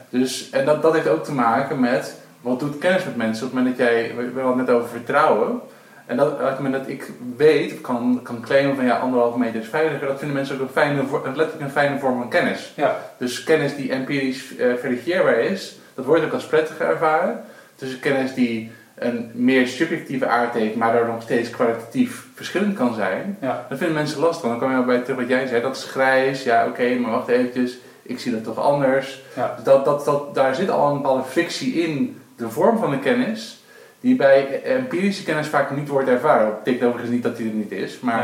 Dus, 0.09 0.51
en 0.51 0.65
dat, 0.65 0.83
dat 0.83 0.95
heeft 0.95 1.09
ook 1.09 1.25
te 1.25 1.33
maken 1.33 1.81
met 1.81 2.17
wat 2.45 2.61
doet 2.61 2.79
kennis 2.79 3.05
met 3.05 3.17
mensen. 3.17 3.47
Op 3.47 3.53
het 3.53 3.61
moment 3.61 3.79
dat 3.79 3.87
jij, 3.89 4.15
we 4.17 4.41
hadden 4.41 4.59
het 4.59 4.67
net 4.67 4.77
over 4.77 4.89
vertrouwen. 4.89 5.61
En 6.07 6.17
dat, 6.17 6.33
op 6.33 6.39
het 6.39 6.59
moment 6.59 6.75
dat 6.83 6.89
ik 6.93 7.11
weet, 7.37 7.73
of 7.73 7.81
kan, 7.81 8.21
kan 8.23 8.41
claimen 8.41 8.77
van 8.77 8.85
ja, 8.85 8.97
anderhalve 8.97 9.39
meter 9.39 9.61
is 9.61 9.69
veiliger, 9.69 10.07
dat 10.07 10.19
vinden 10.19 10.37
mensen 10.37 10.55
ook 10.55 10.61
een 10.61 10.69
fijne, 10.69 11.03
letterlijk 11.25 11.61
een 11.61 11.71
fijne 11.71 11.99
vorm 11.99 12.19
van 12.19 12.29
kennis. 12.29 12.73
Ja. 12.77 12.97
Dus 13.19 13.45
kennis 13.45 13.77
die 13.77 13.91
empirisch 13.93 14.57
eh, 14.57 14.75
verifieerbaar 14.75 15.39
is, 15.39 15.77
dat 15.95 16.05
wordt 16.05 16.25
ook 16.25 16.33
als 16.33 16.47
prettiger 16.47 16.87
ervaren. 16.87 17.45
Dus 17.79 17.99
kennis 17.99 18.35
die 18.35 18.71
een 18.95 19.31
meer 19.35 19.67
subjectieve 19.67 20.27
aard 20.27 20.55
heeft, 20.55 20.75
maar 20.75 20.93
daar 20.93 21.07
nog 21.07 21.23
steeds 21.23 21.51
kwalitatief 21.51 22.27
verschillend 22.35 22.77
kan 22.77 22.95
zijn, 22.95 23.37
Ja. 23.41 23.67
dat 23.69 23.79
vinden 23.79 23.97
mensen 23.97 24.21
lastig. 24.21 24.49
Dan 24.49 24.59
kom 24.59 24.77
je 24.79 24.85
bij 24.85 24.99
terug 24.99 25.17
wat 25.17 25.29
jij 25.29 25.47
zei, 25.47 25.63
dat 25.63 25.77
is 25.77 25.85
grijs, 25.85 26.43
ja 26.43 26.67
oké, 26.67 26.95
maar 26.95 27.11
wacht 27.11 27.29
eventjes, 27.29 27.79
ik 28.03 28.19
zie 28.19 28.33
dat 28.33 28.45
toch 28.45 28.59
anders. 28.59 29.23
Ja. 29.37 29.53
Dus 29.57 29.65
dat, 29.65 29.85
dat, 29.85 30.05
dat, 30.05 30.35
daar 30.35 30.55
zit 30.55 30.71
al 30.71 30.89
een 30.91 30.97
bepaalde 30.97 31.25
frictie 31.25 31.75
in 31.75 32.19
de 32.37 32.51
vorm 32.51 32.79
van 32.79 32.91
de 32.91 32.99
kennis, 32.99 33.63
die 34.01 34.17
bij 34.17 34.63
empirische 34.63 35.25
kennis 35.25 35.47
vaak 35.47 35.71
niet 35.71 35.89
wordt 35.89 36.09
ervaren. 36.09 36.47
Dat 36.47 36.59
betekent 36.65 36.85
overigens 36.89 37.15
niet 37.15 37.23
dat 37.23 37.37
die 37.37 37.49
er 37.49 37.55
niet 37.55 37.73
is, 37.73 38.01
maar 38.01 38.19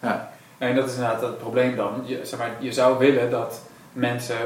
Nee. 0.00 0.10
ja. 0.10 0.30
En 0.58 0.74
dat 0.74 0.86
is 0.86 0.94
inderdaad 0.94 1.20
het 1.20 1.38
probleem 1.38 1.76
dan. 1.76 2.02
Je, 2.04 2.20
zeg 2.22 2.38
maar, 2.38 2.50
je 2.58 2.72
zou 2.72 2.98
willen 2.98 3.30
dat 3.30 3.60
mensen 3.92 4.36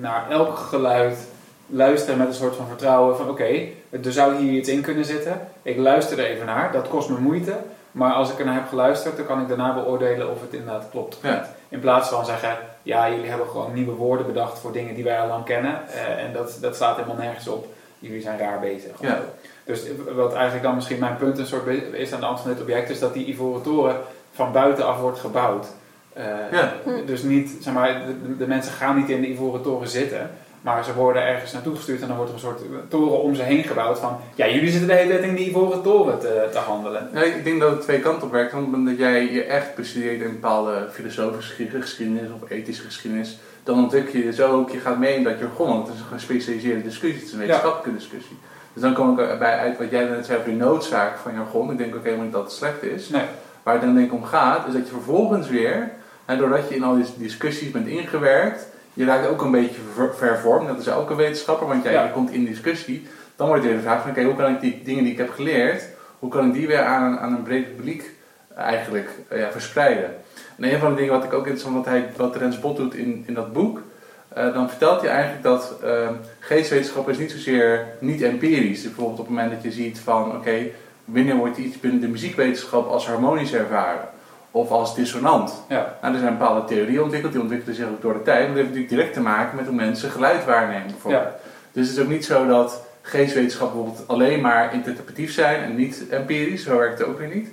naar 0.00 0.30
elk 0.30 0.56
geluid 0.58 1.18
luisteren 1.66 2.18
met 2.18 2.26
een 2.28 2.34
soort 2.34 2.56
van 2.56 2.66
vertrouwen 2.68 3.16
van 3.16 3.28
oké, 3.30 3.44
er 3.90 4.12
zou 4.12 4.36
hier 4.36 4.52
iets 4.52 4.68
in 4.68 4.80
kunnen 4.82 5.04
zitten. 5.04 5.40
Ik 5.62 5.76
luister 5.76 6.18
er 6.18 6.24
even 6.24 6.46
naar, 6.46 6.72
dat 6.72 6.88
kost 6.88 7.08
me 7.08 7.18
moeite. 7.18 7.56
Maar 7.92 8.12
als 8.12 8.32
ik 8.32 8.38
er 8.38 8.44
naar 8.44 8.54
heb 8.54 8.68
geluisterd, 8.68 9.16
dan 9.16 9.26
kan 9.26 9.40
ik 9.40 9.48
daarna 9.48 9.74
beoordelen 9.74 10.30
of 10.30 10.40
het 10.40 10.52
inderdaad 10.52 10.86
klopt 10.90 11.16
of 11.16 11.22
Ja. 11.22 11.30
niet. 11.32 11.44
In 11.68 11.80
plaats 11.80 12.08
van 12.08 12.24
zeggen, 12.26 12.56
ja, 12.82 13.10
jullie 13.10 13.28
hebben 13.28 13.48
gewoon 13.48 13.72
nieuwe 13.74 13.92
woorden 13.94 14.26
bedacht 14.26 14.58
voor 14.58 14.72
dingen 14.72 14.94
die 14.94 15.04
wij 15.04 15.20
al 15.20 15.28
lang 15.28 15.44
kennen. 15.44 15.80
eh, 15.88 16.24
en 16.24 16.32
dat, 16.32 16.58
dat 16.60 16.74
staat 16.74 16.96
helemaal 16.96 17.16
nergens 17.16 17.48
op. 17.48 17.66
Jullie 17.98 18.20
zijn 18.20 18.38
raar 18.38 18.60
bezig. 18.60 18.90
Ja. 19.00 19.22
Dus 19.64 19.82
wat 20.14 20.32
eigenlijk 20.34 20.64
dan 20.64 20.74
misschien 20.74 20.98
mijn 20.98 21.16
punt 21.16 21.38
een 21.38 21.46
soort 21.46 21.66
is 21.92 22.12
aan 22.12 22.20
de 22.20 22.26
hand 22.26 22.40
van 22.40 22.50
dit 22.50 22.60
object, 22.60 22.90
is 22.90 22.98
dat 22.98 23.14
die 23.14 23.26
ivoren 23.26 23.62
toren 23.62 23.96
van 24.32 24.52
buitenaf 24.52 25.00
wordt 25.00 25.18
gebouwd. 25.18 25.66
Eh, 26.12 26.24
Ja. 26.52 26.72
Dus 27.06 27.22
niet, 27.22 27.56
zeg 27.60 27.74
maar, 27.74 28.00
de, 28.06 28.36
de 28.36 28.46
mensen 28.46 28.72
gaan 28.72 28.96
niet 28.96 29.08
in 29.08 29.20
de 29.20 29.28
ivoren 29.30 29.62
toren 29.62 29.88
zitten, 29.88 30.30
maar 30.60 30.84
ze 30.84 30.94
worden 30.94 31.22
ergens 31.22 31.52
naartoe 31.52 31.76
gestuurd 31.76 32.00
en 32.00 32.06
dan 32.08 32.16
wordt 32.16 32.30
er 32.30 32.36
een 32.36 32.42
soort 32.44 32.60
toren 32.88 33.20
om 33.20 33.34
ze 33.34 33.42
heen 33.42 33.62
gebouwd 33.64 33.98
van, 33.98 34.20
ja, 34.34 34.48
jullie 34.48 34.70
zitten 34.70 34.88
de 34.88 34.94
hele 34.94 35.10
tijd 35.10 35.22
in 35.22 35.34
die 35.34 35.48
ivoren 35.48 35.82
toren 35.82 36.18
te, 36.18 36.48
te 36.52 36.58
handelen. 36.58 37.10
Ja, 37.12 37.22
ik 37.22 37.44
denk 37.44 37.60
dat 37.60 37.70
het 37.70 37.80
twee 37.80 38.00
kanten 38.00 38.26
op 38.26 38.32
werkt. 38.32 38.52
Want 38.52 38.64
op 38.66 38.70
het 38.70 38.80
moment 38.80 38.98
dat 38.98 39.08
jij 39.08 39.32
je 39.32 39.42
echt 39.44 39.74
bestudeert 39.74 40.20
in 40.20 40.32
bepaalde 40.32 40.88
filosofische 40.92 41.68
geschiedenis 41.80 42.30
of 42.42 42.50
ethische 42.50 42.82
geschiedenis, 42.84 43.38
dan 43.66 43.78
ontwikkel 43.82 44.18
je 44.18 44.24
dus 44.24 44.40
ook, 44.40 44.70
je 44.70 44.78
gaat 44.78 44.98
mee 44.98 45.14
in 45.14 45.24
dat 45.24 45.38
jargon. 45.38 45.68
Want 45.68 45.86
het 45.86 45.94
is 45.96 46.00
een 46.02 46.06
gespecialiseerde 46.18 46.82
discussie, 46.82 47.18
het 47.18 47.26
is 47.28 47.32
een 47.32 47.38
wetenschappelijke 47.38 47.94
discussie. 47.98 48.36
Dus 48.72 48.82
dan 48.82 48.94
kom 48.94 49.10
ik 49.20 49.38
bij 49.38 49.58
uit 49.58 49.78
wat 49.78 49.90
jij 49.90 50.04
net 50.04 50.26
zei 50.26 50.38
over 50.38 50.50
de 50.50 50.56
noodzaak 50.56 51.16
van 51.18 51.34
jargon. 51.34 51.70
Ik 51.70 51.78
denk 51.78 51.94
ook 51.94 52.04
helemaal 52.04 52.24
niet 52.24 52.32
dat 52.34 52.42
het 52.42 52.52
slecht 52.52 52.82
is. 52.82 53.08
Nee. 53.08 53.22
Waar 53.62 53.74
het 53.74 53.82
dan 53.82 53.94
denk 53.94 54.06
ik 54.06 54.12
om 54.12 54.24
gaat, 54.24 54.66
is 54.66 54.72
dat 54.72 54.86
je 54.86 54.92
vervolgens 54.92 55.48
weer, 55.48 55.90
en 56.24 56.38
doordat 56.38 56.68
je 56.68 56.74
in 56.74 56.82
al 56.82 56.94
die 56.94 57.04
discussies 57.16 57.70
bent 57.70 57.86
ingewerkt, 57.86 58.66
je 58.92 59.04
raakt 59.04 59.28
ook 59.28 59.42
een 59.42 59.50
beetje 59.50 59.80
ver- 59.94 60.14
vervormd. 60.16 60.68
Dat 60.68 60.78
is 60.78 60.86
elke 60.86 61.14
wetenschapper, 61.14 61.66
want 61.68 61.82
jij 61.82 61.92
Ja. 61.92 62.02
je 62.04 62.10
komt 62.10 62.30
in 62.30 62.44
discussie. 62.44 63.06
Dan 63.36 63.46
wordt 63.48 63.64
er 63.64 63.72
de 63.74 63.80
vraag 63.80 64.02
van, 64.02 64.10
oké, 64.10 64.22
hoe 64.22 64.36
kan 64.36 64.52
ik 64.54 64.60
die 64.60 64.82
dingen 64.84 65.02
die 65.04 65.12
ik 65.12 65.18
heb 65.18 65.30
geleerd, 65.30 65.82
hoe 66.18 66.30
kan 66.30 66.46
ik 66.46 66.52
die 66.52 66.66
weer 66.66 66.82
aan, 66.82 67.12
een- 67.12 67.18
aan 67.18 67.32
een 67.34 67.42
breed 67.42 67.76
publiek 67.76 68.10
eigenlijk 68.56 69.10
eh, 69.28 69.38
ja, 69.40 69.50
verspreiden? 69.50 70.14
En 70.56 70.72
een 70.72 70.78
van 70.78 70.90
de 70.90 70.96
dingen 70.96 71.12
wat 71.12 71.24
ik 71.24 71.32
ook 71.32 71.46
interessant 71.46 71.74
wat 71.74 71.84
hij, 71.84 72.08
wat 72.16 72.36
Rens 72.36 72.60
Bot 72.60 72.76
doet 72.76 72.94
in, 72.94 73.24
in 73.26 73.34
dat 73.34 73.52
boek, 73.52 73.82
eh, 74.28 74.54
dan 74.54 74.68
vertelt 74.68 75.00
hij 75.00 75.10
eigenlijk 75.10 75.42
dat 75.42 75.76
eh, 75.82 76.08
geestwetenschap 76.38 77.08
is 77.08 77.18
niet 77.18 77.30
zozeer 77.30 77.86
niet 77.98 78.22
empirisch. 78.22 78.82
Dus 78.82 78.82
bijvoorbeeld 78.82 79.18
op 79.18 79.26
het 79.26 79.36
moment 79.36 79.52
dat 79.54 79.62
je 79.62 79.72
ziet 79.72 79.98
van, 79.98 80.36
oké, 80.36 80.66
wanneer 81.04 81.36
wordt 81.36 81.56
iets 81.56 81.80
binnen 81.80 82.00
de 82.00 82.08
muziekwetenschap 82.08 82.88
als 82.88 83.06
harmonisch 83.06 83.52
ervaren? 83.52 84.08
Of 84.50 84.70
als 84.70 84.94
dissonant? 84.94 85.64
Ja. 85.68 85.96
Nou, 86.02 86.14
er 86.14 86.20
zijn 86.20 86.38
bepaalde 86.38 86.66
theorieën 86.66 87.02
ontwikkeld, 87.02 87.32
die 87.32 87.40
ontwikkelen 87.40 87.74
zich 87.74 87.86
ook 87.86 88.02
door 88.02 88.12
de 88.12 88.22
tijd. 88.22 88.38
Maar 88.38 88.46
dat 88.46 88.56
heeft 88.56 88.68
natuurlijk 88.68 88.94
direct 88.94 89.12
te 89.12 89.20
maken 89.20 89.56
met 89.56 89.66
hoe 89.66 89.74
mensen 89.74 90.10
geluid 90.10 90.44
waarnemen 90.44 90.86
bijvoorbeeld. 90.86 91.22
Ja. 91.22 91.36
Dus 91.72 91.88
het 91.88 91.96
is 91.96 92.02
ook 92.02 92.10
niet 92.10 92.24
zo 92.24 92.46
dat 92.46 92.82
geestwetenschap 93.02 93.72
bijvoorbeeld 93.72 94.08
alleen 94.08 94.40
maar 94.40 94.74
interpretatief 94.74 95.32
zijn 95.32 95.62
en 95.62 95.76
niet 95.76 96.04
empirisch. 96.10 96.62
Zo 96.62 96.78
werkt 96.78 96.98
het 96.98 97.08
ook 97.08 97.18
weer 97.18 97.34
niet. 97.34 97.48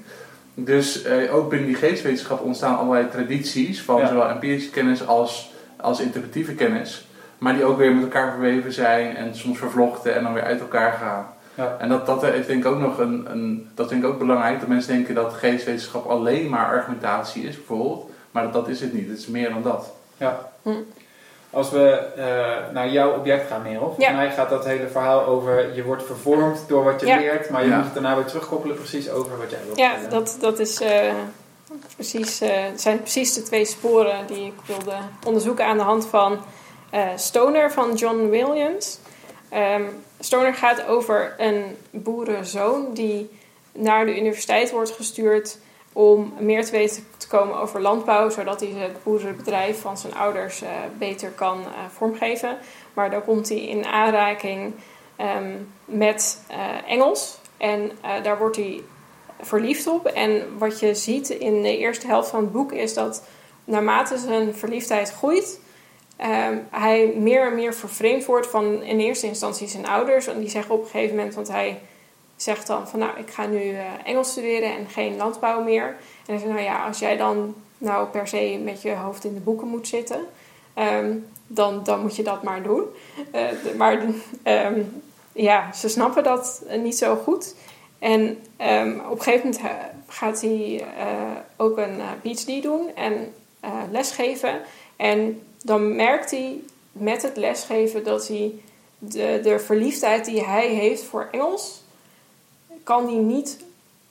Dus 0.54 1.04
eh, 1.04 1.36
ook 1.36 1.50
binnen 1.50 1.68
die 1.68 1.78
geestwetenschap 1.78 2.42
ontstaan 2.42 2.78
allerlei 2.78 3.10
tradities 3.10 3.82
van 3.82 4.00
Ja. 4.00 4.08
zowel 4.08 4.30
empirische 4.30 4.70
kennis 4.70 5.08
als, 5.08 5.52
als 5.78 6.00
interpretatieve 6.00 6.54
kennis. 6.54 7.08
Maar 7.38 7.54
die 7.54 7.63
ook 7.63 7.78
weer 7.78 7.94
met 7.94 8.04
elkaar 8.04 8.32
verweven 8.32 8.74
zijn 8.74 9.16
en 9.16 9.36
soms 9.36 9.58
vervlochten 9.58 10.16
en 10.16 10.24
dan 10.24 10.34
weer 10.34 10.44
uit 10.44 10.60
elkaar 10.60 10.92
gaan. 10.92 11.26
Ja. 11.56 11.76
En 11.80 11.89
dat, 11.89 12.06
dat 12.06 12.24
is 12.24 12.46
denk 12.46 12.66
ik 12.66 12.72
ook 12.72 12.80
nog 12.80 12.98
een, 12.98 13.26
een, 13.32 13.70
dat 13.76 13.88
vind 13.89 14.04
ik 14.04 14.10
ook 14.10 14.20
belangrijk, 14.20 14.60
dat 14.60 14.70
mensen 14.70 14.93
denken 14.93 15.16
dat 15.16 15.34
geestwetenschap 15.34 16.06
alleen 16.06 16.49
maar 16.49 16.66
argumentatie 16.66 17.43
is 17.43 17.56
bijvoorbeeld. 17.56 18.10
Maar 18.32 18.43
dat, 18.43 18.54
dat 18.54 18.68
is 18.68 18.80
het 18.82 18.93
niet, 18.93 19.10
het 19.10 19.18
is 19.18 19.28
meer 19.28 19.49
dan 19.49 19.62
dat. 19.62 19.93
Ja. 20.18 20.49
Hm. 20.62 20.70
Als 21.54 21.70
we 21.70 21.89
eh, 22.16 22.74
naar 22.74 22.89
jouw 22.89 23.16
object 23.18 23.47
gaan, 23.47 23.62
Merel, 23.62 23.80
volgens 23.80 24.06
Ja. 24.06 24.12
mij 24.12 24.32
gaat 24.32 24.49
dat 24.49 24.66
hele 24.66 24.88
verhaal 24.88 25.26
over 25.26 25.76
je 25.76 25.84
wordt 25.84 26.04
vervormd 26.06 26.64
door 26.68 26.84
wat 26.84 26.99
je 26.99 27.06
Ja. 27.06 27.18
leert, 27.18 27.49
maar 27.49 27.64
je 27.64 27.70
Ja. 27.70 27.76
moet 27.76 27.86
het 27.86 27.93
daarna 27.93 28.16
weer 28.16 28.26
terugkoppelen 28.26 28.76
precies 28.76 29.10
over 29.10 29.38
wat 29.38 29.49
jij 29.51 29.60
wilt 29.66 29.78
Ja, 29.78 29.95
dat, 30.10 30.38
dat 30.39 30.60
is, 30.60 30.82
eh, 30.82 31.14
precies, 31.95 32.41
eh, 32.41 32.64
zijn 32.76 32.99
precies 33.01 33.34
de 33.34 33.41
twee 33.41 33.66
sporen 33.66 34.28
die 34.28 34.45
ik 34.45 34.54
wilde 34.66 34.95
onderzoeken 35.26 35.66
aan 35.66 35.78
de 35.78 35.84
hand 35.84 36.06
van 36.06 36.38
eh, 36.89 37.08
Stoner 37.16 37.72
van 37.72 37.93
John 37.93 38.30
Williams. 38.30 38.99
Ehm, 39.49 39.84
Stoner 40.20 40.54
gaat 40.54 40.86
over 40.88 41.34
een 41.38 41.78
boerenzoon 41.89 42.93
die 42.93 43.30
naar 43.72 44.06
de 44.06 44.20
universiteit 44.20 44.72
wordt 44.72 44.91
gestuurd 44.91 45.58
om 45.94 46.34
meer 46.39 46.66
te 46.66 46.72
weten 46.72 47.08
te 47.18 47.28
komen 47.28 47.60
over 47.60 47.82
landbouw, 47.82 48.30
zodat 48.30 48.60
hij 48.60 48.70
het 48.70 49.04
boerenbedrijf 49.04 49.82
van 49.82 49.98
zijn 49.98 50.16
ouders 50.16 50.62
eh, 50.62 50.70
beter 50.98 51.30
kan 51.30 51.60
eh, 51.60 51.70
vormgeven. 51.94 52.58
Maar 52.94 53.12
dan 53.12 53.24
komt 53.24 53.50
hij 53.50 53.62
in 53.62 53.86
aanraking 53.86 54.74
ehm, 55.16 55.54
met 55.86 56.44
eh, 56.48 56.91
Engels 56.91 57.38
en 57.58 57.91
daar 58.24 58.38
wordt 58.38 58.56
hij 58.56 58.82
verliefd 59.41 59.88
op. 59.88 60.06
En 60.06 60.58
wat 60.58 60.80
je 60.80 60.96
ziet 60.96 61.30
in 61.30 61.62
de 61.62 61.78
eerste 61.78 62.08
helft 62.08 62.30
van 62.30 62.39
het 62.39 62.52
boek 62.52 62.72
is 62.72 62.94
dat 62.94 63.24
naarmate 63.66 64.18
zijn 64.18 64.56
verliefdheid 64.56 65.12
groeit, 65.12 65.60
ehm, 66.18 66.58
hij 66.70 67.14
meer 67.18 67.48
en 67.48 67.56
meer 67.56 67.74
vervreemd 67.74 68.26
wordt 68.26 68.48
van 68.48 68.82
in 68.82 69.00
eerste 69.00 69.28
instantie 69.28 69.68
zijn 69.68 69.88
ouders. 69.88 70.28
En 70.28 70.39
die 70.39 70.50
zeggen 70.50 70.76
op 70.76 70.82
een 70.82 70.89
gegeven 70.89 71.16
moment, 71.16 71.36
want 71.36 71.48
hij 71.48 71.80
zegt 72.44 72.68
dan 72.68 72.88
van 72.88 73.00
nou, 73.00 73.20
ik 73.20 73.32
ga 73.32 73.46
nu 73.46 73.70
eh, 73.70 73.86
Engels 74.04 74.32
studeren 74.32 74.76
en 74.76 74.89
geen 74.89 75.18
landbouw 75.18 75.64
meer. 75.64 75.88
En 75.88 75.96
hij 76.26 76.38
zegt 76.38 76.52
nou 76.52 76.64
ja, 76.64 76.86
als 76.86 77.00
jij 77.00 77.18
dan 77.18 77.56
nou 77.78 78.08
per 78.08 78.28
se 78.28 78.60
met 78.64 78.82
je 78.82 78.96
hoofd 78.96 79.24
in 79.24 79.34
de 79.34 79.39
boeken 79.39 79.68
moet 79.68 79.88
zitten, 79.88 80.20
ehm, 80.74 81.16
dan, 81.48 81.84
dan 81.84 82.02
moet 82.02 82.16
je 82.16 82.24
dat 82.24 82.44
maar 82.44 82.64
doen. 82.64 82.84
Eh, 83.32 83.44
maar 83.78 84.02
ehm, 84.44 84.82
ja, 85.32 85.74
ze 85.74 85.89
snappen 85.89 86.24
dat 86.24 86.64
eh, 86.68 86.80
niet 86.80 86.98
zo 86.98 87.16
goed. 87.16 87.56
En 88.00 88.39
ehm, 88.58 89.00
op 89.10 89.18
een 89.18 89.24
gegeven 89.24 89.50
moment 89.50 89.62
gaat 90.08 90.41
hij 90.41 90.86
ook 91.58 91.78
een 91.78 92.00
PhD 92.22 92.64
doen 92.64 92.96
en 92.96 93.34
lesgeven. 93.91 94.62
En 94.96 95.41
dan 95.64 95.96
merkt 95.96 96.32
hij 96.32 96.60
met 96.91 97.22
het 97.22 97.38
lesgeven 97.38 98.04
dat 98.04 98.28
hij 98.28 98.52
de, 98.98 99.39
de 99.44 99.60
verliefdheid 99.60 100.26
die 100.26 100.44
hij 100.44 100.68
heeft 100.68 101.04
voor 101.04 101.28
Engels, 101.32 101.83
kan 102.84 103.06
hij 103.06 103.16
niet 103.22 103.58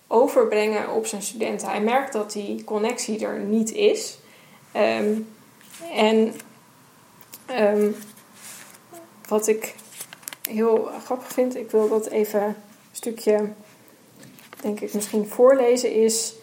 overbrengen 0.07 0.91
op 0.95 1.07
zijn 1.07 1.23
studenten. 1.23 1.69
Hij 1.69 1.81
merkt 1.81 2.13
dat 2.13 2.33
die 2.33 2.65
connectie 2.65 3.27
er 3.27 3.39
niet 3.39 3.73
is. 3.73 4.19
Ehm, 4.73 5.13
en 5.93 6.35
ehm, 7.47 7.91
wat 9.29 9.47
ik 9.49 9.75
heel 10.49 10.89
grappig 11.05 11.29
vind, 11.33 11.57
ik 11.57 11.71
wil 11.71 11.89
dat 11.89 12.07
even 12.07 12.43
een 12.43 12.55
stukje, 12.93 13.49
denk 14.61 14.81
ik, 14.81 14.95
misschien 14.95 15.29
voorlezen, 15.29 15.93
is. 15.93 16.35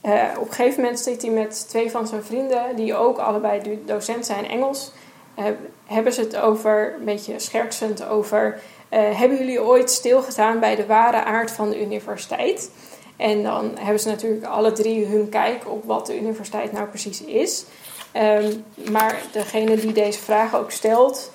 eh, 0.00 0.28
op 0.38 0.46
een 0.48 0.52
gegeven 0.54 0.80
moment 0.82 1.00
zit 1.00 1.22
hij 1.22 1.30
met 1.30 1.68
twee 1.68 1.90
van 1.90 2.06
zijn 2.06 2.22
vrienden, 2.24 2.76
die 2.76 2.94
ook 2.94 3.18
allebei 3.18 3.62
do- 3.62 3.84
docent 3.94 4.26
zijn 4.26 4.46
Engels. 4.48 4.92
eh, 5.34 5.44
hebben 5.86 6.12
ze 6.12 6.20
het 6.20 6.36
over, 6.36 6.94
een 6.98 7.04
beetje 7.04 7.38
schertsend, 7.38 8.04
over. 8.04 8.60
Eh, 8.90 9.18
hebben 9.18 9.38
jullie 9.38 9.62
ooit 9.62 9.90
stilgestaan 9.90 10.60
bij 10.60 10.76
de 10.76 10.86
ware 10.86 11.24
aard 11.24 11.50
van 11.50 11.70
de 11.70 11.80
universiteit? 11.80 12.70
En 13.16 13.42
dan 13.42 13.70
hebben 13.78 14.00
ze 14.00 14.08
natuurlijk 14.08 14.44
alle 14.44 14.72
drie 14.72 15.06
hun 15.06 15.28
kijk 15.28 15.68
op 15.68 15.84
wat 15.84 16.06
de 16.06 16.18
universiteit 16.18 16.72
nou 16.72 16.86
precies 16.86 17.24
is. 17.24 17.64
Ehm, 18.12 18.52
maar 18.90 19.22
degene 19.32 19.76
die 19.76 19.92
deze 19.92 20.18
vraag 20.18 20.56
ook 20.56 20.70
stelt, 20.70 21.32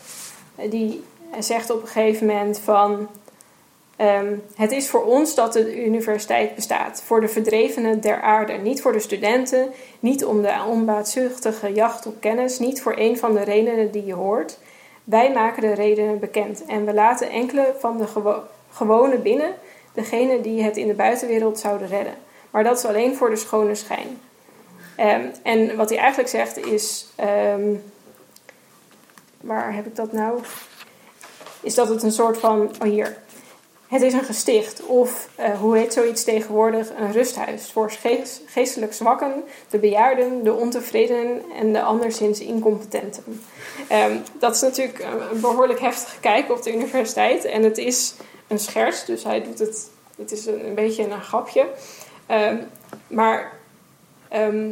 eh, 0.56 0.72
die 0.72 1.04
zegt 1.40 1.70
op 1.70 1.82
een 1.82 1.88
gegeven 1.88 2.28
moment 2.28 2.60
van... 2.60 3.08
ehm, 3.96 4.34
het 4.56 4.72
is 4.72 4.90
voor 4.90 5.04
ons 5.04 5.36
dat 5.36 5.54
de 5.54 5.86
universiteit 5.86 6.56
bestaat. 6.56 7.02
Voor 7.06 7.22
de 7.22 7.28
verdrevenen 7.28 8.02
der 8.02 8.22
aarde. 8.22 8.54
Niet 8.54 8.82
voor 8.82 8.92
de 8.92 9.00
studenten. 9.00 9.72
Niet 10.00 10.26
om 10.26 10.42
de 10.42 10.64
onbaatzuchtige 10.68 11.74
jacht 11.74 12.06
op 12.06 12.16
kennis. 12.20 12.60
Niet 12.60 12.82
voor 12.82 12.94
een 12.98 13.18
van 13.18 13.34
de 13.34 13.44
redenen 13.44 13.92
die 13.92 14.06
je 14.06 14.14
hoort. 14.14 14.58
Wij 15.06 15.32
maken 15.32 15.62
de 15.62 15.74
redenen 15.74 16.20
bekend. 16.20 16.66
En 16.66 16.86
we 16.86 16.94
laten 16.94 17.30
enkele 17.30 17.76
van 17.80 17.98
de 17.98 18.08
gewo 18.08 18.44
gewone 18.72 19.18
binnen. 19.18 19.54
Degene 19.94 20.42
die 20.42 20.64
het 20.64 20.78
in 20.78 20.88
de 20.88 20.94
buitenwereld 20.94 21.60
zouden 21.60 21.88
redden. 21.88 22.14
Maar 22.50 22.64
dat 22.64 22.78
is 22.78 22.86
alleen 22.86 23.16
voor 23.16 23.30
de 23.30 23.36
schone 23.36 23.76
schijn. 23.76 24.20
Ehm, 24.96 25.26
en 25.44 25.76
wat 25.76 25.90
hij 25.90 25.98
eigenlijk 25.98 26.30
zegt 26.30 26.58
is... 26.58 27.08
ehm, 27.16 27.74
waar 29.42 29.74
heb 29.74 29.86
ik 29.86 29.96
dat 29.96 30.12
nou? 30.12 30.40
Is 31.62 31.76
dat 31.76 31.90
het 31.90 32.04
een 32.04 32.12
soort 32.12 32.38
van... 32.38 32.72
Oh 32.82 32.88
hier. 32.88 33.18
Het 33.88 34.02
is 34.02 34.14
een 34.14 34.24
gesticht. 34.24 34.86
Of 34.86 35.30
eh, 35.36 35.60
hoe 35.60 35.78
heet 35.78 35.94
zoiets 35.94 36.24
tegenwoordig? 36.24 36.90
Een 36.98 37.12
rusthuis. 37.12 37.72
Voor 37.72 37.92
geest- 37.92 38.42
geestelijk 38.46 38.94
zwakken, 38.94 39.44
de 39.70 39.78
bejaarden, 39.80 40.44
de 40.44 40.54
ontevredenen 40.54 41.42
en 41.58 41.74
de 41.74 41.82
anderszins 41.82 42.40
incompetenten. 42.40 43.24
Ehm, 43.88 44.18
dat 44.40 44.56
is 44.56 44.62
natuurlijk 44.62 45.00
een 45.32 45.40
behoorlijk 45.42 45.80
heftige 45.80 46.20
kijk 46.20 46.52
op 46.52 46.64
de 46.64 46.74
universiteit. 46.74 47.46
En 47.46 47.64
het 47.64 47.78
is 47.78 48.14
een 48.48 48.60
scherts, 48.60 49.06
dus 49.06 49.24
hij 49.24 49.44
doet 49.44 49.60
het... 49.60 49.90
Het 50.18 50.32
is 50.32 50.46
een, 50.46 50.66
een 50.68 50.76
beetje 50.76 51.04
een 51.04 51.22
grapje. 51.22 51.68
Ehm, 52.26 52.58
maar... 53.08 53.52
ehm, 54.30 54.70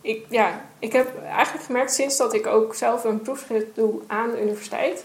ik, 0.00 0.24
ja, 0.28 0.64
ik 0.78 0.92
heb 0.92 1.22
eigenlijk 1.22 1.64
gemerkt 1.64 1.94
sinds 1.94 2.16
dat 2.16 2.34
ik 2.34 2.46
ook 2.46 2.74
zelf 2.74 3.04
een 3.04 3.22
proefschrift 3.22 3.74
doe 3.74 4.00
aan 4.06 4.30
de 4.30 4.42
universiteit, 4.42 5.04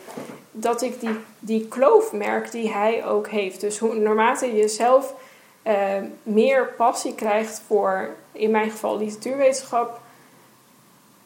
dat 0.51 0.81
ik 0.81 0.99
die, 0.99 1.17
die 1.39 1.67
kloof 1.67 2.11
merk 2.11 2.51
die 2.51 2.71
hij 2.71 3.05
ook 3.05 3.27
heeft. 3.27 3.61
Dus 3.61 3.77
hoe, 3.77 3.95
naarmate 3.95 4.55
je 4.55 4.67
zelf 4.67 5.13
eh, 5.61 6.01
meer 6.23 6.73
passie 6.77 7.15
krijgt 7.15 7.61
voor, 7.67 8.09
in 8.31 8.51
mijn 8.51 8.71
geval, 8.71 8.97
literatuurwetenschap, 8.97 9.99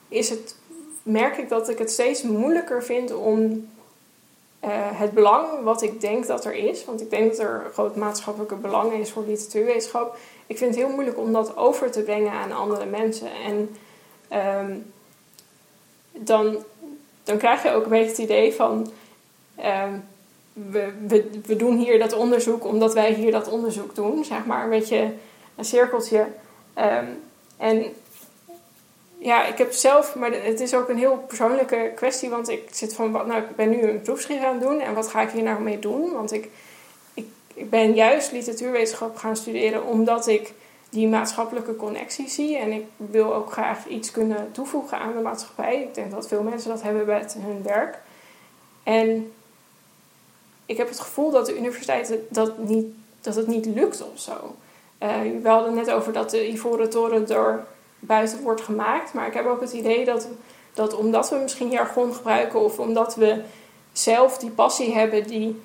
is 0.08 0.30
het, 0.30 0.56
merk 1.04 1.38
ik 1.38 1.50
dat 1.50 1.70
ik 1.70 1.78
het 1.78 1.92
steeds 1.92 2.22
moeilijker 2.22 2.84
vind 2.84 3.14
om 3.14 3.70
eh, 4.60 4.70
het 4.74 5.12
belang 5.12 5.64
wat 5.64 5.82
ik 5.82 6.02
denk 6.02 6.28
dat 6.28 6.46
er 6.46 6.54
is, 6.54 6.86
want 6.86 7.02
ik 7.02 7.10
denk 7.10 7.30
dat 7.32 7.40
er 7.40 7.70
groot 7.74 7.96
maatschappelijke 7.96 8.56
belang 8.56 8.94
is 8.94 9.12
voor 9.12 9.24
literatuurwetenschap. 9.28 10.18
Ik 10.50 10.58
vind 10.58 10.76
het 10.76 10.84
heel 10.84 10.94
moeilijk 10.94 11.18
om 11.18 11.34
dat 11.34 11.58
over 11.58 11.92
te 11.92 12.02
brengen 12.02 12.32
aan 12.32 12.52
andere 12.52 12.86
mensen. 12.86 13.30
En 13.46 13.76
ehm, 14.28 14.78
dan, 16.12 16.58
dan 17.24 17.38
krijg 17.38 17.64
je 17.64 17.72
ook 17.72 17.84
een 17.84 17.90
beetje 17.90 18.08
het 18.08 18.18
idee 18.18 18.54
van. 18.54 18.92
ehm, 19.56 19.94
we, 20.54 20.92
we, 21.08 21.30
we 21.46 21.56
doen 21.56 21.78
hier 21.78 22.00
dat 22.00 22.14
onderzoek 22.14 22.66
omdat 22.66 22.94
wij 22.94 23.14
hier 23.14 23.32
dat 23.32 23.48
onderzoek 23.50 23.96
doen, 23.96 24.26
zeg 24.26 24.46
maar. 24.46 24.64
Een 24.64 24.70
beetje 24.70 25.14
een 25.56 25.66
cirkeltje. 25.66 26.28
Ehm, 26.74 27.06
en 27.58 27.86
ja, 29.18 29.46
ik 29.46 29.58
heb 29.58 29.72
zelf, 29.72 30.16
maar 30.16 30.32
het 30.32 30.60
is 30.60 30.74
ook 30.74 30.90
een 30.90 30.98
heel 30.98 31.18
persoonlijke 31.28 31.92
kwestie, 31.96 32.30
want 32.30 32.50
ik 32.50 32.70
zit 32.72 32.94
van, 32.94 33.12
wat, 33.12 33.28
nou, 33.28 33.42
ik 33.42 33.56
ben 33.56 33.70
nu 33.70 33.82
een 33.82 34.02
proefschrift 34.02 34.44
aan 34.44 34.54
het 34.54 34.64
doen 34.64 34.80
en 34.80 34.94
wat 34.94 35.08
ga 35.08 35.22
ik 35.22 35.30
hier 35.30 35.44
nou 35.44 35.62
mee 35.62 35.80
doen? 35.80 36.14
Want 36.14 36.32
ik, 36.32 36.50
ik, 37.54 37.70
ben 37.70 37.94
juist 37.94 38.32
literatuurwetenschap 38.32 39.18
gaan 39.18 39.36
studeren 39.36 39.86
omdat 39.86 40.28
ik 40.28 40.54
die 40.90 41.08
maatschappelijke 41.08 41.76
connectie 41.76 42.30
zie 42.30 42.58
en 42.58 42.72
ik 42.72 42.86
wil 42.96 43.34
ook 43.34 43.52
graag 43.52 43.88
iets 43.88 44.12
kunnen 44.12 44.52
toevoegen 44.52 45.00
aan 45.00 45.14
de 45.14 45.22
maatschappij. 45.22 45.82
Ik 45.82 45.94
denk 45.96 46.12
dat 46.12 46.28
veel 46.28 46.44
mensen 46.44 46.70
dat 46.70 46.82
hebben 46.82 47.06
bij 47.06 47.26
hun 47.38 47.64
werk. 47.64 47.98
En 48.84 49.32
ik 50.66 50.78
heb 50.78 50.90
het 50.90 51.00
gevoel 51.00 51.32
dat 51.32 51.46
de 51.46 51.58
universiteit 51.58 52.14
dat, 52.30 52.58
niet, 52.58 52.86
dat 53.22 53.36
het 53.36 53.48
niet 53.48 53.66
lukt 53.66 54.04
of 54.14 54.20
zo. 54.20 54.56
Eh, 54.98 55.10
we 55.42 55.50
hadden 55.50 55.74
net 55.74 55.92
over 55.92 56.14
dat 56.14 56.30
de 56.30 56.52
Ivoren 56.52 56.90
Toren 56.90 57.28
door 57.28 57.66
buiten 58.00 58.42
wordt 58.42 58.62
gemaakt. 58.62 59.14
Maar 59.14 59.28
ik 59.28 59.34
heb 59.34 59.46
ook 59.46 59.62
het 59.62 59.74
idee 59.74 60.06
dat, 60.06 60.28
dat 60.74 60.96
omdat 60.96 61.30
we 61.30 61.36
misschien 61.36 61.70
jargon 61.70 62.14
gebruiken 62.14 62.60
of 62.60 62.80
omdat 62.80 63.16
we 63.16 63.42
zelf 63.94 64.38
die 64.38 64.50
passie 64.50 64.94
hebben 64.94 65.28
die, 65.28 65.62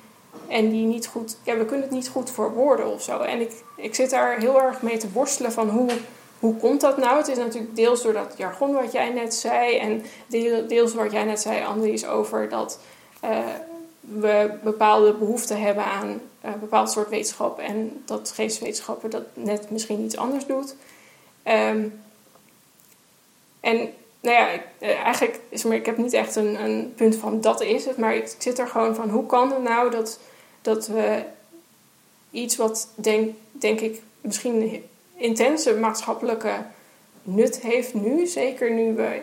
en 0.49 0.70
die 0.70 0.87
niet 0.87 1.07
goed, 1.07 1.37
ja, 1.43 1.57
we 1.57 1.64
kunnen 1.64 1.85
het 1.85 1.95
niet 1.95 2.09
goed 2.09 2.30
verwoorden 2.30 2.87
of 2.87 3.03
zo. 3.03 3.18
En 3.18 3.41
ik, 3.41 3.53
ik 3.76 3.95
zit 3.95 4.11
daar 4.11 4.39
heel 4.39 4.62
erg 4.62 4.82
mee 4.82 4.97
te 4.97 5.12
worstelen 5.12 5.53
van 5.53 5.68
hoe, 5.68 5.91
hoe 6.39 6.57
komt 6.57 6.80
dat 6.80 6.97
nou? 6.97 7.16
Het 7.16 7.28
is 7.28 7.37
natuurlijk 7.37 7.76
deels 7.76 8.03
door 8.03 8.12
dat 8.12 8.35
jargon 8.37 8.72
wat 8.72 8.93
jij 8.93 9.11
net 9.11 9.35
zei 9.35 9.76
en 9.76 10.03
deel- 10.26 10.66
deels 10.66 10.95
wat 10.95 11.12
jij 11.12 11.24
net 11.24 11.41
zei, 11.41 11.64
Andries, 11.64 12.07
over 12.07 12.49
dat 12.49 12.78
eh, 13.20 13.39
we 14.01 14.51
bepaalde 14.62 15.12
behoeften 15.12 15.61
hebben 15.61 15.85
aan 15.85 16.20
een 16.41 16.61
bepaald 16.61 16.91
soort 16.91 17.09
wetenschap 17.09 17.59
en 17.59 18.03
dat 18.05 18.32
geesteswetenschappen 18.35 19.11
dat 19.11 19.24
net 19.35 19.70
misschien 19.70 20.01
iets 20.01 20.16
anders 20.16 20.47
doet. 20.47 20.76
Ehm, 21.43 21.89
en 23.61 23.93
nou 24.24 24.36
ja, 24.36 24.48
ik, 24.48 24.62
eh, 24.78 25.00
eigenlijk 25.00 25.40
is 25.48 25.64
maar, 25.64 25.76
ik 25.76 25.86
heb 25.86 25.96
niet 25.96 26.12
echt 26.12 26.36
een, 26.36 26.64
een 26.64 26.92
punt 26.96 27.16
van 27.16 27.40
dat 27.40 27.60
is 27.60 27.84
het, 27.84 27.96
maar 27.96 28.14
ik, 28.14 28.22
ik 28.22 28.34
zit 28.42 28.58
er 28.58 28.68
gewoon 28.68 28.94
van 28.94 29.10
hoe 29.10 29.26
kan 29.26 29.50
het 29.52 29.62
nou 29.62 29.90
dat, 29.90 30.20
dat 30.62 30.86
we 30.86 31.22
iets 32.30 32.56
wat 32.56 32.88
denk, 32.94 33.34
denk 33.50 33.80
ik 33.80 34.02
misschien 34.20 34.84
intense 35.16 35.74
maatschappelijke 35.74 36.52
nut 37.22 37.60
heeft 37.60 37.94
nu, 37.94 38.26
zeker 38.26 38.70
nu 38.70 38.94
we, 38.94 39.22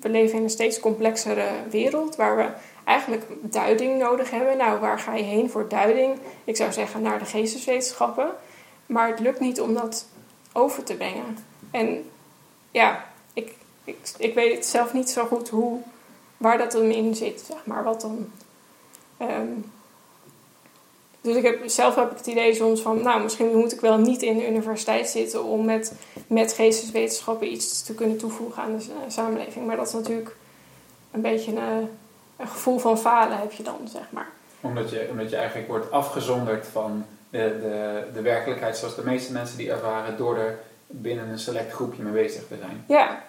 we 0.00 0.08
leven 0.08 0.36
in 0.36 0.42
een 0.42 0.50
steeds 0.50 0.80
complexere 0.80 1.48
wereld 1.70 2.16
waar 2.16 2.36
we 2.36 2.48
eigenlijk 2.84 3.24
duiding 3.40 3.98
nodig 3.98 4.30
hebben. 4.30 4.56
Nou, 4.56 4.80
waar 4.80 4.98
ga 4.98 5.14
je 5.14 5.22
heen 5.22 5.50
voor 5.50 5.68
duiding? 5.68 6.18
Ik 6.44 6.56
zou 6.56 6.72
zeggen 6.72 7.02
naar 7.02 7.18
de 7.18 7.24
geesteswetenschappen, 7.24 8.30
maar 8.86 9.08
het 9.08 9.20
lukt 9.20 9.40
niet 9.40 9.60
om 9.60 9.74
dat 9.74 10.06
over 10.52 10.82
te 10.82 10.94
brengen. 10.94 11.38
En 11.70 12.10
ja, 12.70 13.09
ik, 13.84 13.96
ik, 14.18 14.34
weet 14.34 14.54
het 14.54 14.66
zelf 14.66 14.92
niet 14.92 15.10
zo 15.10 15.24
goed 15.26 15.48
hoe, 15.48 15.80
waar 16.36 16.58
dat 16.58 16.72
dan 16.72 16.82
in 16.90 17.14
zit, 17.14 17.40
zeg 17.46 17.58
maar. 17.64 17.84
Wat 17.84 18.00
dan. 18.00 18.30
ehm, 19.16 19.48
dus 21.20 21.36
ik 21.36 21.42
heb, 21.42 21.68
zelf 21.68 21.94
heb 21.94 22.10
ik 22.10 22.16
het 22.16 22.26
idee 22.26 22.54
soms 22.54 22.80
van, 22.80 23.02
nou, 23.02 23.22
misschien 23.22 23.56
moet 23.56 23.72
ik 23.72 23.80
wel 23.80 23.98
niet 23.98 24.22
in 24.22 24.36
de 24.38 24.48
universiteit 24.48 25.08
zitten 25.08 25.44
om 25.44 25.64
met, 25.64 25.92
met 26.26 26.52
geesteswetenschappen 26.52 27.52
iets 27.52 27.82
te 27.82 27.94
kunnen 27.94 28.16
toevoegen 28.18 28.62
aan 28.62 28.76
de 28.76 28.82
sa- 28.82 29.08
samenleving. 29.10 29.66
Maar 29.66 29.76
dat 29.76 29.86
is 29.86 29.92
natuurlijk 29.92 30.36
een 31.10 31.20
beetje 31.20 31.50
een, 31.50 31.88
een 32.36 32.48
gevoel 32.48 32.78
van 32.78 32.98
falen 32.98 33.38
heb 33.38 33.52
je 33.52 33.62
dan, 33.62 33.88
zeg 33.92 34.02
maar. 34.10 34.28
Omdat 34.60 34.90
je, 34.90 35.08
omdat 35.10 35.30
je 35.30 35.36
eigenlijk 35.36 35.68
wordt 35.68 35.90
afgezonderd 35.90 36.66
van 36.66 37.04
de, 37.30 37.38
de, 37.60 38.04
de 38.14 38.22
werkelijkheid 38.22 38.76
zoals 38.76 38.94
de 38.94 39.04
meeste 39.04 39.32
mensen 39.32 39.56
die 39.56 39.70
ervaren 39.70 40.16
door 40.16 40.36
er 40.38 40.58
binnen 40.86 41.28
een 41.28 41.38
select 41.38 41.72
groepje 41.72 42.02
mee 42.02 42.22
bezig 42.22 42.42
te 42.48 42.56
zijn. 42.60 42.84
Ja, 42.88 43.22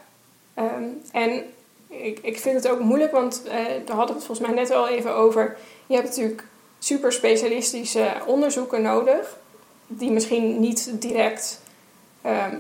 Ehm, 0.54 0.84
en 1.12 1.44
ik, 1.88 2.20
ik 2.22 2.40
vind 2.40 2.56
het 2.56 2.72
ook 2.72 2.80
moeilijk, 2.80 3.12
want 3.12 3.44
eh, 3.44 3.52
daar 3.86 3.96
hadden 3.96 4.16
we 4.16 4.22
het 4.22 4.26
volgens 4.26 4.48
mij 4.48 4.56
net 4.56 4.70
wel 4.70 4.88
even 4.88 5.16
over. 5.16 5.58
Je 5.88 5.96
hebt 5.96 6.08
natuurlijk 6.08 6.44
super 6.80 7.12
specialistische 7.12 8.12
onderzoeken 8.26 8.82
nodig, 8.82 9.38
die 9.88 10.12
misschien 10.12 10.60
niet 10.60 11.02
direct 11.02 11.62
ehm, 12.22 12.56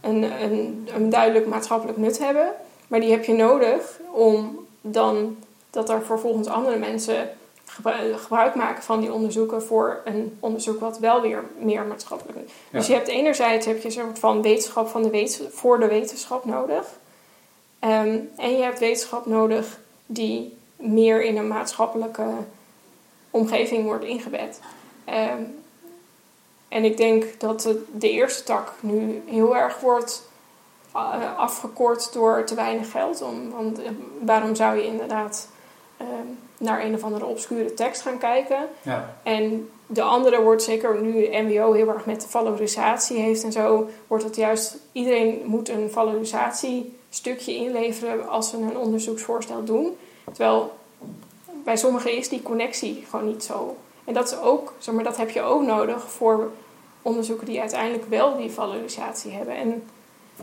een, 0.00 0.42
een, 0.42 0.88
een 0.94 1.10
duidelijk 1.10 1.46
maatschappelijk 1.46 1.98
nut 1.98 2.18
hebben, 2.18 2.52
maar 2.86 3.00
die 3.00 3.10
heb 3.10 3.24
je 3.24 3.34
nodig 3.34 4.00
om 4.12 4.66
dan 4.80 5.36
dat 5.70 5.90
er 5.90 6.02
vervolgens 6.02 6.48
andere 6.48 6.78
mensen 6.78 7.30
gebruik 8.16 8.54
maken 8.54 8.82
van 8.82 9.00
die 9.00 9.12
onderzoeken 9.12 9.62
voor 9.62 10.00
een 10.04 10.36
onderzoek 10.40 10.80
wat 10.80 10.98
wel 10.98 11.20
weer 11.20 11.44
meer 11.58 11.84
maatschappelijk 11.84 12.38
is. 12.38 12.52
Dus 12.70 12.86
je 12.86 12.92
hebt 12.94 13.08
enerzijds 13.08 13.66
heb 13.66 13.78
je 13.78 13.84
een 13.84 13.92
soort 13.92 14.18
van 14.18 14.42
wetenschap 14.42 14.88
van 14.88 15.02
de 15.02 15.10
wet- 15.10 15.42
voor 15.50 15.80
de 15.80 15.86
wetenschap 15.86 16.44
nodig. 16.44 16.86
Ehm, 17.78 18.18
en 18.36 18.56
je 18.56 18.62
hebt 18.62 18.78
wetenschap 18.78 19.26
nodig 19.26 19.80
die 20.06 20.56
meer 20.76 21.22
in 21.22 21.36
een 21.36 21.48
maatschappelijke 21.48 22.26
omgeving 23.30 23.84
wordt 23.84 24.04
ingebed. 24.04 24.60
Ehm, 25.04 25.42
en 26.68 26.84
ik 26.84 26.96
denk 26.96 27.40
dat 27.40 27.60
de, 27.60 27.84
de 27.92 28.10
eerste 28.10 28.42
tak 28.42 28.72
nu 28.80 29.22
heel 29.26 29.56
erg 29.56 29.80
wordt 29.80 30.30
eh, 30.92 31.38
afgekort 31.38 32.12
door 32.12 32.44
te 32.44 32.54
weinig 32.54 32.90
geld. 32.90 33.22
Om, 33.22 33.50
want 33.50 33.82
eh, 33.82 33.90
waarom 34.20 34.54
zou 34.54 34.76
je 34.76 34.86
inderdaad 34.86 35.48
ehm, 35.96 36.26
naar 36.62 36.84
een 36.84 36.94
of 36.94 37.02
andere 37.02 37.26
obscure 37.26 37.74
tekst 37.74 38.02
gaan 38.02 38.18
kijken? 38.18 38.68
Ja, 38.82 39.16
En 39.22 39.70
de 39.86 40.02
andere 40.02 40.42
wordt 40.42 40.62
zeker 40.62 41.02
nu 41.02 41.12
de 41.12 41.42
MBO 41.42 41.72
heel 41.72 41.88
erg 41.88 42.06
met 42.06 42.20
de 42.20 42.28
valorisatie 42.28 43.18
heeft 43.18 43.44
en 43.44 43.52
zo, 43.52 43.88
wordt 44.06 44.24
het 44.24 44.36
juist 44.36 44.76
iedereen 44.92 45.42
moet 45.44 45.68
een 45.68 45.90
valorisatiestukje 45.90 47.54
inleveren 47.54 48.28
als 48.28 48.50
ze 48.50 48.56
een 48.56 48.76
onderzoeksvoorstel 48.76 49.64
doen. 49.64 49.96
Terwijl 50.24 50.72
bij 51.64 51.76
sommigen 51.76 52.16
is 52.16 52.28
die 52.28 52.42
connectie 52.42 53.04
gewoon 53.10 53.26
niet 53.26 53.44
zo. 53.44 53.76
En 54.04 54.14
dat 54.14 54.32
is 54.32 54.38
ook, 54.38 54.72
zeg 54.78 54.94
maar, 54.94 55.04
dat 55.04 55.16
heb 55.16 55.30
je 55.30 55.42
ook 55.42 55.62
nodig 55.62 56.10
voor 56.10 56.50
onderzoeken 57.02 57.46
die 57.46 57.60
uiteindelijk 57.60 58.08
wel 58.08 58.36
die 58.36 58.50
valorisatie 58.50 59.32
hebben. 59.32 59.54
En 59.54 59.82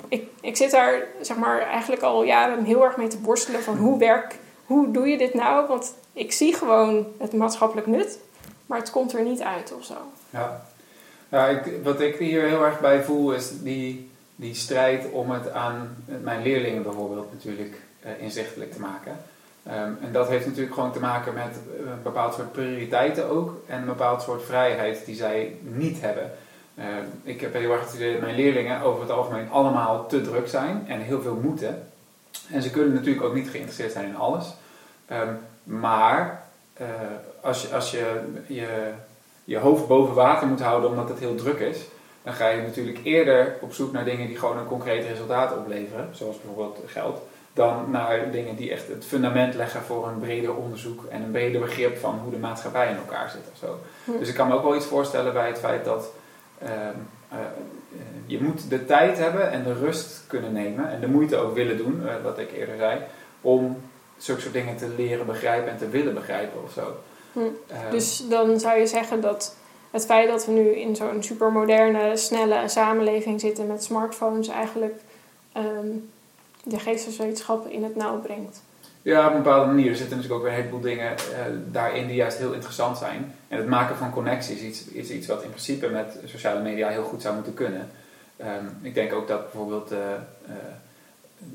ik, 0.07 0.23
ik 0.41 0.57
zit 0.57 0.71
daar 0.71 1.07
zeg 1.21 1.37
maar 1.37 1.61
eigenlijk 1.61 2.01
al 2.01 2.23
jaren 2.23 2.63
heel 2.63 2.83
erg 2.83 2.97
mee 2.97 3.07
te 3.07 3.21
worstelen 3.21 3.63
van 3.63 3.77
hoe 3.77 3.97
werk, 3.97 4.39
hoe 4.65 4.91
doe 4.91 5.07
je 5.07 5.17
dit 5.17 5.33
nou? 5.33 5.67
Want 5.67 5.93
ik 6.13 6.31
zie 6.31 6.53
gewoon 6.53 7.05
het 7.17 7.33
maatschappelijk 7.33 7.87
nut, 7.87 8.19
maar 8.65 8.79
het 8.79 8.91
komt 8.91 9.13
er 9.13 9.23
niet 9.23 9.41
uit 9.41 9.73
of 9.73 9.85
zo. 9.85 9.95
ja. 11.29 11.61
wat 11.83 12.01
ik 12.01 12.15
hier 12.15 12.43
heel 12.43 12.65
erg 12.65 12.79
bij 12.79 13.03
voel 13.03 13.33
is 13.33 13.61
die, 13.61 14.09
die 14.35 14.55
strijd 14.55 15.11
om 15.11 15.31
het 15.31 15.51
aan 15.51 16.03
mijn 16.21 16.41
leerlingen 16.41 16.83
bijvoorbeeld 16.83 17.31
natuurlijk 17.33 17.81
eh, 17.99 18.21
inzichtelijk 18.21 18.73
te 18.73 18.79
maken. 18.79 19.17
Ehm, 19.63 19.91
en 20.01 20.11
dat 20.11 20.27
heeft 20.27 20.45
natuurlijk 20.45 20.73
gewoon 20.73 20.91
te 20.91 20.99
maken 20.99 21.33
met 21.33 21.55
een 21.77 22.03
bepaald 22.03 22.33
soort 22.33 22.51
prioriteiten 22.51 23.29
ook 23.29 23.61
en 23.67 23.79
een 23.79 23.85
bepaald 23.85 24.21
soort 24.21 24.43
vrijheid 24.43 25.05
die 25.05 25.15
zij 25.15 25.55
niet 25.61 26.01
hebben. 26.01 26.31
Ehm, 26.75 27.03
ik 27.23 27.41
heb 27.41 27.53
heel 27.53 27.71
erg 27.71 27.91
het 27.91 27.99
dat 27.99 28.21
mijn 28.21 28.35
leerlingen 28.35 28.81
over 28.81 29.01
het 29.01 29.11
algemeen 29.11 29.49
allemaal 29.49 30.07
te 30.07 30.21
druk 30.21 30.47
zijn 30.47 30.85
en 30.87 30.99
heel 30.99 31.21
veel 31.21 31.35
moeten. 31.35 31.87
En 32.51 32.61
ze 32.61 32.69
kunnen 32.69 32.93
natuurlijk 32.93 33.25
ook 33.25 33.33
niet 33.33 33.49
geïnteresseerd 33.49 33.91
zijn 33.91 34.07
in 34.07 34.15
alles. 34.15 34.53
Ehm, 35.05 35.33
maar 35.63 36.43
eh, 36.73 36.85
als, 37.41 37.61
je, 37.61 37.73
als 37.73 37.91
je, 37.91 38.21
je 38.47 38.91
je 39.49 39.57
hoofd 39.57 39.87
boven 39.87 40.15
water 40.15 40.47
moet 40.47 40.61
houden 40.61 40.89
omdat 40.89 41.09
het 41.09 41.19
heel 41.19 41.35
druk 41.35 41.59
is, 41.59 41.77
dan 42.23 42.33
ga 42.33 42.47
je 42.47 42.61
natuurlijk 42.61 42.99
eerder 43.03 43.55
op 43.61 43.73
zoek 43.73 43.91
naar 43.91 44.05
dingen 44.05 44.27
die 44.27 44.37
gewoon 44.37 44.57
een 44.57 44.65
concreet 44.65 45.05
resultaat 45.05 45.57
opleveren, 45.57 46.09
zoals 46.11 46.41
bijvoorbeeld 46.41 46.79
geld, 46.85 47.21
dan 47.53 47.91
naar 47.91 48.31
dingen 48.31 48.55
die 48.55 48.71
echt 48.71 48.87
het 48.87 49.05
fundament 49.05 49.53
leggen 49.53 49.81
voor 49.81 50.07
een 50.07 50.19
breder 50.19 50.55
onderzoek 50.55 51.05
en 51.05 51.21
een 51.21 51.31
breder 51.31 51.61
begrip 51.61 51.97
van 51.97 52.19
hoe 52.23 52.31
de 52.31 52.37
maatschappij 52.37 52.89
in 52.89 52.95
elkaar 52.95 53.29
zit 53.29 53.49
of 53.51 53.57
zo. 53.57 53.79
Hm. 54.05 54.19
Dus 54.19 54.29
ik 54.29 54.35
kan 54.35 54.47
me 54.47 54.53
ook 54.53 54.63
wel 54.63 54.75
iets 54.75 54.85
voorstellen 54.85 55.33
bij 55.33 55.47
het 55.47 55.59
feit 55.59 55.85
dat 55.85 56.11
ehm, 56.59 56.97
eh, 57.29 57.39
eh, 57.39 57.45
je 58.25 58.41
moet 58.41 58.69
de 58.69 58.85
tijd 58.85 59.17
hebben 59.17 59.51
en 59.51 59.63
de 59.63 59.73
rust 59.73 60.23
kunnen 60.27 60.53
nemen 60.53 60.89
en 60.89 60.99
de 60.99 61.07
moeite 61.07 61.37
ook 61.37 61.53
willen 61.53 61.77
doen, 61.77 62.07
eh, 62.07 62.13
wat 62.23 62.39
ik 62.39 62.51
eerder 62.51 62.77
zei, 62.77 62.99
om 63.41 63.77
zulke 64.19 64.41
soort 64.41 64.53
dingen 64.53 64.77
te 64.77 64.87
leren 64.97 65.25
begrijpen 65.25 65.71
en 65.71 65.77
te 65.77 65.89
willen 65.89 66.13
begrijpen 66.13 66.63
of 66.63 66.71
zo. 66.71 66.95
Hm. 67.33 67.39
Ehm, 67.67 67.91
Dus 67.91 68.27
dan 68.29 68.59
zou 68.59 68.79
je 68.79 68.87
zeggen 68.87 69.21
dat 69.21 69.55
het 69.91 70.05
feit 70.05 70.29
dat 70.29 70.45
we 70.45 70.51
nu 70.51 70.69
in 70.69 70.95
zo'n 70.95 71.23
supermoderne, 71.23 72.17
snelle 72.17 72.67
samenleving 72.67 73.39
zitten 73.39 73.67
met 73.67 73.83
smartphones 73.83 74.47
eigenlijk 74.47 74.99
ehm, 75.51 75.87
de 76.63 76.79
geesteswetenschappen 76.79 77.71
in 77.71 77.83
het 77.83 77.95
nauw 77.95 78.19
brengt. 78.19 78.61
Ja, 79.01 79.27
op 79.27 79.33
een 79.33 79.43
bepaalde 79.43 79.65
manier. 79.65 79.89
Er 79.89 79.95
zitten 79.95 80.17
natuurlijk 80.17 80.41
ook 80.41 80.47
weer 80.47 80.57
een 80.57 80.63
heleboel 80.63 80.89
dingen 80.89 81.09
eh, 81.09 81.15
daarin 81.71 82.07
die 82.07 82.15
juist 82.15 82.37
heel 82.37 82.53
interessant 82.53 82.97
zijn. 82.97 83.35
En 83.47 83.57
het 83.57 83.67
maken 83.67 83.95
van 83.95 84.11
connecties 84.11 84.59
is 84.59 84.61
iets, 84.61 84.85
is 84.85 85.09
iets 85.09 85.27
wat 85.27 85.43
in 85.43 85.49
principe 85.49 85.87
met 85.87 86.19
sociale 86.25 86.61
media 86.61 86.89
heel 86.89 87.03
goed 87.03 87.21
zou 87.21 87.35
moeten 87.35 87.53
kunnen. 87.53 87.89
Ehm, 88.37 88.65
ik 88.81 88.93
denk 88.93 89.13
ook 89.13 89.27
dat 89.27 89.41
bijvoorbeeld, 89.41 89.91
eh, 89.91 90.13
eh, 90.45 90.53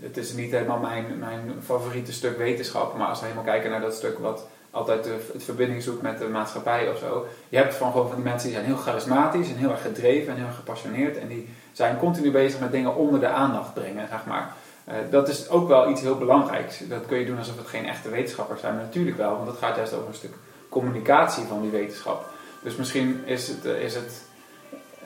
het 0.00 0.16
is 0.16 0.32
niet 0.32 0.50
helemaal 0.50 0.78
mijn, 0.78 1.18
mijn 1.18 1.52
favoriete 1.64 2.12
stuk 2.12 2.38
wetenschap, 2.38 2.96
maar 2.96 3.08
als 3.08 3.18
we 3.18 3.26
helemaal 3.26 3.46
kijken 3.46 3.70
naar 3.70 3.80
dat 3.80 3.94
stuk 3.94 4.18
wat 4.18 4.46
altijd 4.70 5.04
de, 5.04 5.16
het 5.32 5.44
verbinding 5.44 5.82
zoekt 5.82 6.02
met 6.02 6.18
de 6.18 6.28
maatschappij 6.28 6.90
of 6.90 6.98
zo. 6.98 7.26
Je 7.48 7.56
hebt 7.56 7.74
van 7.74 7.90
gewoon 7.90 8.06
van 8.06 8.16
die 8.16 8.24
mensen 8.24 8.48
die 8.48 8.56
zijn 8.56 8.68
heel 8.68 8.76
charismatisch 8.76 9.48
en 9.48 9.56
heel 9.56 9.70
erg 9.70 9.82
gedreven 9.82 10.32
en 10.32 10.38
heel 10.38 10.46
erg 10.46 10.56
gepassioneerd 10.56 11.18
en 11.18 11.28
die 11.28 11.48
zijn 11.72 11.98
continu 11.98 12.30
bezig 12.30 12.60
met 12.60 12.72
dingen 12.72 12.96
onder 12.96 13.20
de 13.20 13.28
aandacht 13.28 13.74
brengen, 13.74 14.08
zeg 14.08 14.26
maar. 14.26 14.52
Eh, 14.84 14.94
dat 15.10 15.28
is 15.28 15.48
ook 15.48 15.68
wel 15.68 15.90
iets 15.90 16.00
heel 16.00 16.18
belangrijks. 16.18 16.78
Dat 16.88 17.06
kun 17.06 17.18
je 17.18 17.26
doen 17.26 17.38
alsof 17.38 17.56
het 17.56 17.66
geen 17.66 17.86
echte 17.86 18.08
wetenschappers 18.08 18.60
zijn, 18.60 18.74
maar 18.74 18.84
natuurlijk 18.84 19.16
wel, 19.16 19.36
want 19.36 19.48
het 19.48 19.58
gaat 19.58 19.76
juist 19.76 19.92
over 19.92 20.08
een 20.08 20.14
stuk 20.14 20.34
communicatie 20.68 21.44
van 21.44 21.62
die 21.62 21.70
wetenschap. 21.70 22.26
Dus 22.62 22.76
misschien 22.76 23.22
is 23.24 23.48
het, 23.48 23.64
eh, 23.64 23.82
is 23.82 23.94
het 23.94 24.22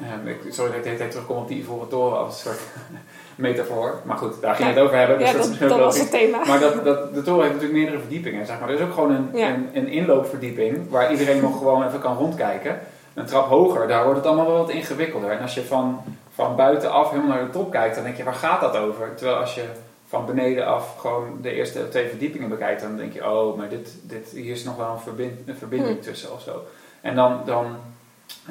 eh, 0.01 0.31
ik, 0.31 0.53
sorry 0.53 0.71
dat 0.71 0.77
ik 0.77 0.83
de 0.83 0.89
hele 0.89 1.01
tijd 1.01 1.11
terugkom 1.11 1.37
op 1.37 1.49
die 1.49 1.59
ivoren 1.59 1.89
toren 1.89 2.19
als 2.19 2.35
een 2.35 2.41
soort 2.51 2.61
metafoor. 3.47 4.01
Maar 4.05 4.17
goed, 4.17 4.41
daar 4.41 4.55
ging 4.55 4.69
je 4.69 4.75
het 4.75 4.83
over 4.83 4.97
hebben. 4.97 5.19
Dus 5.19 5.31
ja, 5.31 5.37
dat, 5.37 5.69
dat, 5.69 5.79
was 5.79 5.99
het 5.99 6.11
thema. 6.11 6.45
Maar 6.47 6.61
dat, 6.61 6.85
dat, 6.85 7.15
de 7.15 7.23
toren 7.23 7.41
heeft 7.41 7.55
natuurlijk 7.55 7.79
meerdere 7.79 7.99
verdiepingen. 7.99 8.47
Zeg 8.47 8.61
maar. 8.61 8.69
Er 8.69 8.75
is 8.75 8.81
ook 8.81 8.93
gewoon 8.95 9.11
een, 9.11 9.29
Ja. 9.33 9.49
een, 9.49 9.69
een 9.73 9.89
inloopverdieping 9.89 10.91
waar 10.91 11.11
iedereen 11.11 11.41
nog 11.41 11.59
gewoon 11.59 11.87
even 11.87 12.01
kan 12.01 12.17
rondkijken. 12.17 12.81
Een 13.15 13.27
trap 13.27 13.49
hoger, 13.49 13.89
daar 13.89 14.03
wordt 14.03 14.19
het 14.19 14.27
allemaal 14.27 14.47
wel 14.47 14.57
wat 14.57 14.71
ingewikkelder. 14.71 15.31
En 15.31 15.41
als 15.41 15.55
je 15.55 15.65
van, 15.65 16.01
van 16.35 16.57
buitenaf 16.57 17.11
helemaal 17.11 17.37
naar 17.37 17.45
de 17.47 17.51
top 17.51 17.71
kijkt, 17.71 17.95
dan 17.95 18.05
denk 18.05 18.17
je, 18.17 18.25
waar 18.25 18.35
gaat 18.35 18.61
dat 18.61 18.77
over? 18.77 19.15
Terwijl 19.15 19.39
als 19.39 19.55
je 19.55 19.65
van 20.09 20.27
beneden 20.27 20.67
af 20.67 20.97
gewoon 20.99 21.39
de 21.43 21.53
eerste 21.53 21.89
twee 21.89 22.09
verdiepingen 22.09 22.49
bekijkt, 22.49 22.81
dan 22.81 22.97
denk 22.97 23.13
je, 23.13 23.31
oh, 23.31 23.57
maar 23.57 23.69
dit, 23.69 23.95
dit, 24.03 24.29
hier 24.31 24.53
is 24.53 24.65
nog 24.65 24.77
wel 24.77 24.91
een, 24.91 24.99
verbind, 25.01 25.49
een 25.49 25.57
verbinding 25.57 25.97
Hm. 25.97 26.03
tussen 26.03 26.33
of 26.33 26.41
zo. 26.43 26.63
En 27.01 27.15
dan, 27.15 27.41
dan, 27.45 27.77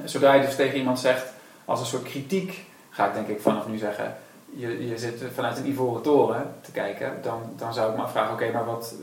zodra 0.03 0.33
je 0.33 0.41
dus 0.41 0.55
tegen 0.55 0.77
iemand 0.77 0.99
zegt, 0.99 1.25
als 1.67 1.79
een 1.79 1.85
soort 1.85 2.03
kritiek, 2.03 2.65
ga 2.89 3.07
ik 3.07 3.13
denk 3.13 3.27
ik 3.27 3.41
vanaf 3.41 3.67
nu 3.67 3.77
zeggen, 3.77 4.17
je, 4.49 4.87
je 4.87 4.97
zit 4.97 5.21
vanuit 5.33 5.57
een 5.57 5.67
ivoren 5.67 6.01
toren 6.01 6.53
te 6.61 6.71
kijken, 6.71 7.19
dan, 7.21 7.41
dan 7.57 7.73
zou 7.73 7.89
ik 7.91 7.97
me 7.97 8.03
afvragen, 8.03 8.33
oké, 8.33 8.51
maar 8.51 8.65
wat, 8.65 8.93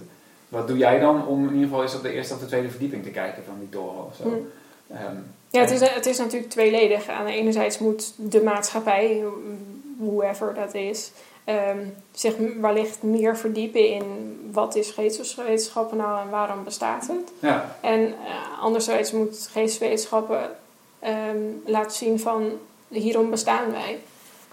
wat 0.49 0.69
doe 0.69 0.77
jij 0.77 1.01
dan 1.01 1.27
om 1.27 1.43
in 1.49 1.53
ieder 1.53 1.69
geval 1.69 1.83
eens 1.83 1.95
op 1.95 2.03
de 2.03 2.13
eerste 2.13 2.35
of 2.35 2.41
de 2.41 2.47
tweede 2.47 2.71
verdieping 2.71 3.03
te 3.03 3.11
kijken 3.11 3.43
van 3.47 3.57
die 3.59 3.69
toren 3.69 4.05
of 4.05 4.15
zo? 4.17 4.23
Hm. 4.23 4.35
Ehm, 4.95 5.17
Ja, 5.51 5.61
het 5.61 5.71
is, 5.71 5.81
het 5.81 6.07
is 6.07 6.19
natuurlijk 6.19 6.51
tweeledig. 6.51 7.09
Aan 7.09 7.27
de 7.27 7.33
enerzijds 7.33 7.79
moet 7.79 8.13
de 8.17 8.43
maatschappij, 8.43 9.23
whoever 9.99 10.55
dat 10.55 10.75
is, 10.75 11.11
ehm, 11.45 11.79
zich 12.13 12.35
wellicht 12.61 13.03
meer 13.03 13.37
verdiepen 13.37 13.89
in 13.89 14.05
wat 14.53 14.75
is 14.77 14.91
geesteswetenschappen 14.91 15.97
nou 15.97 16.21
en 16.21 16.31
waarom 16.31 16.65
bestaat 16.65 17.07
het. 17.07 17.33
ja, 17.39 17.77
En 17.81 18.01
eh, 18.07 18.63
anderzijds 18.63 19.13
moet 19.13 19.49
geesteswetenschappen 19.53 20.51
ehm, 21.05 21.39
laten 21.65 21.97
zien 21.97 22.21
van 22.21 22.53
hierom 22.89 23.31
bestaan 23.31 23.71
wij. 23.71 24.01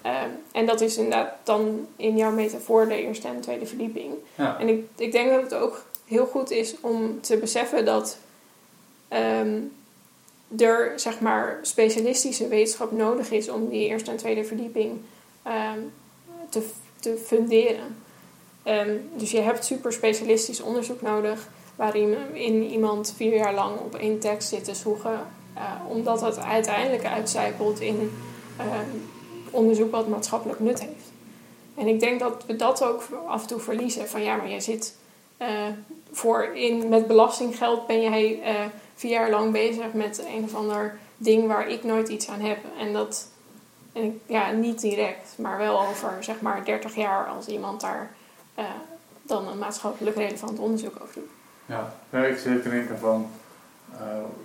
Ehm, 0.02 0.30
en 0.52 0.66
dat 0.66 0.82
is 0.82 0.98
inderdaad 0.98 1.34
dan 1.44 1.88
in 1.96 2.18
jouw 2.18 2.32
metafoor 2.32 2.88
de 2.88 3.04
eerste 3.04 3.28
en 3.28 3.42
tweede 3.42 3.66
verdieping. 3.66 4.14
ja, 4.36 4.60
En 4.60 4.68
ik, 4.68 4.86
ik 4.96 5.12
denk 5.12 5.30
dat 5.30 5.42
het 5.42 5.54
ook 5.54 5.86
heel 6.06 6.26
goed 6.26 6.52
is 6.52 6.76
om 6.82 7.22
te 7.22 7.38
beseffen 7.38 7.86
dat 7.86 8.18
ehm, 9.08 9.60
er 10.58 10.94
zeg 10.96 11.20
maar 11.20 11.60
specialistische 11.62 12.48
wetenschap 12.48 12.92
nodig 12.92 13.32
is 13.32 13.50
om 13.50 13.70
die 13.70 13.88
eerste 13.88 14.12
en 14.12 14.18
tweede 14.18 14.44
verdieping 14.44 15.00
te, 16.50 16.70
te 17.00 17.18
funderen. 17.26 17.98
Dus 19.16 19.32
je 19.32 19.40
hebt 19.40 19.66
super 19.66 19.94
specialistisch 19.94 20.62
onderzoek 20.62 21.02
nodig 21.02 21.48
waarin 21.76 22.16
in 22.34 22.64
iemand 22.64 23.14
vier 23.16 23.36
jaar 23.36 23.54
lang 23.54 23.80
op 23.80 23.96
één 23.96 24.20
tekst 24.20 24.50
zit 24.50 24.64
te 24.64 24.76
zoeken, 24.76 25.20
omdat 25.88 26.22
het 26.22 26.40
uiteindelijk 26.40 27.06
uitcijpelt 27.06 27.80
in 27.80 28.12
ehm, 28.58 28.90
onderzoek 29.52 29.92
wat 29.92 30.08
maatschappelijk 30.08 30.60
nut 30.60 30.80
heeft. 30.80 31.12
En 31.76 31.88
ik 31.88 32.00
denk 32.00 32.20
dat 32.20 32.46
we 32.46 32.56
dat 32.56 32.84
ook 32.84 33.04
af 33.28 33.42
en 33.42 33.48
toe 33.48 33.60
verliezen. 33.60 34.10
Van 34.10 34.24
ja, 34.24 34.36
maar 34.36 34.50
jij 34.50 34.60
zit 34.60 34.96
eh, 35.38 35.48
voor 36.12 36.44
in, 36.44 36.90
met 36.90 37.08
belastinggeld 37.08 37.88
ben 37.88 38.02
jij 38.02 38.42
eh, 38.44 38.56
vier 38.96 39.12
jaar 39.12 39.30
lang 39.30 39.52
bezig 39.52 39.94
met 39.94 40.24
een 40.36 40.44
of 40.44 40.56
ander 40.56 41.00
ding 41.18 41.48
waar 41.48 41.68
ik 41.68 41.84
nooit 41.84 42.08
iets 42.08 42.30
aan 42.30 42.40
heb. 42.40 42.58
En 42.80 42.94
dat, 42.94 43.28
en 43.94 44.22
ja, 44.26 44.52
niet 44.52 44.82
direct, 44.82 45.34
maar 45.38 45.58
wel 45.58 45.88
over 45.88 46.24
zeg 46.24 46.42
maar 46.42 46.66
30 46.66 46.96
jaar 46.96 47.26
als 47.26 47.48
iemand 47.48 47.82
daar 47.82 48.12
eh, 48.56 48.66
dan 49.22 49.48
een 49.48 49.58
maatschappelijk 49.58 50.16
relevant 50.16 50.60
onderzoek 50.60 50.98
over 51.02 51.14
doet. 51.14 51.30
Ja, 51.66 51.94
ik 52.24 52.38
zit 52.38 52.64
te 52.64 52.70
denken 52.70 53.00
van, 53.00 53.22
eh, 53.22 53.41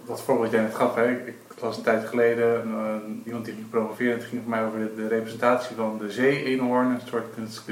dat 0.06 0.22
voorbeeld 0.22 0.50
jij 0.50 0.60
net 0.60 0.74
gaf, 0.74 0.94
hè. 0.94 1.10
Ik, 1.10 1.34
een 1.60 1.82
tijd 1.82 2.08
geleden 2.08 2.62
eh, 2.62 3.26
iemand 3.26 3.44
die 3.44 3.54
ging 3.54 3.70
promoveren, 3.70 4.12
het 4.12 4.24
ging 4.24 4.40
voor 4.42 4.50
mij 4.50 4.64
over 4.64 4.96
de, 4.96 5.08
representatie 5.08 5.76
van 5.76 5.98
de 5.98 6.10
zee-eenhoorn, 6.10 6.86
een 6.86 7.00
soort 7.08 7.34
kunst- 7.34 7.64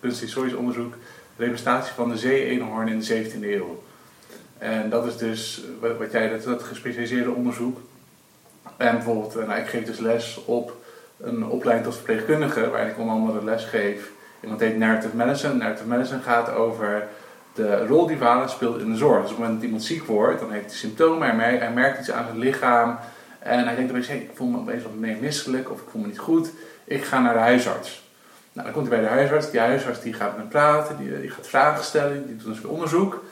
kunsthistorisch 0.00 0.54
onderzoek, 0.54 0.92
de 1.36 1.44
representatie 1.44 1.94
van 1.94 2.08
de 2.08 2.16
zee-eenhoorn 2.16 2.88
in 2.88 2.98
de 2.98 3.24
17e 3.24 3.42
eeuw. 3.42 3.82
En 4.58 4.90
dat 4.90 5.06
is 5.06 5.16
dus, 5.16 5.64
wat, 5.80 5.98
wat 5.98 6.12
jij, 6.12 6.28
dat, 6.28 6.42
dat 6.42 6.62
gespecialiseerde 6.62 7.30
onderzoek. 7.30 7.80
En 8.76 8.94
bijvoorbeeld, 8.94 9.36
eh, 9.36 9.46
nou, 9.46 9.60
ik 9.60 9.66
geef 9.66 9.84
dus 9.84 9.98
les 9.98 10.44
op 10.44 10.76
een 11.16 11.46
opleiding 11.46 11.86
tot 11.86 11.96
verpleegkundige, 11.96 12.70
waar 12.70 12.88
ik 12.88 12.98
onder 12.98 13.14
andere 13.14 13.44
les 13.44 13.64
geef. 13.64 14.10
Iemand 14.40 14.60
heet 14.60 14.76
Narrative 14.76 15.16
Medicine. 15.16 15.54
Narrative 15.54 15.88
Medicine 15.88 16.20
gaat 16.20 16.50
over 16.50 17.08
de 17.58 17.86
rol 17.86 18.06
die 18.06 18.16
vader 18.16 18.48
speelt 18.48 18.80
in 18.80 18.90
de 18.90 18.96
zorg. 18.96 19.20
Dus 19.22 19.30
op 19.30 19.36
het 19.36 19.38
moment 19.38 19.54
dat 19.54 19.64
iemand 19.64 19.84
ziek 19.84 20.04
wordt, 20.04 20.40
dan 20.40 20.52
heeft 20.52 20.66
hij 20.66 20.74
symptomen, 20.74 21.38
hij 21.40 21.56
hij 21.56 21.72
merkt 21.72 21.98
iets 21.98 22.10
aan 22.10 22.24
zijn 22.26 22.38
lichaam. 22.38 22.98
En 23.38 23.64
hij 23.64 23.74
denkt 23.74 23.90
opeens, 23.90 24.08
hey, 24.08 24.16
ik 24.16 24.30
voel 24.34 24.48
me 24.48 24.58
opeens 24.58 24.82
wat 24.82 24.94
meer 24.94 25.16
misselijk 25.20 25.70
of 25.70 25.80
ik 25.80 25.88
voel 25.90 26.00
me 26.00 26.06
niet 26.06 26.18
goed. 26.18 26.50
Ik 26.84 27.04
ga 27.04 27.20
naar 27.20 27.32
de 27.32 27.40
huisarts. 27.40 28.06
Nou, 28.52 28.66
dan 28.66 28.72
komt 28.72 28.88
hij 28.88 29.00
bij 29.00 29.08
de 29.08 29.14
huisarts. 29.14 29.50
Die 29.50 29.60
huisarts 29.60 30.00
die 30.00 30.12
gaat 30.12 30.30
met 30.30 30.38
hem 30.38 30.48
praten, 30.48 30.96
die, 30.96 31.20
die 31.20 31.30
gaat 31.30 31.46
vragen 31.46 31.84
stellen, 31.84 32.26
die 32.26 32.36
doet 32.36 32.46
een 32.46 32.54
soort 32.54 32.72
onderzoek. 32.72 33.24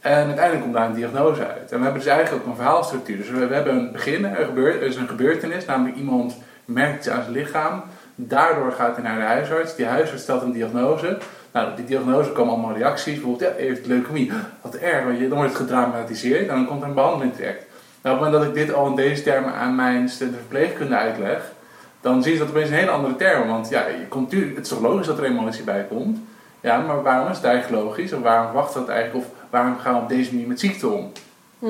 En 0.00 0.26
uiteindelijk 0.26 0.62
komt 0.62 0.74
daar 0.74 0.86
een 0.86 0.94
diagnose 0.94 1.46
uit. 1.46 1.72
En 1.72 1.78
we 1.78 1.84
hebben 1.84 2.02
dus 2.02 2.06
eigenlijk 2.12 2.42
ook 2.42 2.50
een 2.50 2.56
verhaalstructuur. 2.56 3.16
Dus 3.16 3.30
we, 3.30 3.46
we 3.46 3.54
hebben 3.54 3.76
een 3.76 3.92
begin, 3.92 4.24
er, 4.24 4.44
gebeurt, 4.44 4.74
er 4.74 4.86
is 4.86 4.96
een 4.96 5.08
gebeurtenis, 5.08 5.64
namelijk 5.64 5.96
iemand 5.96 6.36
merkt 6.64 6.98
iets 6.98 7.08
aan 7.08 7.22
zijn 7.22 7.34
lichaam. 7.34 7.82
Daardoor 8.14 8.72
gaat 8.72 8.94
hij 8.94 9.04
naar 9.04 9.18
de 9.18 9.24
huisarts. 9.24 9.76
Die 9.76 9.86
huisarts 9.86 10.22
stelt 10.22 10.42
een 10.42 10.52
diagnose. 10.52 11.18
Nou, 11.58 11.76
die 11.76 11.84
diagnose 11.84 12.30
komen 12.32 12.52
allemaal 12.54 12.76
reacties. 12.76 13.14
Bijvoorbeeld, 13.14 13.50
ja, 13.50 13.62
heeft 13.62 13.86
leukemie. 13.86 14.32
Wat 14.62 14.74
erg, 14.74 15.04
want 15.04 15.18
je- 15.18 15.28
dan 15.28 15.36
wordt 15.38 15.52
het 15.52 15.60
gedramatiseerd 15.62 16.48
en 16.48 16.54
dan 16.54 16.66
komt 16.66 16.82
er 16.82 16.88
een 16.88 16.94
behandeling 16.94 17.34
terecht. 17.34 17.62
Nou, 18.02 18.16
op 18.16 18.22
het 18.22 18.30
moment 18.32 18.32
dat 18.32 18.44
ik 18.44 18.66
dit 18.66 18.74
al 18.76 18.86
in 18.86 18.94
deze 18.96 19.22
termen 19.22 19.52
aan 19.54 19.74
mijn 19.74 20.08
studenten 20.08 20.40
verpleegkunde 20.40 20.96
uitleg, 20.96 21.52
dan 22.00 22.22
zie 22.22 22.32
je 22.32 22.38
dat 22.38 22.48
opeens 22.48 22.68
een 22.68 22.74
hele 22.74 22.90
andere 22.90 23.16
termen. 23.16 23.48
Want 23.48 23.68
ja, 23.68 23.86
je 23.86 24.06
komt, 24.08 24.32
het 24.32 24.58
is 24.62 24.68
toch 24.68 24.80
logisch 24.80 25.06
dat 25.06 25.18
er 25.18 25.24
emotie 25.24 25.64
bij 25.64 25.86
komt. 25.88 26.18
Ja, 26.60 26.78
maar 26.78 27.02
waarom 27.02 27.30
is 27.30 27.36
het 27.36 27.44
eigenlijk 27.46 27.82
logisch? 27.84 28.12
Of 28.12 28.20
waarom 28.22 28.52
wacht 28.52 28.74
dat 28.74 28.88
eigenlijk? 28.88 29.24
Of 29.26 29.32
waarom 29.50 29.78
gaan 29.78 29.94
we 29.94 30.00
op 30.00 30.08
deze 30.08 30.32
manier 30.32 30.48
met 30.48 30.60
ziekte 30.60 30.88
om? 30.88 31.12
Hm. 31.58 31.66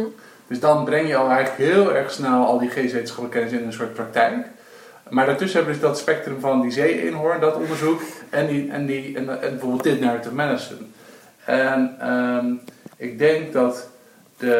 Dus 0.46 0.60
dan 0.60 0.84
breng 0.84 1.08
je 1.08 1.16
al 1.16 1.30
eigenlijk 1.30 1.72
heel 1.72 1.94
erg 1.94 2.10
snel 2.10 2.46
al 2.46 2.58
die 2.58 2.70
geestwetenschappelijke 2.70 3.38
kennis 3.38 3.60
in 3.60 3.66
een 3.66 3.72
soort 3.72 3.94
praktijk. 3.94 4.46
Maar 5.10 5.26
daartussen 5.26 5.56
hebben 5.58 5.74
we 5.74 5.80
dus 5.80 5.90
dat 5.90 5.98
spectrum 5.98 6.40
van 6.40 6.60
die 6.60 6.70
zee-eenhoorn, 6.70 7.40
dat 7.40 7.56
onderzoek, 7.56 8.00
en, 8.30 8.46
die, 8.46 8.70
en, 8.70 8.86
die, 8.86 9.16
en, 9.16 9.42
en 9.42 9.50
bijvoorbeeld 9.50 9.82
dit 9.82 10.00
narrative 10.00 10.34
medicine. 10.34 10.78
En 11.44 11.96
ehm, 12.00 12.46
ik 12.96 13.18
denk 13.18 13.52
dat 13.52 13.88
de, 14.38 14.54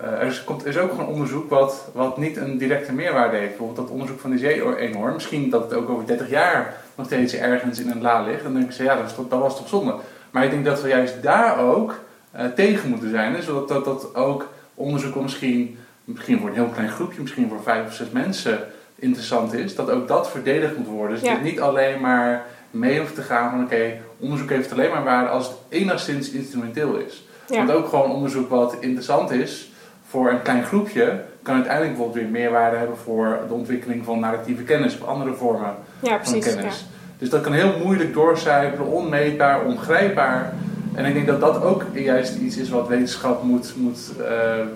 eh, 0.00 0.20
er, 0.20 0.26
is, 0.26 0.44
komt, 0.44 0.62
er 0.62 0.68
is 0.68 0.78
ook 0.78 0.90
gewoon 0.90 1.06
onderzoek 1.06 1.50
wat, 1.50 1.88
wat 1.92 2.18
niet 2.18 2.36
een 2.36 2.58
directe 2.58 2.92
meerwaarde 2.92 3.36
heeft. 3.36 3.48
Bijvoorbeeld 3.48 3.78
dat 3.78 3.90
onderzoek 3.90 4.20
van 4.20 4.30
die 4.30 4.38
zee-eenhoorn, 4.38 5.14
misschien 5.14 5.50
dat 5.50 5.62
het 5.62 5.74
ook 5.74 5.88
over 5.88 6.06
30 6.06 6.30
jaar 6.30 6.74
nog 6.94 7.06
steeds 7.06 7.34
ergens 7.34 7.80
in 7.80 7.90
een 7.90 8.02
la 8.02 8.22
ligt. 8.22 8.42
Dan 8.42 8.54
denk 8.54 8.70
ik, 8.70 8.76
ja, 8.76 8.96
dat, 8.96 9.30
dat 9.30 9.40
was 9.40 9.56
toch 9.56 9.68
zonde. 9.68 9.94
Maar 10.30 10.44
ik 10.44 10.50
denk 10.50 10.64
dat 10.64 10.82
we 10.82 10.88
juist 10.88 11.22
daar 11.22 11.58
ook 11.58 12.00
eh, 12.30 12.46
tegen 12.46 12.88
moeten 12.88 13.10
zijn. 13.10 13.42
Zodat 13.42 13.68
dat, 13.68 13.84
dat 13.84 14.14
ook 14.14 14.48
onderzoek 14.74 15.14
misschien, 15.14 15.78
misschien 16.04 16.38
voor 16.38 16.48
een 16.48 16.54
heel 16.54 16.68
klein 16.74 16.90
groepje, 16.90 17.20
misschien 17.20 17.48
voor 17.48 17.62
vijf 17.62 17.86
of 17.86 17.94
zes 17.94 18.10
mensen 18.10 18.58
interessant 19.04 19.52
is, 19.54 19.74
dat 19.74 19.90
ook 19.90 20.08
dat 20.08 20.30
verdedigd 20.30 20.76
moet 20.76 20.86
worden. 20.86 21.16
Dus 21.16 21.26
Ja. 21.28 21.34
dat 21.34 21.42
niet 21.42 21.60
alleen 21.60 22.00
maar 22.00 22.44
mee 22.70 22.98
hoeft 22.98 23.14
te 23.14 23.22
gaan 23.22 23.50
van 23.50 23.64
oké, 23.64 23.92
onderzoek 24.18 24.50
heeft 24.50 24.72
alleen 24.72 24.90
maar 24.90 25.04
waarde 25.04 25.28
als 25.28 25.46
het 25.48 25.56
enigszins 25.68 26.30
instrumenteel 26.30 26.96
is. 26.96 27.26
Ja. 27.48 27.56
Want 27.56 27.70
ook 27.70 27.88
gewoon 27.88 28.10
onderzoek 28.10 28.48
wat 28.50 28.76
interessant 28.80 29.30
is 29.30 29.70
voor 30.08 30.30
een 30.30 30.42
klein 30.42 30.64
groepje, 30.64 31.20
kan 31.42 31.54
uiteindelijk 31.54 31.96
bijvoorbeeld 31.96 32.24
weer 32.24 32.32
meerwaarde 32.42 32.76
hebben 32.76 32.96
voor 32.96 33.38
de 33.48 33.54
ontwikkeling 33.54 34.04
van 34.04 34.20
narratieve 34.20 34.62
kennis 34.62 34.98
of 35.00 35.06
andere 35.08 35.32
vormen 35.34 35.74
Ja, 36.00 36.08
van 36.08 36.18
precies. 36.18 36.44
Ja. 36.46 36.54
kennis. 36.54 36.84
Dus 37.18 37.30
dat 37.30 37.40
kan 37.42 37.52
heel 37.52 37.78
moeilijk 37.84 38.12
doorcijpelen, 38.12 38.86
onmeetbaar, 38.86 39.64
ongrijpbaar. 39.64 40.52
En 40.94 41.04
ik 41.04 41.14
denk 41.14 41.26
dat 41.26 41.40
dat 41.40 41.62
ook 41.62 41.84
juist 41.92 42.36
iets 42.36 42.56
is 42.56 42.68
wat 42.68 42.88
wetenschap 42.88 43.42
moet, 43.42 43.72
moet 43.76 44.12
eh, 44.20 44.26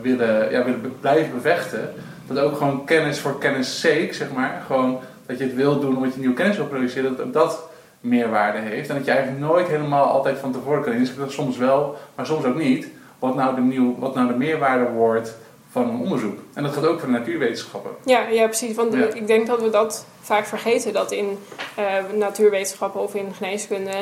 willen, 0.03 0.51
ja, 0.51 0.65
willen 0.65 0.97
blijven 1.01 1.35
bevechten. 1.35 1.91
Dat 2.29 2.39
ook 2.39 2.57
gewoon 2.57 2.85
kennis 2.85 3.21
voor 3.21 3.39
kennis 3.39 3.81
sake, 3.81 4.09
zeg 4.11 4.33
maar. 4.33 4.63
Gewoon 4.67 4.99
dat 5.27 5.39
je 5.39 5.45
het 5.45 5.55
wil 5.55 5.81
doen 5.81 5.97
omdat 5.97 6.15
je 6.15 6.21
nieuwe 6.21 6.35
kennis 6.35 6.57
wil 6.57 6.67
produceren, 6.67 7.17
dat 7.17 7.27
ook 7.27 7.33
dat 7.33 7.69
meerwaarde 8.01 8.59
heeft. 8.59 8.89
En 8.89 8.95
dat 8.97 9.05
je 9.05 9.11
eigenlijk 9.11 9.41
nooit 9.41 9.67
helemaal 9.69 10.05
altijd 10.05 10.39
van 10.39 10.53
tevoren 10.53 10.83
kan. 10.83 11.09
Dat 11.19 11.33
soms 11.33 11.57
wel, 11.57 11.97
maar 12.15 12.27
soms 12.27 12.45
ook 12.45 12.57
niet. 12.57 12.87
Wat 13.19 13.35
nou 13.35 13.55
de, 13.55 13.61
nieuw, 13.61 13.97
wat 13.99 14.15
nou 14.15 14.29
de 14.29 14.35
meerwaarde 14.37 14.91
wordt 14.91 15.35
van 15.71 15.89
een 15.89 16.01
onderzoek. 16.01 16.39
En 16.55 16.63
dat 16.63 16.73
gaat 16.73 16.87
ook 16.87 16.99
voor 17.01 17.09
de 17.09 17.19
natuurwetenschappen. 17.19 17.91
Ja, 18.05 18.29
ja, 18.29 18.45
precies. 18.47 18.75
Want 18.75 18.95
Ja. 18.95 19.07
ik 19.07 19.27
denk 19.27 19.47
dat 19.47 19.63
we 19.63 19.71
dat 19.71 20.07
vaak 20.21 20.47
vergeten. 20.47 20.93
Dat 20.93 21.13
in 21.13 21.39
eh, 21.77 21.85
natuurwetenschappen 22.15 23.01
of 23.01 23.15
in 23.15 23.35
geneeskunde 23.35 23.93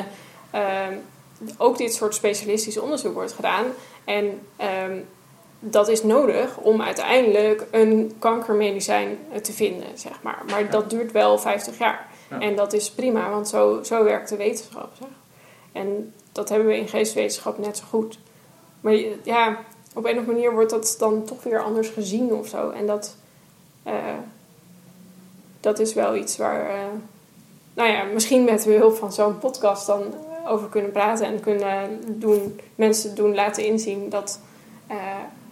ehm, 0.51 0.93
ook 1.57 1.79
dit 1.79 1.95
soort 1.95 2.15
specialistisch 2.15 2.79
onderzoek 2.79 3.15
wordt 3.15 3.33
gedaan. 3.33 3.65
En 4.05 4.41
ehm, 4.57 4.93
dat 5.61 5.89
is 5.89 6.03
nodig 6.03 6.57
om 6.57 6.83
uiteindelijk 6.83 7.67
een 7.71 8.15
kankermedicijn 8.19 9.19
eh, 9.33 9.39
te 9.39 9.53
vinden, 9.53 9.99
zeg 9.99 10.23
maar. 10.23 10.43
Maar 10.51 10.71
dat 10.71 10.91
duurt 10.91 11.13
wel 11.13 11.39
50 11.39 11.79
jaar. 11.79 12.07
Ja. 12.31 12.41
En 12.41 12.57
dat 12.57 12.73
is 12.73 12.91
prima, 12.91 13.31
want 13.31 13.49
zo, 13.49 13.83
zo 13.83 14.05
werkt 14.05 14.29
de 14.29 14.37
wetenschap. 14.37 14.93
Zeg. 14.99 15.09
En 15.73 16.15
dat 16.33 16.49
hebben 16.49 16.69
we 16.69 16.77
in 16.77 16.89
geestwetenschap 16.89 17.59
net 17.59 17.77
zo 17.77 17.85
goed. 17.89 18.19
Maar 18.81 18.95
ja, 19.23 19.59
op 19.95 20.05
een 20.05 20.11
of 20.11 20.19
andere 20.19 20.33
manier 20.33 20.53
wordt 20.53 20.71
dat 20.71 20.97
dan 20.99 21.25
toch 21.25 21.43
weer 21.43 21.63
anders 21.63 21.89
gezien 21.89 22.33
of 22.33 22.49
zo. 22.49 22.71
En 22.71 22.87
dat, 22.87 23.17
eh, 23.83 23.95
dat 25.61 25.79
is 25.79 25.95
wel 25.95 26.17
iets 26.17 26.37
waar, 26.37 26.69
eh, 26.71 26.77
nou 27.75 27.91
ja, 27.91 28.05
misschien 28.05 28.45
met 28.45 28.65
behulp 28.65 28.97
van 28.97 29.13
zo'n 29.13 29.39
podcast 29.39 29.87
dan 29.87 30.15
over 30.47 30.69
kunnen 30.69 30.93
praten 30.93 31.27
en 31.27 31.41
kunnen 31.41 32.01
doen, 32.07 32.61
mensen 32.75 33.15
doen 33.15 33.35
laten 33.35 33.65
inzien 33.65 34.09
dat, 34.09 34.41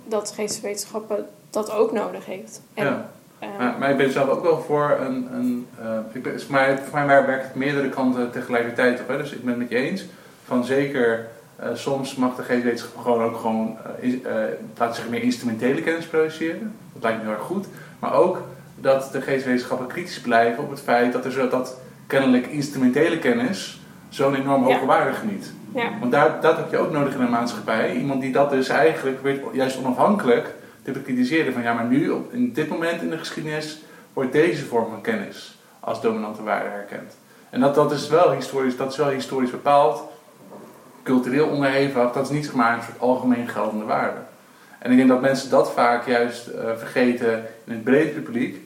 dat 0.05 0.31
geesteswetenschappen 0.31 1.27
dat 1.51 1.71
ook 1.71 1.93
nodig 1.93 2.27
heeft. 2.27 2.61
En, 2.75 2.85
Ja. 2.85 3.11
eh, 3.39 3.49
Maar, 3.59 3.75
maar 3.79 3.91
ik 3.91 3.97
ben 3.97 4.13
zelf 4.13 4.29
ook 4.29 4.43
wel 4.43 4.61
voor 4.61 4.97
een. 5.01 5.29
een 5.35 5.67
eh, 5.81 5.99
ik 6.13 6.23
ben, 6.23 6.41
voor, 6.41 6.53
mij, 6.53 6.79
voor 6.79 6.99
mij 7.05 7.27
werkt 7.27 7.45
het 7.45 7.55
meerdere 7.55 7.89
kanten 7.89 8.31
tegelijkertijd 8.31 9.01
op. 9.01 9.09
Hè? 9.09 9.17
Dus 9.17 9.33
ik 9.33 9.41
ben 9.45 9.49
het 9.49 9.59
met 9.59 9.69
je 9.71 9.77
eens. 9.77 10.05
Van 10.45 10.65
zeker, 10.65 11.27
eh, 11.57 11.69
soms 11.75 12.15
mag 12.15 12.37
de 12.37 12.43
geestwetenschap 12.43 12.97
gewoon 13.03 13.23
ook 13.23 13.37
gewoon, 13.37 13.77
eh, 14.01 14.11
laten 14.79 14.95
zeggen, 14.95 15.11
meer 15.11 15.23
instrumentele 15.23 15.83
kennis 15.83 16.07
produceren. 16.07 16.73
Dat 16.93 17.03
lijkt 17.03 17.19
me 17.19 17.25
heel 17.25 17.35
erg 17.35 17.45
goed. 17.47 17.67
Maar 17.99 18.13
ook 18.15 18.43
dat 18.77 19.09
de 19.13 19.21
geestwetenschappen 19.21 19.87
kritisch 19.87 20.21
blijven 20.21 20.63
op 20.63 20.71
het 20.71 20.81
feit 20.81 21.13
dat 21.13 21.25
er 21.25 21.33
zo, 21.33 21.49
dat 21.49 21.79
kennelijk 22.07 22.47
instrumentele 22.47 23.19
kennis 23.19 23.81
zo'n 24.15 24.35
enorm 24.35 24.63
hoge 24.63 24.81
Ja. 24.81 24.87
waarde 24.87 25.13
geniet. 25.13 25.53
ja, 25.75 25.91
Want 26.01 26.13
daar, 26.13 26.41
dat 26.41 26.57
heb 26.57 26.71
je 26.71 26.79
ook 26.79 26.93
nodig 26.93 27.15
in 27.15 27.21
een 27.21 27.31
maatschappij. 27.31 27.95
Iemand 27.97 28.21
die 28.21 28.33
dat 28.33 28.51
dus 28.51 28.69
eigenlijk 28.69 29.23
weet, 29.23 29.41
juist 29.53 29.79
onafhankelijk 29.79 30.55
te 30.83 30.91
bekritiseren. 30.91 31.53
Van 31.53 31.63
ja, 31.63 31.73
maar 31.73 31.85
nu, 31.85 32.11
op, 32.11 32.33
in 32.33 32.53
dit 32.53 32.69
moment 32.69 33.03
in 33.03 33.11
de 33.11 33.19
geschiedenis, 33.19 33.83
wordt 34.13 34.33
deze 34.33 34.65
vorm 34.65 34.91
van 34.91 35.01
kennis 35.01 35.59
als 35.81 36.01
dominante 36.01 36.43
waarde 36.43 36.69
herkend. 36.69 37.17
En 37.51 37.61
dat, 37.61 37.75
dat, 37.75 37.93
is 37.93 38.09
wel 38.09 38.33
historisch, 38.33 38.77
dat 38.77 38.91
is 38.91 38.97
wel 38.97 39.09
historisch 39.09 39.51
bepaald, 39.51 40.03
cultureel 41.03 41.47
onderhevig. 41.49 42.13
Dat 42.13 42.25
is 42.25 42.31
niet 42.31 42.45
zeg 42.45 42.55
maar 42.55 42.77
een 42.77 42.83
soort 42.83 43.01
algemeen 43.01 43.49
geldende 43.49 43.85
waarde. 43.85 44.19
En 44.79 44.91
ik 44.91 44.97
denk 44.97 45.09
dat 45.09 45.21
mensen 45.21 45.51
dat 45.51 45.73
vaak 45.73 46.07
juist 46.07 46.47
eh, 46.47 46.71
vergeten 46.77 47.45
in 47.65 47.73
het 47.73 47.85
brede 47.85 48.11
publiek. 48.11 48.64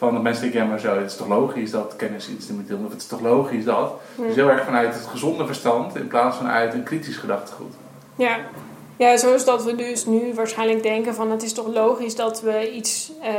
Van 0.00 0.14
de 0.14 0.20
mensen 0.20 0.42
denken, 0.42 0.60
ja 0.60 0.66
maar 0.66 0.80
zo, 0.80 0.98
het 0.98 1.10
is 1.10 1.16
toch 1.16 1.28
logisch 1.28 1.70
dat 1.70 1.96
kennis 1.96 2.28
instrumenteel 2.28 2.76
is, 2.76 2.84
of 2.84 2.90
het 2.90 3.00
is 3.00 3.06
toch 3.06 3.20
logisch 3.20 3.64
dat. 3.64 3.92
Dus 4.16 4.34
heel 4.34 4.48
erg 4.48 4.64
vanuit 4.64 4.94
het 4.94 5.06
gezonde 5.06 5.46
verstand 5.46 5.96
in 5.96 6.06
plaats 6.06 6.36
van 6.36 6.46
uit 6.46 6.74
een 6.74 6.82
kritisch 6.82 7.16
gedachtegoed. 7.16 7.74
Ja. 8.16 8.38
ja, 8.96 9.16
zoals 9.16 9.44
dat 9.44 9.64
we 9.64 9.74
dus 9.74 10.06
nu 10.06 10.34
waarschijnlijk 10.34 10.82
denken 10.82 11.14
van 11.14 11.30
het 11.30 11.42
is 11.42 11.52
toch 11.52 11.66
logisch 11.66 12.14
dat 12.16 12.40
we 12.40 12.72
iets, 12.72 13.12
eh, 13.22 13.32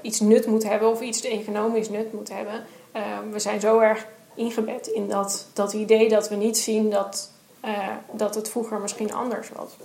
iets 0.00 0.20
nut 0.20 0.46
moeten 0.46 0.68
hebben 0.68 0.90
of 0.90 1.00
iets 1.00 1.24
economisch 1.24 1.88
nut 1.88 2.12
moeten 2.12 2.36
hebben. 2.36 2.64
Eh, 2.92 3.02
we 3.32 3.38
zijn 3.38 3.60
zo 3.60 3.78
erg 3.78 4.06
ingebed 4.34 4.86
in 4.86 5.08
dat, 5.08 5.46
dat 5.52 5.72
idee 5.72 6.08
dat 6.08 6.28
we 6.28 6.34
niet 6.34 6.58
zien 6.58 6.90
dat, 6.90 7.30
eh, 7.60 7.88
dat 8.12 8.34
het 8.34 8.48
vroeger 8.48 8.80
misschien 8.80 9.14
anders 9.14 9.48
was. 9.56 9.76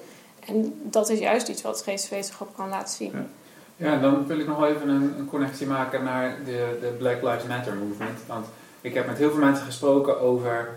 En 0.45 0.81
dat 0.83 1.09
is 1.09 1.19
juist 1.19 1.47
iets 1.47 1.61
wat 1.61 1.81
geesteswetenschap 1.81 2.55
kan 2.55 2.69
laten 2.69 2.95
zien. 2.95 3.11
Ja. 3.13 3.25
Ja, 3.81 3.97
dan 3.97 4.27
wil 4.27 4.39
ik 4.39 4.47
nog 4.47 4.65
even 4.65 4.89
een, 4.89 5.15
een 5.17 5.27
connectie 5.29 5.67
maken 5.67 6.03
naar 6.03 6.35
de, 6.45 6.77
de 6.81 6.87
Black 6.87 7.21
Lives 7.21 7.43
Matter 7.43 7.73
movement. 7.75 8.19
Want 8.27 8.45
ik 8.81 8.93
heb 8.93 9.07
met 9.07 9.17
heel 9.17 9.29
veel 9.29 9.39
mensen 9.39 9.65
gesproken 9.65 10.19
over, 10.19 10.69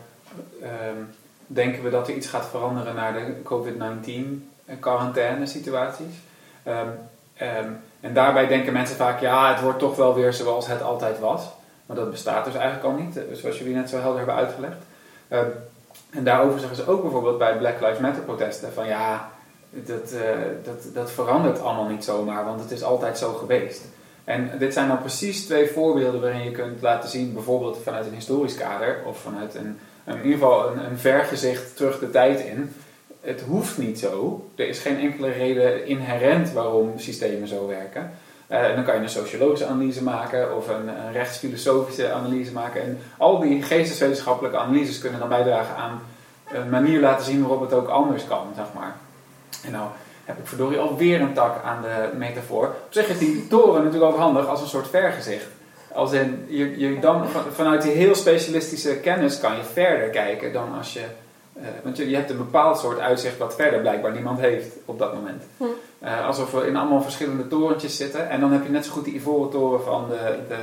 ehm, 0.63 1.03
denken 1.47 1.83
we 1.83 1.91
dat 1.91 2.09
er 2.09 2.15
iets 2.15 2.27
gaat 2.27 2.47
veranderen 2.47 2.95
naar 2.95 3.13
de 3.13 3.43
COVID-19 3.43 4.51
quarantaine 4.81 5.47
situaties. 5.47 6.15
Ehm, 6.63 6.89
ehm, 7.35 7.69
En 8.01 8.15
daarbij 8.15 8.47
denken 8.47 8.73
mensen 8.73 8.97
vaak, 8.97 9.21
ja, 9.21 9.53
het 9.53 9.63
wordt 9.63 9.79
toch 9.79 9.97
wel 9.97 10.15
weer 10.15 10.33
zoals 10.33 10.67
het 10.67 10.83
altijd 10.83 11.19
was. 11.19 11.49
Maar 11.87 11.97
dat 11.97 12.11
bestaat 12.11 12.45
dus 12.45 12.55
eigenlijk 12.55 12.85
al 12.85 13.05
niet, 13.05 13.17
eh, 13.17 13.23
zoals 13.33 13.59
jullie 13.59 13.75
net 13.75 13.89
zo 13.89 13.99
helder 13.99 14.17
hebben 14.17 14.35
uitgelegd. 14.35 14.77
En 16.11 16.25
daarover 16.25 16.59
zeggen 16.59 16.77
ze 16.77 16.89
ook 16.91 17.03
bijvoorbeeld 17.03 17.39
bij 17.39 17.57
Black 17.57 17.81
Lives 17.81 17.99
Matter 17.99 18.23
protesten 18.23 18.73
van 18.73 18.87
ja, 18.87 19.31
dat, 19.87 20.12
eh, 20.12 20.29
dat, 20.64 20.95
dat 20.95 21.11
verandert 21.11 21.61
allemaal 21.61 21.89
niet 21.89 22.05
zomaar, 22.05 22.45
want 22.45 22.61
het 22.61 22.70
is 22.70 22.83
altijd 22.83 23.18
zo 23.18 23.33
geweest. 23.33 23.83
En 24.25 24.51
dit 24.59 24.72
zijn 24.72 24.89
dan 24.89 24.99
precies 24.99 25.47
twee 25.47 25.66
voorbeelden 25.66 26.20
waarin 26.20 26.45
je 26.45 26.51
kunt 26.51 26.83
laten 26.83 27.09
zien, 27.09 27.33
bijvoorbeeld 27.33 27.79
vanuit 27.83 28.07
een 28.07 28.14
historisch 28.14 28.55
kader 28.55 29.03
of 29.07 29.18
vanuit 29.18 29.55
een, 29.55 29.79
in 30.05 30.16
ieder 30.16 30.33
geval 30.33 30.70
een, 30.70 30.99
vergezicht 30.99 31.77
terug 31.77 31.99
de 31.99 32.11
tijd 32.11 32.41
in. 32.41 32.75
Het 33.20 33.41
hoeft 33.41 33.79
niet 33.79 33.99
zo. 33.99 34.45
Er 34.55 34.68
is 34.68 34.79
geen 34.79 34.99
enkele 34.99 35.29
reden 35.29 35.87
inherent 35.87 36.53
waarom 36.53 36.93
systemen 36.97 37.49
zo 37.49 37.66
werken. 37.66 38.11
En 38.47 38.75
dan 38.75 38.85
kan 38.85 38.95
je 38.95 39.01
een 39.01 39.09
sociologische 39.09 39.66
analyse 39.66 40.03
maken 40.03 40.57
of 40.57 40.68
een, 40.68 40.89
een 40.89 41.12
rechtsfilosofische 41.12 42.12
analyse 42.12 42.53
maken. 42.53 42.83
En 42.83 42.99
al 43.18 43.41
die 43.41 43.62
geesteswetenschappelijke 43.62 44.59
analyses 44.59 44.99
kunnen 44.99 45.20
dan 45.20 45.29
bijdragen 45.29 45.77
aan 45.77 46.01
een 46.53 46.68
manier 46.68 47.01
laten 47.01 47.25
zien 47.25 47.41
waarop 47.41 47.61
het 47.61 47.72
ook 47.72 47.89
anders 47.89 48.27
kan, 48.27 48.47
zeg 48.57 48.66
maar. 48.75 48.97
En 49.67 49.73
nou 49.73 49.89
heb 50.25 50.39
ik 50.39 50.47
verdorie 50.47 50.79
alweer 50.79 51.21
een 51.21 51.33
tak 51.33 51.65
aan 51.65 51.83
de 51.83 52.09
metafoor. 52.17 52.67
Op 52.67 52.87
zich 52.91 53.09
is 53.09 53.19
die 53.19 53.49
toren 53.49 53.85
natuurlijk 53.85 54.12
ook 54.12 54.19
handig 54.19 54.47
als 54.47 54.61
een 54.61 54.69
soort 54.69 54.89
vergezicht. 54.89 55.47
Als 55.93 56.12
in, 56.12 56.45
je, 56.49 56.79
je 56.79 56.99
dan, 56.99 57.25
vanuit 57.53 57.83
die 57.83 57.93
heel 57.93 58.15
specialistische 58.15 58.97
kennis 58.97 59.41
kan 59.41 59.57
je 59.57 59.62
verder 59.73 60.09
kijken 60.09 60.53
dan 60.53 60.69
als 60.79 60.93
je... 60.93 61.05
Uh, 61.59 61.65
want 61.83 61.97
je, 61.97 62.11
je 62.11 62.17
hebt 62.17 62.31
een 62.31 62.37
bepaald 62.37 62.79
soort 62.79 62.99
uitzicht 62.99 63.39
wat 63.39 63.55
verder 63.55 63.81
blijkbaar 63.81 64.12
niemand 64.12 64.41
heeft 64.41 64.77
op 64.85 64.99
dat 64.99 65.15
moment. 65.15 65.43
Hm. 65.57 65.65
Uh, 66.05 66.27
alsof 66.27 66.51
we 66.51 66.67
in 66.67 66.77
allemaal 66.77 67.03
verschillende 67.03 67.49
torentjes 67.49 67.97
zitten. 67.97 68.31
En 68.31 68.41
dan 68.41 68.53
heb 68.53 68.65
je 68.65 68.71
net 68.71 68.85
zo 68.85 68.93
goed 68.93 69.05
die 69.05 69.15
ivoren 69.15 69.51
toren 69.51 69.83
van 69.83 70.05
de, 70.09 70.39
de, 70.49 70.57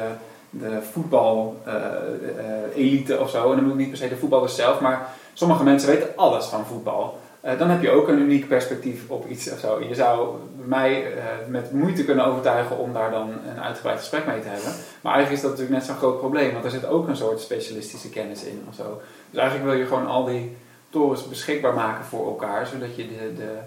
de 0.49 0.79
voetbal-elite 0.91 3.19
of 3.19 3.29
zo. 3.29 3.41
En 3.41 3.47
dan 3.47 3.55
bedoel 3.55 3.71
ik 3.71 3.77
niet 3.77 3.89
per 3.89 3.97
se 3.97 4.09
de 4.09 4.17
voetballers 4.17 4.55
zelf, 4.55 4.79
maar 4.79 5.07
sommige 5.33 5.63
mensen 5.63 5.89
weten 5.89 6.09
alles 6.15 6.45
van 6.45 6.65
voetbal. 6.65 7.19
Uh, 7.45 7.59
dan 7.59 7.69
heb 7.69 7.81
je 7.81 7.91
ook 7.91 8.07
een 8.07 8.19
uniek 8.19 8.47
perspectief 8.47 9.09
op 9.09 9.27
iets 9.27 9.51
of 9.51 9.59
zo. 9.59 9.83
Je 9.83 9.95
zou 9.95 10.35
mij 10.55 11.13
uh, 11.15 11.23
met 11.47 11.71
moeite 11.71 12.05
kunnen 12.05 12.25
overtuigen 12.25 12.77
om 12.77 12.93
daar 12.93 13.11
dan 13.11 13.29
een 13.49 13.61
uitgebreid 13.61 13.99
gesprek 13.99 14.25
mee 14.25 14.41
te 14.41 14.47
hebben. 14.47 14.71
Maar 15.01 15.13
eigenlijk 15.13 15.31
is 15.31 15.41
dat 15.41 15.51
natuurlijk 15.51 15.77
net 15.77 15.85
zo'n 15.85 15.97
groot 15.97 16.19
probleem, 16.19 16.53
want 16.53 16.65
er 16.65 16.71
zit 16.71 16.85
ook 16.85 17.07
een 17.07 17.15
soort 17.15 17.39
specialistische 17.39 18.09
kennis 18.09 18.43
in 18.43 18.65
of 18.69 18.75
zo. 18.75 19.01
Dus 19.29 19.39
eigenlijk 19.39 19.69
wil 19.69 19.79
je 19.79 19.87
gewoon 19.87 20.07
al 20.07 20.25
die 20.25 20.57
torens 20.89 21.27
beschikbaar 21.27 21.73
maken 21.73 22.05
voor 22.05 22.27
elkaar, 22.27 22.67
zodat 22.67 22.95
je 22.95 23.07
de, 23.07 23.33
de, 23.35 23.57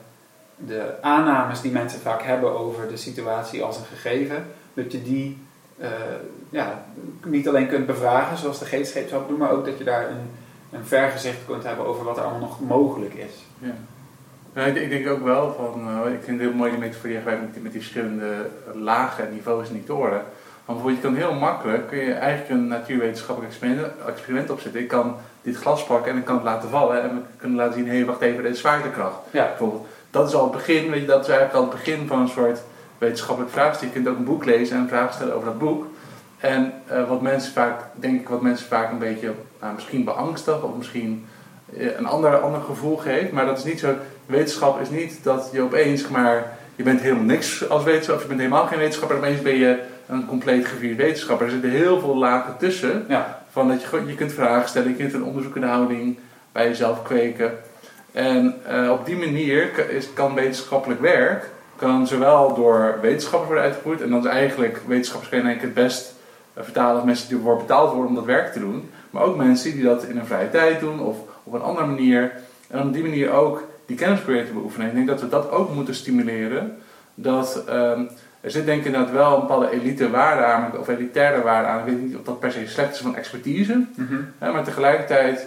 de 0.56 0.94
aannames 1.00 1.60
die 1.60 1.72
mensen 1.72 2.00
vaak 2.00 2.22
hebben 2.22 2.58
over 2.58 2.88
de 2.88 2.96
situatie 2.96 3.62
als 3.62 3.76
een 3.76 3.84
gegeven, 3.84 4.46
dat 4.74 4.92
je 4.92 5.02
die 5.02 5.42
uh, 5.78 5.88
ja, 6.50 6.84
niet 7.24 7.48
alleen 7.48 7.68
kunt 7.68 7.86
bevragen, 7.86 8.36
zoals 8.36 8.58
de 8.58 8.64
geestscheep 8.64 9.08
zou 9.08 9.22
doen, 9.28 9.38
maar 9.38 9.50
ook 9.50 9.64
dat 9.64 9.78
je 9.78 9.84
daar 9.84 10.10
een, 10.10 10.30
een 10.70 10.84
vergezicht 10.84 11.38
kunt 11.46 11.64
hebben 11.64 11.86
over 11.86 12.04
wat 12.04 12.16
er 12.16 12.22
allemaal 12.22 12.48
nog 12.48 12.60
mogelijk 12.60 13.14
is. 13.14 13.44
Ja. 13.64 13.74
Nou, 14.52 14.68
ik, 14.68 14.76
ik, 14.76 14.90
denk 14.90 15.08
ook 15.08 15.24
wel 15.24 15.54
van, 15.54 15.88
uh, 15.88 16.12
ik 16.12 16.22
vind 16.22 16.40
het 16.40 16.48
heel 16.48 16.58
mooi 16.58 16.70
die 16.70 16.80
metafoor 16.80 17.08
die 17.08 17.18
met, 17.24 17.62
met 17.62 17.72
die 17.72 17.80
verschillende 17.80 18.50
lagen 18.74 19.26
en 19.26 19.34
niveaus 19.34 19.68
in 19.68 19.74
die 19.74 19.84
toren. 19.84 20.22
Want 20.64 20.78
bijvoorbeeld, 20.82 20.96
je 20.96 21.08
kan 21.08 21.16
heel 21.16 21.34
makkelijk, 21.34 21.88
kun 21.88 21.98
je 21.98 22.12
eigenlijk 22.12 22.50
een 22.50 22.66
natuurwetenschappelijk 22.66 23.52
experiment, 23.52 23.86
experiment 24.06 24.50
opzetten. 24.50 24.80
Ik 24.80 24.88
kan 24.88 25.16
dit 25.42 25.56
glas 25.56 25.84
pakken 25.84 26.12
en 26.12 26.18
ik 26.18 26.24
kan 26.24 26.34
het 26.34 26.44
laten 26.44 26.68
vallen 26.68 27.02
en 27.02 27.08
we 27.08 27.20
kunnen 27.36 27.56
laten 27.56 27.74
zien, 27.74 27.88
hé 27.88 27.96
hey, 27.96 28.04
wacht 28.04 28.20
even, 28.20 28.42
dit 28.42 28.52
is 28.52 28.60
zwaartekracht. 28.60 29.16
Ja. 29.30 29.46
Bijvoorbeeld. 29.46 29.86
Dat 30.10 30.28
is 30.28 30.34
al 30.34 30.42
het 30.42 30.52
begin, 30.52 30.90
weet 30.90 31.00
je, 31.00 31.06
dat 31.06 31.22
is 31.22 31.28
eigenlijk 31.28 31.58
al 31.58 31.70
het 31.70 31.84
begin 31.84 32.06
van 32.06 32.20
een 32.20 32.28
soort 32.28 32.62
wetenschappelijk 32.98 33.52
vraagstuk. 33.52 33.88
Je 33.88 33.94
kunt 33.94 34.08
ook 34.08 34.16
een 34.16 34.24
boek 34.24 34.44
lezen 34.44 34.76
en 34.76 34.82
een 34.82 34.88
vraag 34.88 35.12
stellen 35.12 35.34
over 35.34 35.46
dat 35.46 35.58
boek. 35.58 35.86
En 36.38 36.72
uh, 36.92 37.08
wat 37.08 37.20
mensen 37.20 37.52
vaak, 37.52 37.80
denk 37.94 38.20
ik, 38.20 38.28
wat 38.28 38.42
mensen 38.42 38.66
vaak 38.66 38.90
een 38.90 38.98
beetje, 38.98 39.32
nou, 39.60 39.74
misschien 39.74 40.04
beangstig 40.04 40.62
of 40.62 40.76
misschien 40.76 41.26
een 41.72 42.06
ander, 42.06 42.36
ander 42.36 42.60
gevoel 42.60 42.96
geeft. 42.96 43.32
Maar 43.32 43.46
dat 43.46 43.58
is 43.58 43.64
niet 43.64 43.78
zo, 43.78 43.94
wetenschap 44.26 44.80
is 44.80 44.90
niet 44.90 45.18
dat 45.22 45.48
je 45.52 45.60
opeens, 45.60 46.08
maar 46.08 46.56
je 46.76 46.82
bent 46.82 47.00
helemaal 47.00 47.24
niks 47.24 47.68
als 47.68 47.84
wetenschapper, 47.84 48.22
je 48.22 48.28
bent 48.28 48.40
helemaal 48.40 48.66
geen 48.66 48.78
wetenschapper, 48.78 49.16
opeens 49.16 49.42
ben 49.42 49.56
je 49.56 49.78
een 50.06 50.26
compleet 50.26 50.66
gevierd 50.66 50.96
wetenschapper. 50.96 51.46
Er 51.46 51.52
zitten 51.52 51.70
heel 51.70 52.00
veel 52.00 52.16
lagen 52.16 52.56
tussen. 52.58 53.04
Ja. 53.08 53.42
Van 53.50 53.68
dat 53.68 53.82
je, 53.82 54.02
je 54.06 54.14
kunt 54.14 54.32
vragen 54.32 54.68
stellen, 54.68 54.88
je 54.88 54.96
kunt 54.96 55.12
een 55.12 55.24
onderzoekende 55.24 55.66
houding 55.66 56.18
bij 56.52 56.68
jezelf 56.68 57.02
kweken. 57.02 57.52
En 58.12 58.54
uh, 58.70 58.90
op 58.90 59.06
die 59.06 59.16
manier 59.16 59.88
is, 59.88 60.12
kan 60.12 60.34
wetenschappelijk 60.34 61.00
werk 61.00 61.52
kan 61.76 62.06
zowel 62.06 62.54
door 62.54 62.98
wetenschappers 63.00 63.46
worden 63.46 63.64
uitgevoerd, 63.64 64.00
en 64.00 64.10
dan 64.10 64.18
is 64.18 64.24
eigenlijk 64.24 64.80
wetenschappers 64.86 65.30
kunnen 65.30 65.46
eigenlijk 65.46 65.76
het 65.76 65.84
best 65.84 66.14
vertalen 66.56 66.94
als 66.94 67.04
mensen 67.04 67.28
die 67.28 67.36
ervoor 67.36 67.56
betaald 67.56 67.90
worden 67.90 68.08
om 68.08 68.14
dat 68.14 68.24
werk 68.24 68.52
te 68.52 68.58
doen, 68.58 68.90
maar 69.10 69.22
ook 69.22 69.36
mensen 69.36 69.72
die 69.72 69.84
dat 69.84 70.04
in 70.04 70.18
een 70.18 70.26
vrije 70.26 70.50
tijd 70.50 70.80
doen 70.80 71.00
of 71.00 71.16
op 71.44 71.52
een 71.52 71.62
andere 71.62 71.86
manier. 71.86 72.32
En 72.68 72.82
op 72.82 72.92
die 72.92 73.02
manier 73.02 73.32
ook 73.32 73.62
die 73.86 73.96
kennis 73.96 74.20
proberen 74.20 74.46
te 74.46 74.52
beoefenen. 74.52 74.88
Ik 74.88 74.94
denk 74.94 75.06
dat 75.06 75.20
we 75.20 75.28
dat 75.28 75.50
ook 75.50 75.74
moeten 75.74 75.94
stimuleren. 75.94 76.78
Dat, 77.14 77.64
um, 77.68 78.08
er 78.40 78.50
zit 78.50 78.64
denk 78.64 78.80
ik 78.80 78.86
inderdaad 78.86 79.12
wel 79.12 79.34
een 79.34 79.40
bepaalde 79.40 79.70
elite 79.70 80.10
waarde 80.10 80.44
aan, 80.44 80.78
of 80.78 80.88
elitaire 80.88 81.42
waarde 81.42 81.68
aan. 81.68 81.78
Ik 81.78 81.84
weet 81.84 82.02
niet 82.02 82.16
of 82.16 82.22
dat 82.22 82.40
per 82.40 82.52
se 82.52 82.66
slecht 82.66 82.94
is 82.94 83.00
van 83.00 83.16
expertise, 83.16 83.74
Mm 83.74 84.06
-hmm. 84.06 84.32
hè, 84.38 84.52
maar 84.52 84.64
tegelijkertijd 84.64 85.46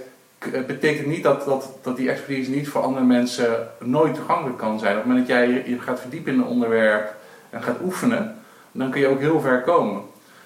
betekent 0.67 1.07
niet 1.07 1.23
dat, 1.23 1.45
dat, 1.45 1.77
dat 1.81 1.97
die 1.97 2.09
expertise 2.09 2.51
niet 2.51 2.67
voor 2.67 2.81
andere 2.81 3.05
mensen 3.05 3.67
nooit 3.79 4.15
toegankelijk 4.15 4.57
kan 4.57 4.79
zijn. 4.79 4.91
Op 4.91 4.97
het 4.97 5.07
moment 5.07 5.27
dat 5.27 5.37
jij 5.37 5.63
je 5.65 5.79
gaat 5.79 5.99
verdiepen 5.99 6.33
in 6.33 6.39
een 6.39 6.45
onderwerp 6.45 7.15
en 7.49 7.63
gaat 7.63 7.81
oefenen, 7.83 8.35
dan 8.71 8.91
kun 8.91 9.01
je 9.01 9.07
ook 9.07 9.19
heel 9.19 9.39
ver 9.39 9.61
komen. 9.61 10.01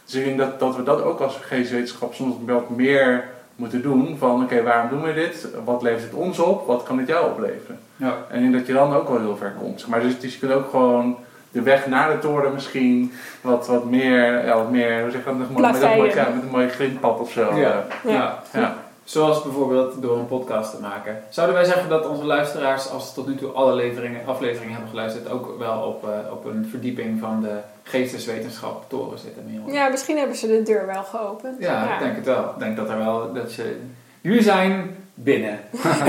Dus 0.06 0.14
ik 0.14 0.26
denk 0.26 0.38
dat, 0.38 0.60
dat 0.60 0.76
we 0.76 0.84
dat 0.84 1.02
ook 1.04 1.20
als 1.20 1.36
geestwetenschap 1.36 2.14
soms 2.14 2.36
wat 2.46 2.70
meer 2.70 3.24
moeten 3.62 3.82
doen. 3.82 4.18
Van 4.18 4.32
oké, 4.32 4.44
okay, 4.44 4.64
waarom 4.64 4.90
doen 4.90 5.02
we 5.02 5.14
dit? 5.14 5.48
Wat 5.66 5.82
levert 5.82 6.04
het 6.04 6.14
ons 6.14 6.40
op? 6.40 6.68
Wat 6.68 6.84
kan 6.84 6.98
dit 6.98 7.08
jou 7.08 7.32
opleveren? 7.32 7.80
Ja. 7.96 8.18
En 8.30 8.36
ik 8.36 8.42
denk 8.42 8.54
dat 8.54 8.68
je 8.68 8.74
dan 8.74 8.94
ook 8.94 9.10
wel 9.10 9.20
heel 9.20 9.38
ver 9.38 9.54
komt. 9.60 9.88
Maar 9.88 10.02
dus, 10.02 10.20
dus 10.20 10.34
je 10.34 10.40
kunt 10.40 10.52
ook 10.52 10.70
gewoon 10.70 11.18
de 11.52 11.62
weg 11.62 11.88
naar 11.88 12.12
de 12.12 12.20
toren 12.20 12.54
misschien 12.54 13.14
wat, 13.42 13.68
wat 13.68 13.86
meer, 13.86 14.46
ja, 14.46 14.56
wat 14.56 14.72
meer, 14.72 15.02
hoe 15.02 15.12
zeg 15.12 15.20
je 15.20 15.26
dat, 15.26 15.38
met, 15.38 15.48
een 15.48 15.98
mooi, 15.98 16.14
ja, 16.14 16.30
met 16.34 16.44
een 16.44 16.50
mooi 16.52 16.70
grindpad 16.70 17.20
of 17.20 17.32
zo. 17.32 17.56
Ja. 17.56 17.86
ja. 18.08 18.44
ja. 18.54 18.76
Zoals 19.12 19.44
bijvoorbeeld 19.44 20.02
door 20.02 20.18
een 20.18 20.28
podcast 20.28 20.76
te 20.76 20.82
maken. 20.82 21.24
Zouden 21.30 21.56
wij 21.56 21.66
zeggen 21.66 21.90
dat 21.90 22.08
onze 22.08 22.26
luisteraars, 22.26 22.90
als 22.90 23.08
ze 23.08 23.14
tot 23.14 23.28
nu 23.28 23.36
toe 23.36 23.52
alle 23.52 23.74
leveringen, 23.74 24.26
afleveringen 24.26 24.72
hebben 24.72 24.90
geluisterd, 24.90 25.30
ook 25.30 25.58
wel 25.58 25.82
op, 25.82 26.04
uh, 26.04 26.32
op 26.32 26.46
een 26.46 26.68
verdieping 26.70 27.20
van 27.20 27.42
de 27.42 27.58
geesteswetenschap 27.84 28.90
toren 28.90 29.20
zitten? 29.20 29.44
Merel? 29.52 29.74
Ja, 29.74 29.88
misschien 29.88 30.18
hebben 30.18 30.36
ze 30.36 30.48
de 30.48 30.64
deur 30.64 30.86
wel 30.86 31.04
geopend. 31.04 31.56
Ja, 31.60 31.84
ja. 31.84 31.94
ik 31.94 32.00
denk 32.00 32.16
het 32.16 32.26
wel. 32.26 32.44
Ik 32.44 32.60
denk 32.60 32.78
dat 32.78 32.90
er 32.90 32.98
wel, 32.98 33.34
dat 33.34 33.52
ze, 33.52 33.80
jullie 34.22 34.44
zijn 34.44 34.96
binnen. 35.14 35.60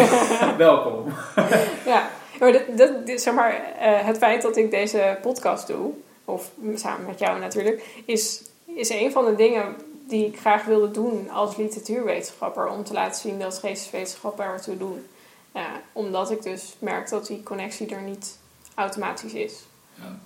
Welkom. 0.56 1.04
ja, 1.92 2.08
maar, 2.40 2.52
dat, 2.52 2.62
dat, 2.76 3.20
zeg 3.20 3.34
maar 3.34 3.52
uh, 3.52 3.60
het 3.80 4.18
feit 4.18 4.42
dat 4.42 4.56
ik 4.56 4.70
deze 4.70 5.18
podcast 5.22 5.66
doe, 5.66 5.90
of 6.24 6.50
samen 6.74 7.06
met 7.06 7.18
jou 7.18 7.40
natuurlijk, 7.40 8.02
is, 8.04 8.42
is 8.66 8.90
een 8.90 9.12
van 9.12 9.24
de 9.24 9.34
dingen 9.34 9.76
die 10.12 10.26
ik 10.26 10.38
graag 10.38 10.64
wilde 10.64 10.90
doen 10.90 11.30
als 11.30 11.56
literatuurwetenschapper. 11.56 12.68
Om 12.68 12.84
te 12.84 12.92
laten 12.92 13.20
zien 13.20 13.38
dat 13.38 13.58
geesteswetenschappen 13.58 14.44
ertoe 14.44 14.76
doen. 14.76 15.06
Uh, 15.54 15.62
omdat 15.92 16.30
ik 16.30 16.42
dus 16.42 16.74
merk 16.78 17.08
dat 17.08 17.26
die 17.26 17.42
connectie 17.42 17.94
er 17.94 18.02
niet 18.02 18.38
automatisch 18.74 19.32
is. 19.32 19.64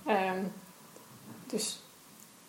Ja. 0.05 0.33
Um, 0.35 0.51
dus 1.45 1.79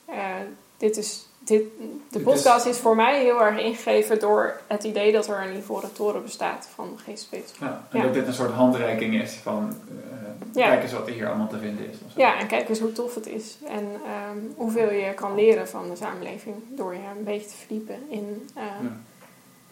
uh, 0.08 0.34
dit 0.76 0.96
is, 0.96 1.26
dit, 1.48 1.62
de 2.10 2.20
podcast 2.20 2.66
is... 2.66 2.78
voor 2.78 2.96
mij 2.96 3.22
heel 3.22 3.42
erg 3.42 3.60
ingegeven 3.60 4.18
door 4.20 4.60
het 4.66 4.84
idee 4.84 5.12
dat 5.12 5.28
er 5.28 5.42
een 5.42 5.56
ivoren 5.56 5.92
toren 5.92 6.22
bestaat 6.22 6.68
van 6.74 6.98
geesteswetenschap. 7.04 7.68
Ja, 7.68 7.86
en 7.90 7.98
ja. 7.98 8.04
dat 8.04 8.14
dit 8.14 8.26
een 8.26 8.34
soort 8.34 8.52
handreiking 8.52 9.22
is 9.22 9.32
van 9.32 9.76
uh, 9.88 10.28
ja. 10.52 10.66
kijk 10.68 10.82
eens 10.82 10.92
wat 10.92 11.06
er 11.06 11.12
hier 11.12 11.26
allemaal 11.26 11.48
te 11.48 11.58
vinden 11.58 11.90
is. 11.90 11.96
Ja, 12.16 12.38
en 12.38 12.46
kijk 12.46 12.68
eens 12.68 12.80
hoe 12.80 12.92
tof 12.92 13.14
het 13.14 13.26
is. 13.26 13.56
En 13.68 13.84
um, 13.84 14.54
hoeveel 14.56 14.92
je 14.92 15.14
kan 15.14 15.34
leren 15.34 15.68
van 15.68 15.88
de 15.88 15.96
samenleving 15.96 16.56
door 16.68 16.94
je 16.94 17.00
een 17.18 17.24
beetje 17.24 17.48
te 17.48 17.56
verdiepen 17.56 17.96
in, 18.08 18.48
uh, 18.56 18.62
ja. 18.62 18.96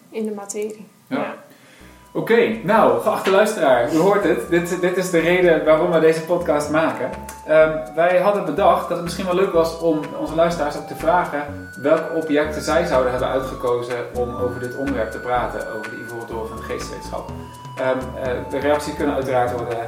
in 0.09 0.24
de 0.24 0.33
materie. 0.33 0.87
Ja. 1.07 1.37
Oké, 2.17 2.61
nou, 2.62 3.01
geachte 3.01 3.31
luisteraar, 3.31 3.93
u 3.93 3.97
hoort 3.97 4.25
het. 4.25 4.49
Dit, 4.49 4.81
dit 4.81 4.97
is 4.97 5.11
de 5.11 5.19
reden 5.19 5.64
waarom 5.64 5.91
we 5.91 6.01
deze 6.01 6.25
podcast 6.25 6.71
maken. 6.71 7.11
Um, 7.49 7.95
wij 7.95 8.19
hadden 8.19 8.45
bedacht 8.45 8.89
dat 8.89 8.97
het 8.97 9.03
misschien 9.03 9.25
wel 9.25 9.35
leuk 9.35 9.53
was 9.53 9.79
om 9.79 10.01
onze 10.19 10.35
luisteraars 10.35 10.77
ook 10.77 10.87
te 10.87 10.95
vragen 10.95 11.71
welke 11.81 12.14
objecten 12.14 12.62
zij 12.62 12.87
zouden 12.87 13.11
hebben 13.11 13.29
uitgekozen 13.29 13.97
om 14.14 14.35
over 14.35 14.61
dit 14.61 14.77
onderwerp 14.77 15.11
te 15.11 15.19
praten, 15.19 15.73
over 15.75 15.91
de 15.91 15.97
Ivoren 15.97 16.27
Toren 16.27 16.49
van 16.49 16.59
geesteswetenschap. 16.59 17.31
Ehm, 17.79 17.99
eh, 18.23 18.33
de 18.51 18.59
reacties 18.59 18.95
kunnen 18.95 19.14
uiteraard 19.14 19.53
worden 19.53 19.79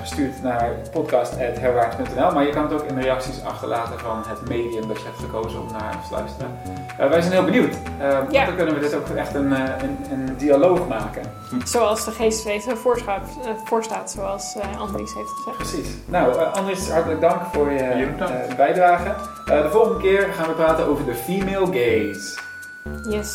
gestuurd 0.00 0.42
naar 0.42 0.70
podcast.herwaard.nl, 0.92 2.32
maar 2.32 2.44
je 2.46 2.50
kan 2.52 2.62
het 2.62 2.72
ook 2.72 2.82
in 2.82 2.94
de 2.94 3.00
reacties 3.00 3.44
achterlaten 3.44 3.98
van 3.98 4.22
het 4.26 4.48
medium 4.48 4.88
dat 4.88 4.98
je 4.98 5.04
hebt 5.04 5.18
gekozen 5.18 5.60
om 5.60 5.66
naar 5.72 5.94
ons 5.96 6.08
te 6.08 6.14
luisteren. 6.14 6.58
Eh, 6.98 7.08
wij 7.08 7.20
zijn 7.20 7.32
heel 7.32 7.44
benieuwd, 7.44 7.74
want 7.98 8.32
Ja. 8.32 8.44
dan 8.46 8.56
kunnen 8.56 8.74
we 8.74 8.80
dit 8.80 8.94
ook 8.94 9.08
echt 9.08 9.34
een, 9.34 9.52
eh, 9.52 9.62
een, 9.82 9.98
een 10.12 10.36
dialoog 10.36 10.88
maken. 10.88 11.22
Zoals 11.64 12.04
de 12.04 12.10
geesteswezen 12.10 12.76
voorstaat, 12.78 13.28
eh, 13.44 13.50
voorstaat 13.64 14.10
zoals 14.10 14.56
eh, 14.56 14.80
Andries 14.80 15.14
heeft 15.14 15.30
gezegd. 15.30 15.56
Precies. 15.56 15.88
Nou, 16.06 16.38
eh, 16.38 16.52
Andries, 16.52 16.90
hartelijk 16.90 17.20
dank 17.20 17.42
voor 17.52 17.70
je 17.70 17.78
eh, 17.78 18.56
bijdrage. 18.56 19.14
Eh, 19.46 19.62
de 19.62 19.70
volgende 19.70 19.98
keer 20.00 20.28
gaan 20.32 20.46
we 20.48 20.52
praten 20.54 20.86
over 20.86 21.04
de 21.04 21.14
female 21.14 21.66
gaze. 21.66 22.38
Yes. 23.10 23.32